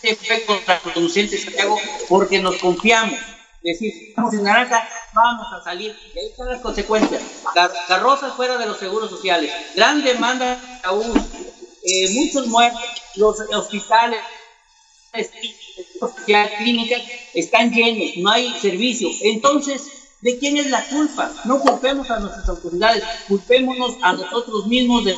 Fue 0.00 0.44
contraproducente, 0.44 1.36
Santiago, 1.38 1.76
porque 2.08 2.38
nos 2.38 2.56
confiamos 2.58 3.18
decir, 3.62 3.92
estamos 4.08 4.32
en 4.34 4.42
naranja, 4.44 4.88
vamos 5.14 5.46
a 5.52 5.62
salir. 5.62 5.96
Y 6.14 6.18
ahí 6.18 6.26
están 6.26 6.48
las 6.48 6.60
consecuencias. 6.60 7.22
carrozas 7.88 8.34
fuera 8.34 8.56
de 8.56 8.66
los 8.66 8.78
seguros 8.78 9.10
sociales, 9.10 9.52
gran 9.74 10.02
demanda 10.02 10.80
aún, 10.84 11.12
eh, 11.84 12.08
muchos 12.10 12.46
muertos, 12.46 12.80
los 13.16 13.40
hospitales, 13.40 14.20
clínicas 16.58 17.02
están 17.34 17.72
llenos, 17.72 18.16
no 18.18 18.30
hay 18.30 18.52
servicio. 18.60 19.08
Entonces, 19.22 19.82
¿de 20.20 20.38
quién 20.38 20.56
es 20.56 20.70
la 20.70 20.84
culpa? 20.88 21.32
No 21.44 21.60
culpemos 21.60 22.10
a 22.10 22.18
nuestras 22.18 22.48
autoridades, 22.48 23.02
culpémonos 23.28 23.96
a 24.02 24.12
nosotros 24.14 24.66
mismos 24.66 25.04
de 25.04 25.16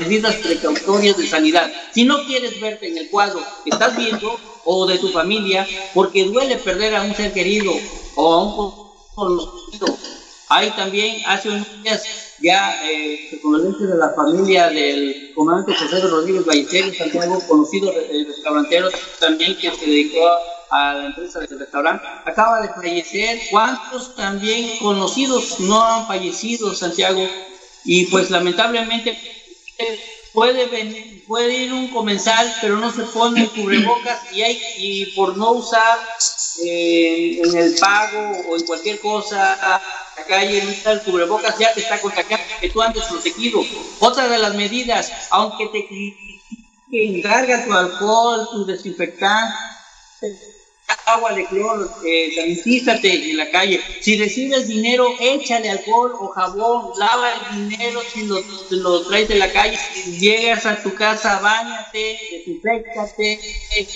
medidas 0.00 0.34
precautorias 0.36 1.16
de 1.16 1.26
sanidad. 1.26 1.70
Si 1.92 2.04
no 2.04 2.24
quieres 2.26 2.60
verte 2.60 2.88
en 2.88 2.98
el 2.98 3.08
cuadro 3.08 3.40
que 3.64 3.70
estás 3.70 3.96
viendo 3.96 4.38
o 4.64 4.86
de 4.86 4.98
tu 4.98 5.08
familia, 5.08 5.66
porque 5.94 6.24
duele 6.24 6.56
perder 6.56 6.94
a 6.96 7.02
un 7.02 7.14
ser 7.14 7.32
querido 7.32 7.72
o 8.16 8.32
a 8.32 8.44
un 8.44 8.86
conocido. 9.14 9.96
Hay 10.48 10.70
también, 10.72 11.22
hace 11.26 11.48
unos 11.48 11.82
días, 11.82 12.02
ya 12.40 12.84
eh, 12.84 13.30
el 13.32 13.88
de 13.88 13.96
la 13.96 14.10
familia 14.10 14.68
del 14.68 15.32
comandante 15.34 15.74
José 15.74 16.00
Rodríguez 16.00 16.44
Ballesteros, 16.44 16.96
Santiago, 16.96 17.42
conocido 17.48 17.92
el 17.92 18.26
restaurantero 18.26 18.88
también 19.18 19.56
que 19.56 19.70
se 19.70 19.86
dedicó 19.86 20.28
a 20.28 20.38
la 20.70 21.06
empresa 21.06 21.40
del 21.40 21.58
restaurante, 21.58 22.06
acaba 22.24 22.60
de 22.62 22.68
fallecer. 22.68 23.40
¿Cuántos 23.50 24.14
también 24.14 24.78
conocidos 24.78 25.60
no 25.60 25.84
han 25.84 26.06
fallecido, 26.06 26.74
Santiago? 26.74 27.26
Y 27.84 28.06
pues 28.06 28.30
lamentablemente 28.30 29.16
puede 30.32 30.66
venir, 30.66 31.24
puede 31.26 31.64
ir 31.64 31.72
un 31.72 31.88
comensal, 31.88 32.52
pero 32.60 32.76
no 32.76 32.92
se 32.92 33.04
pone 33.04 33.42
el 33.42 33.50
cubrebocas 33.50 34.20
y 34.32 34.42
hay 34.42 34.60
y 34.76 35.06
por 35.16 35.36
no 35.36 35.52
usar 35.52 35.98
eh, 36.62 37.40
en 37.42 37.56
el 37.56 37.74
pago 37.76 38.32
o 38.48 38.56
en 38.56 38.66
cualquier 38.66 39.00
cosa 39.00 39.80
la 40.16 40.24
calle 40.24 40.62
no 40.84 40.90
el 40.90 41.00
cubrebocas 41.02 41.58
ya 41.58 41.72
te 41.72 41.80
está 41.80 42.00
contagiando 42.00 42.44
que 42.60 42.68
tú 42.68 42.82
andes 42.82 43.04
protegido. 43.04 43.64
Otra 44.00 44.28
de 44.28 44.38
las 44.38 44.54
medidas, 44.54 45.10
aunque 45.30 45.68
te 45.68 45.86
encarga 46.92 47.64
tu 47.64 47.72
alcohol, 47.72 48.48
tu 48.52 48.66
desinfectante, 48.66 49.54
agua 51.06 51.32
de 51.32 51.46
cloro, 51.46 51.88
eh, 52.04 52.32
sanitízate 52.34 53.30
en 53.30 53.36
la 53.36 53.50
calle. 53.50 53.80
Si 54.00 54.16
recibes 54.16 54.66
dinero, 54.66 55.14
échale 55.20 55.70
alcohol 55.70 56.12
o 56.18 56.28
jabón, 56.28 56.90
lava 56.98 57.32
el 57.32 57.68
dinero 57.68 58.00
si 58.12 58.26
lo, 58.26 58.40
lo 58.70 59.06
traes 59.06 59.28
de 59.28 59.36
la 59.36 59.52
calle. 59.52 59.78
Llegas 60.18 60.66
a 60.66 60.82
tu 60.82 60.94
casa, 60.94 61.38
bañate, 61.38 62.18
desinfectate, 62.32 63.40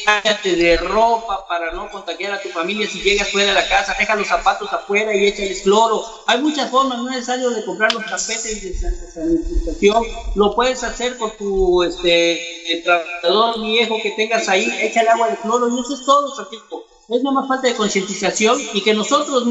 cállate 0.05 0.57
de 0.57 0.77
ropa 0.77 1.47
para 1.49 1.73
no 1.73 1.91
contagiar 1.91 2.33
a 2.33 2.43
tu 2.43 2.49
familia. 2.51 2.89
Si 2.89 3.01
llegas 3.01 3.29
fuera 3.29 3.49
de 3.49 3.55
la 3.55 3.69
casa, 3.69 3.97
deja 3.99 4.15
los 4.15 4.29
zapatos 4.29 4.73
afuera 4.73 5.15
y 5.15 5.27
échales 5.27 5.63
cloro. 5.63 6.05
Hay 6.27 6.41
muchas 6.41 6.71
formas, 6.71 6.99
no 6.99 7.09
es 7.11 7.17
necesario 7.17 7.51
de 7.51 7.65
comprar 7.65 7.93
los 7.93 8.05
tapetes 8.05 8.63
de 8.63 8.75
sanitización. 8.75 10.05
Lo 10.37 10.55
puedes 10.55 10.83
hacer 10.85 11.17
con 11.19 11.37
tu 11.37 11.83
este, 11.83 12.41
tratador 12.85 13.61
viejo 13.61 14.01
que 14.01 14.13
tengas 14.13 14.49
ahí, 14.49 14.73
échale 14.81 15.09
agua 15.09 15.29
de 15.29 15.37
cloro 15.39 15.69
y 15.69 15.81
eso 15.81 15.95
es 15.95 16.05
todo, 16.05 16.35
Francisco 16.35 16.80
es 17.17 17.23
nada 17.25 17.41
más 17.41 17.49
falta 17.49 17.67
de 17.67 17.75
concientización 17.75 18.59
y 18.73 18.83
que 18.83 18.95
nosotros 18.95 19.45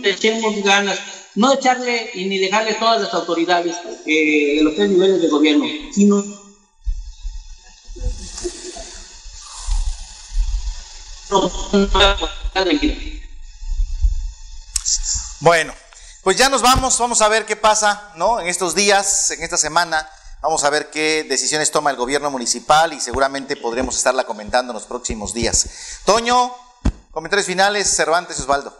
le 0.00 0.10
echemos 0.10 0.62
ganas, 0.62 0.98
no 1.34 1.52
echarle 1.52 2.10
y 2.14 2.24
ni 2.24 2.38
dejarle 2.38 2.74
todas 2.74 3.02
las 3.02 3.12
autoridades 3.12 3.76
eh, 4.06 4.56
de 4.56 4.62
los 4.62 4.74
tres 4.74 4.88
niveles 4.88 5.20
de 5.20 5.28
gobierno, 5.28 5.66
sino 5.92 6.24
Bueno, 15.40 15.74
pues 16.22 16.36
ya 16.36 16.48
nos 16.48 16.62
vamos, 16.62 16.98
vamos 16.98 17.20
a 17.20 17.28
ver 17.28 17.44
qué 17.44 17.56
pasa, 17.56 18.12
¿no? 18.16 18.40
En 18.40 18.46
estos 18.46 18.74
días, 18.74 19.32
en 19.32 19.42
esta 19.42 19.58
semana, 19.58 20.08
vamos 20.40 20.64
a 20.64 20.70
ver 20.70 20.88
qué 20.90 21.24
decisiones 21.28 21.70
toma 21.70 21.90
el 21.90 21.96
gobierno 21.96 22.30
municipal 22.30 22.92
y 22.92 23.00
seguramente 23.00 23.56
podremos 23.56 23.96
estarla 23.96 24.24
comentando 24.24 24.72
en 24.72 24.74
los 24.74 24.86
próximos 24.86 25.34
días. 25.34 25.68
Toño, 26.04 26.54
Comentarios 27.16 27.46
finales, 27.46 27.88
Cervantes 27.88 28.38
Osvaldo. 28.40 28.74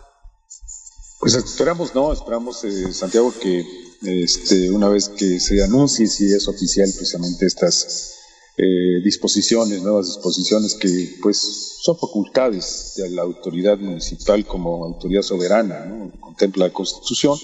Pues 1.21 1.33
esperamos, 1.37 1.95
no, 1.95 2.13
esperamos, 2.13 2.63
eh, 2.65 2.93
Santiago, 2.93 3.33
que 3.33 3.65
este, 4.03 4.71
una 4.71 4.91
vez 4.91 5.09
que 5.09 5.41
se 5.41 5.65
anuncie, 5.65 6.07
si 6.07 6.27
es 6.27 6.47
oficial, 6.47 6.87
precisamente 6.95 7.47
estas 7.47 8.15
eh, 8.59 9.01
disposiciones, 9.03 9.81
nuevas 9.81 10.09
disposiciones 10.09 10.75
que 10.75 11.17
pues 11.23 11.79
son 11.81 11.97
facultades 11.97 12.93
de 12.97 13.09
la 13.09 13.23
autoridad 13.23 13.79
municipal 13.79 14.45
como 14.45 14.85
autoridad 14.85 15.23
soberana, 15.23 15.87
¿no? 15.87 16.13
contempla 16.21 16.67
la 16.67 16.75
Constitución. 16.75 17.39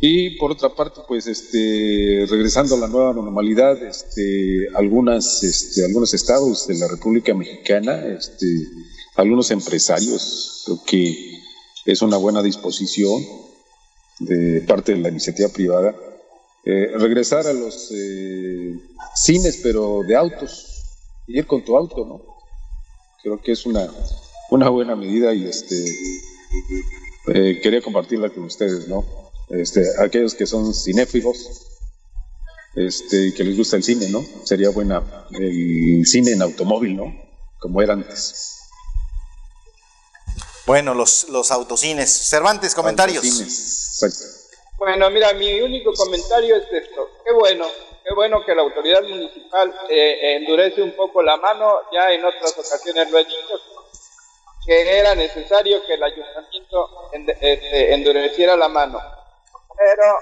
Y 0.00 0.36
por 0.38 0.50
otra 0.50 0.74
parte, 0.74 1.02
pues 1.06 1.28
este, 1.28 2.26
regresando 2.28 2.74
a 2.74 2.78
la 2.78 2.88
nueva 2.88 3.12
normalidad, 3.12 3.80
este, 3.80 4.66
algunas, 4.74 5.44
este, 5.44 5.84
algunos 5.84 6.12
estados 6.14 6.66
de 6.66 6.78
la 6.78 6.88
República 6.88 7.32
Mexicana, 7.32 8.04
este, 8.08 8.46
algunos 9.16 9.50
empresarios. 9.50 10.62
Creo 10.64 10.84
que 10.84 11.40
es 11.86 12.02
una 12.02 12.16
buena 12.16 12.42
disposición 12.42 13.22
de 14.20 14.60
parte 14.62 14.92
de 14.92 14.98
la 14.98 15.08
iniciativa 15.08 15.48
privada 15.48 15.94
eh, 16.66 16.92
regresar 16.96 17.46
a 17.46 17.52
los 17.52 17.90
eh, 17.94 18.74
cines, 19.14 19.60
pero 19.62 20.00
de 20.08 20.16
autos, 20.16 20.82
ir 21.26 21.46
con 21.46 21.62
tu 21.62 21.76
auto, 21.76 22.06
¿no? 22.06 22.22
Creo 23.22 23.42
que 23.42 23.52
es 23.52 23.66
una, 23.66 23.86
una 24.50 24.70
buena 24.70 24.96
medida 24.96 25.34
y 25.34 25.44
este 25.44 25.76
eh, 27.34 27.60
quería 27.62 27.82
compartirla 27.82 28.30
con 28.30 28.44
ustedes, 28.44 28.88
¿no? 28.88 29.04
Este, 29.50 29.82
aquellos 30.00 30.34
que 30.34 30.46
son 30.46 30.72
cinéfilos, 30.72 31.66
este, 32.76 33.34
que 33.34 33.44
les 33.44 33.58
gusta 33.58 33.76
el 33.76 33.82
cine, 33.82 34.08
¿no? 34.08 34.24
Sería 34.44 34.70
buena 34.70 35.02
el 35.32 36.06
cine 36.06 36.30
en 36.30 36.40
automóvil, 36.40 36.96
¿no? 36.96 37.14
Como 37.60 37.82
era 37.82 37.92
antes. 37.92 38.63
Bueno, 40.66 40.94
los, 40.94 41.28
los 41.28 41.50
autocines. 41.50 42.10
Cervantes, 42.10 42.74
comentarios. 42.74 43.24
Bueno, 44.78 45.10
mira, 45.10 45.32
mi 45.34 45.60
único 45.60 45.92
comentario 45.92 46.56
es 46.56 46.64
esto. 46.72 47.10
Qué 47.24 47.32
bueno, 47.32 47.66
qué 48.02 48.14
bueno 48.14 48.44
que 48.44 48.54
la 48.54 48.62
autoridad 48.62 49.02
municipal 49.02 49.74
eh, 49.88 50.36
endurece 50.36 50.82
un 50.82 50.92
poco 50.96 51.22
la 51.22 51.36
mano. 51.36 51.80
Ya 51.92 52.12
en 52.12 52.24
otras 52.24 52.52
ocasiones 52.52 53.10
lo 53.10 53.18
he 53.18 53.24
dicho, 53.24 53.60
que 54.66 54.98
era 54.98 55.14
necesario 55.14 55.84
que 55.86 55.94
el 55.94 56.02
ayuntamiento 56.02 57.10
este, 57.40 57.94
endureciera 57.94 58.56
la 58.56 58.68
mano. 58.68 59.00
Pero 59.76 60.18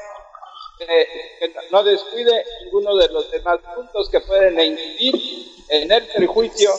eh, 0.89 1.09
que 1.39 1.55
no 1.71 1.85
descuide 1.85 2.45
ninguno 2.65 2.97
de 2.97 3.09
los 3.09 3.31
demás 3.31 3.59
puntos 3.75 4.09
que 4.11 4.21
pueden 4.21 4.59
incidir 4.61 5.15
en 5.69 5.91
el 5.91 6.07
perjuicio 6.09 6.73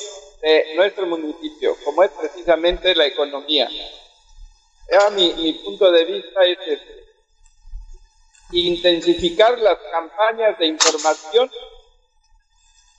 de 0.43 0.75
nuestro 0.75 1.05
municipio, 1.07 1.77
como 1.85 2.03
es 2.03 2.11
precisamente 2.11 2.93
la 2.95 3.05
economía. 3.05 3.69
Mi, 5.15 5.53
punto 5.63 5.89
de 5.89 6.03
vista 6.03 6.43
es 6.43 6.57
este. 6.67 7.05
intensificar 8.51 9.57
las 9.57 9.77
campañas 9.89 10.59
de 10.59 10.67
información 10.67 11.49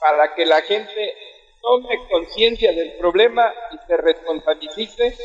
para 0.01 0.35
que 0.35 0.47
la 0.47 0.63
gente 0.63 1.15
tome 1.61 2.09
conciencia 2.11 2.73
del 2.73 2.93
problema 2.93 3.53
y 3.73 3.87
se 3.87 3.97
responsabilice 3.99 5.17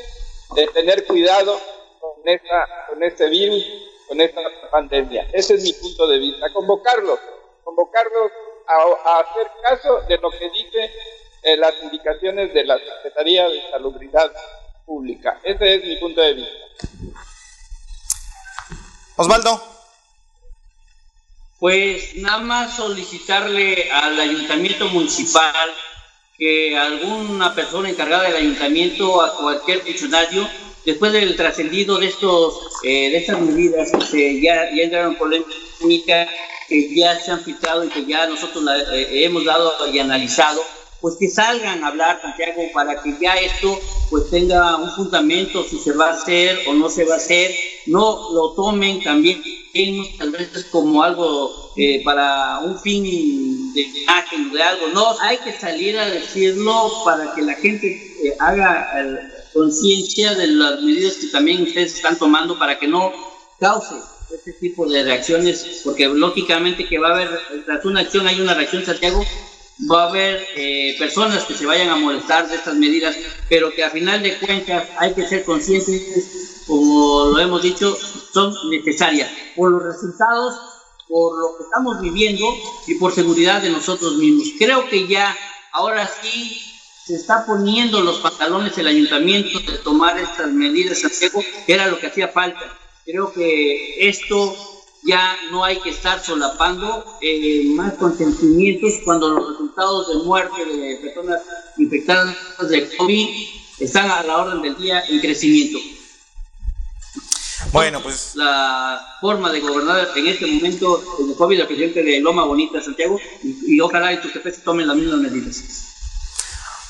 de 0.55 0.67
tener 0.67 1.07
cuidado 1.07 1.57
con, 2.01 2.27
esta, 2.27 2.67
este 3.01 3.29
virus, 3.29 3.65
con 4.09 4.19
esta 4.19 4.41
pandemia. 4.69 5.25
Ese 5.31 5.55
es 5.55 5.63
mi 5.63 5.71
punto 5.71 6.05
de 6.07 6.19
vista. 6.19 6.51
Convocarlos, 6.51 7.19
convocarlos 7.63 8.31
a, 8.67 9.09
a 9.09 9.19
hacer 9.21 9.47
caso 9.63 10.01
de 10.01 10.17
lo 10.17 10.29
que 10.31 10.49
dice 10.49 10.91
eh, 11.43 11.57
las 11.57 11.73
indicaciones 11.83 12.53
de 12.53 12.63
la 12.65 12.77
Secretaría 12.77 13.47
de 13.47 13.61
Salubridad 13.71 14.31
Pública. 14.85 15.39
Ese 15.43 15.75
es 15.75 15.85
mi 15.85 15.95
punto 15.97 16.21
de 16.21 16.33
vista. 16.33 16.87
Osvaldo. 19.15 19.61
Pues 21.59 22.15
nada 22.15 22.39
más 22.39 22.75
solicitarle 22.75 23.91
al 23.91 24.17
ayuntamiento 24.19 24.87
municipal 24.87 25.53
que 26.37 26.77
alguna 26.77 27.53
persona 27.53 27.89
encargada 27.89 28.23
del 28.23 28.37
ayuntamiento, 28.37 29.21
a 29.21 29.35
cualquier 29.35 29.81
funcionario, 29.81 30.47
después 30.85 31.11
del 31.11 31.35
trascendido 31.35 31.97
de 31.97 32.07
estos 32.07 32.69
eh, 32.83 33.09
de 33.09 33.17
estas 33.17 33.41
medidas 33.41 33.91
que 33.91 34.01
se, 34.01 34.41
ya, 34.41 34.73
ya 34.73 34.83
entraron 34.83 35.11
en 35.11 35.17
polémica, 35.17 36.29
que 36.69 36.95
ya 36.95 37.19
se 37.19 37.31
han 37.31 37.43
filtrado 37.43 37.83
y 37.83 37.89
que 37.89 38.05
ya 38.05 38.25
nosotros 38.27 38.63
la, 38.63 38.77
eh, 38.95 39.25
hemos 39.25 39.43
dado 39.43 39.85
y 39.91 39.99
analizado, 39.99 40.63
pues 41.01 41.15
que 41.19 41.29
salgan 41.29 41.83
a 41.83 41.87
hablar, 41.87 42.19
Santiago, 42.21 42.61
para 42.73 43.01
que 43.01 43.15
ya 43.21 43.35
esto 43.35 43.79
pues 44.09 44.29
tenga 44.29 44.75
un 44.77 44.91
fundamento, 44.91 45.63
si 45.63 45.77
se 45.79 45.93
va 45.93 46.09
a 46.09 46.13
hacer 46.13 46.59
o 46.67 46.73
no 46.73 46.89
se 46.89 47.05
va 47.05 47.15
a 47.15 47.17
hacer, 47.17 47.51
no 47.85 48.31
lo 48.33 48.53
tomen 48.53 49.01
también 49.01 49.41
tal 50.17 50.31
vez 50.31 50.49
como 50.71 51.03
algo 51.03 51.71
eh, 51.77 52.01
para 52.03 52.59
un 52.59 52.79
fin 52.79 53.03
de 53.73 53.81
imagen 53.81 54.51
de 54.51 54.61
algo, 54.61 54.87
no, 54.93 55.19
hay 55.21 55.37
que 55.37 55.53
salir 55.53 55.97
a 55.97 56.09
decirlo 56.09 56.91
para 57.05 57.33
que 57.33 57.41
la 57.43 57.53
gente 57.53 57.87
eh, 57.87 58.35
haga 58.39 58.87
conciencia 59.53 60.33
de 60.35 60.47
las 60.47 60.81
medidas 60.81 61.15
que 61.15 61.27
también 61.27 61.63
ustedes 61.63 61.95
están 61.95 62.17
tomando 62.17 62.57
para 62.57 62.77
que 62.79 62.87
no 62.87 63.11
cause 63.59 63.95
este 64.33 64.53
tipo 64.53 64.87
de 64.87 65.03
reacciones, 65.03 65.81
porque 65.83 66.07
lógicamente 66.07 66.87
que 66.87 66.99
va 66.99 67.09
a 67.09 67.15
haber, 67.15 67.29
tras 67.65 67.85
una 67.85 68.01
acción 68.01 68.27
hay 68.27 68.39
una 68.39 68.53
reacción, 68.53 68.85
Santiago, 68.85 69.25
va 69.89 70.03
a 70.03 70.09
haber 70.09 70.45
eh, 70.55 70.95
personas 70.99 71.45
que 71.45 71.53
se 71.53 71.65
vayan 71.65 71.89
a 71.89 71.95
molestar 71.95 72.49
de 72.49 72.55
estas 72.55 72.75
medidas, 72.75 73.15
pero 73.47 73.73
que 73.73 73.83
a 73.83 73.89
final 73.89 74.21
de 74.21 74.37
cuentas 74.37 74.89
hay 74.97 75.13
que 75.13 75.27
ser 75.27 75.45
conscientes, 75.45 76.63
como 76.67 77.25
lo 77.31 77.39
hemos 77.39 77.61
dicho, 77.61 77.97
son 78.33 78.53
necesarias 78.69 79.29
por 79.55 79.71
los 79.71 79.83
resultados, 79.83 80.55
por 81.07 81.39
lo 81.39 81.57
que 81.57 81.63
estamos 81.63 82.01
viviendo 82.01 82.45
y 82.87 82.95
por 82.95 83.13
seguridad 83.13 83.61
de 83.61 83.69
nosotros 83.69 84.15
mismos. 84.17 84.49
Creo 84.57 84.87
que 84.89 85.07
ya 85.07 85.35
ahora 85.71 86.09
sí 86.21 86.61
se 87.05 87.15
está 87.15 87.45
poniendo 87.45 88.01
los 88.01 88.19
pantalones 88.19 88.77
el 88.77 88.87
ayuntamiento 88.87 89.59
de 89.59 89.79
tomar 89.79 90.19
estas 90.19 90.51
medidas, 90.51 90.99
Santiago, 90.99 91.43
que 91.65 91.73
era 91.73 91.87
lo 91.87 91.99
que 91.99 92.07
hacía 92.07 92.27
falta. 92.27 92.77
Creo 93.05 93.33
que 93.33 94.07
esto 94.07 94.78
ya 95.03 95.35
no 95.51 95.63
hay 95.63 95.79
que 95.79 95.89
estar 95.91 96.23
solapando 96.23 97.17
eh, 97.21 97.63
más 97.75 97.93
consentimientos 97.93 98.95
cuando 99.05 99.29
los 99.29 99.49
resultados 99.49 100.09
de 100.09 100.15
muerte 100.25 100.65
de 100.65 100.95
personas 100.97 101.41
infectadas 101.77 102.35
de 102.69 102.95
COVID 102.97 103.29
están 103.79 104.11
a 104.11 104.23
la 104.23 104.37
orden 104.37 104.61
del 104.61 104.77
día 104.77 105.03
en 105.07 105.19
crecimiento. 105.19 105.79
Bueno, 107.71 108.01
pues. 108.01 108.35
La 108.35 109.17
forma 109.21 109.51
de 109.51 109.59
gobernar 109.59 110.09
en 110.15 110.27
este 110.27 110.45
momento 110.47 111.03
el 111.19 111.35
COVID, 111.35 111.59
el 111.59 111.67
presidente 111.67 112.03
de 112.03 112.19
Loma 112.19 112.43
Bonita, 112.45 112.81
Santiago, 112.81 113.19
y, 113.43 113.79
ojalá 113.79 114.13
y 114.13 114.21
tus 114.21 114.31
jefes 114.31 114.63
tomen 114.63 114.87
las 114.87 114.95
mismas 114.95 115.19
medidas. 115.19 115.63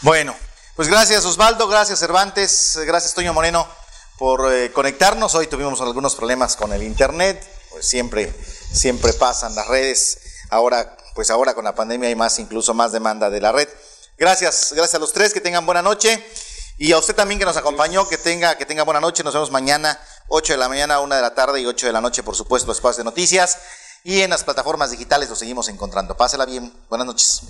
Bueno, 0.02 0.36
pues 0.76 0.88
gracias 0.88 1.26
Osvaldo, 1.26 1.68
gracias 1.68 2.00
Cervantes, 2.00 2.80
gracias 2.86 3.14
Toño 3.14 3.34
Moreno 3.34 3.68
por 4.18 4.54
eh, 4.54 4.72
conectarnos. 4.72 5.36
Hoy 5.36 5.48
tuvimos 5.48 5.82
algunos 5.82 6.16
problemas 6.16 6.56
con 6.56 6.72
el 6.72 6.84
internet 6.84 7.59
pues 7.80 7.88
siempre, 7.88 8.34
siempre 8.74 9.14
pasan 9.14 9.56
las 9.56 9.66
redes. 9.68 10.20
Ahora, 10.50 10.98
pues 11.16 11.30
ahora 11.30 11.54
con 11.54 11.64
la 11.64 11.76
pandemia 11.76 12.10
hay 12.10 12.16
más, 12.16 12.38
incluso 12.38 12.74
más 12.74 12.92
demanda 12.92 13.30
de 13.30 13.40
la 13.40 13.54
red. 13.54 13.70
Gracias, 14.18 14.74
gracias 14.74 14.96
a 14.96 15.00
los 15.00 15.14
tres, 15.14 15.34
que 15.34 15.40
tengan 15.40 15.66
buena 15.66 15.82
noche. 15.82 16.22
Y 16.78 16.92
a 16.92 16.98
usted 16.98 17.16
también 17.16 17.40
que 17.40 17.46
nos 17.46 17.56
acompañó, 17.56 18.06
que 18.10 18.18
tenga, 18.18 18.58
que 18.58 18.66
tenga 18.66 18.84
buena 18.84 19.00
noche. 19.00 19.24
Nos 19.24 19.34
vemos 19.34 19.50
mañana, 19.50 19.98
8 20.28 20.54
de 20.54 20.60
la 20.60 20.68
mañana, 20.68 21.00
1 21.00 21.16
de 21.16 21.22
la 21.22 21.34
tarde 21.34 21.62
y 21.62 21.66
8 21.66 21.88
de 21.88 21.94
la 21.94 22.02
noche, 22.02 22.22
por 22.22 22.36
supuesto, 22.36 22.68
los 22.68 22.78
espacios 22.78 22.98
de 22.98 23.04
noticias. 23.06 23.58
Y 24.04 24.20
en 24.20 24.30
las 24.30 24.44
plataformas 24.44 24.92
digitales 24.92 25.30
lo 25.30 25.38
seguimos 25.38 25.70
encontrando. 25.70 26.18
Pásela 26.18 26.46
bien. 26.46 26.74
Buenas 26.90 27.08
noches. 27.08 27.44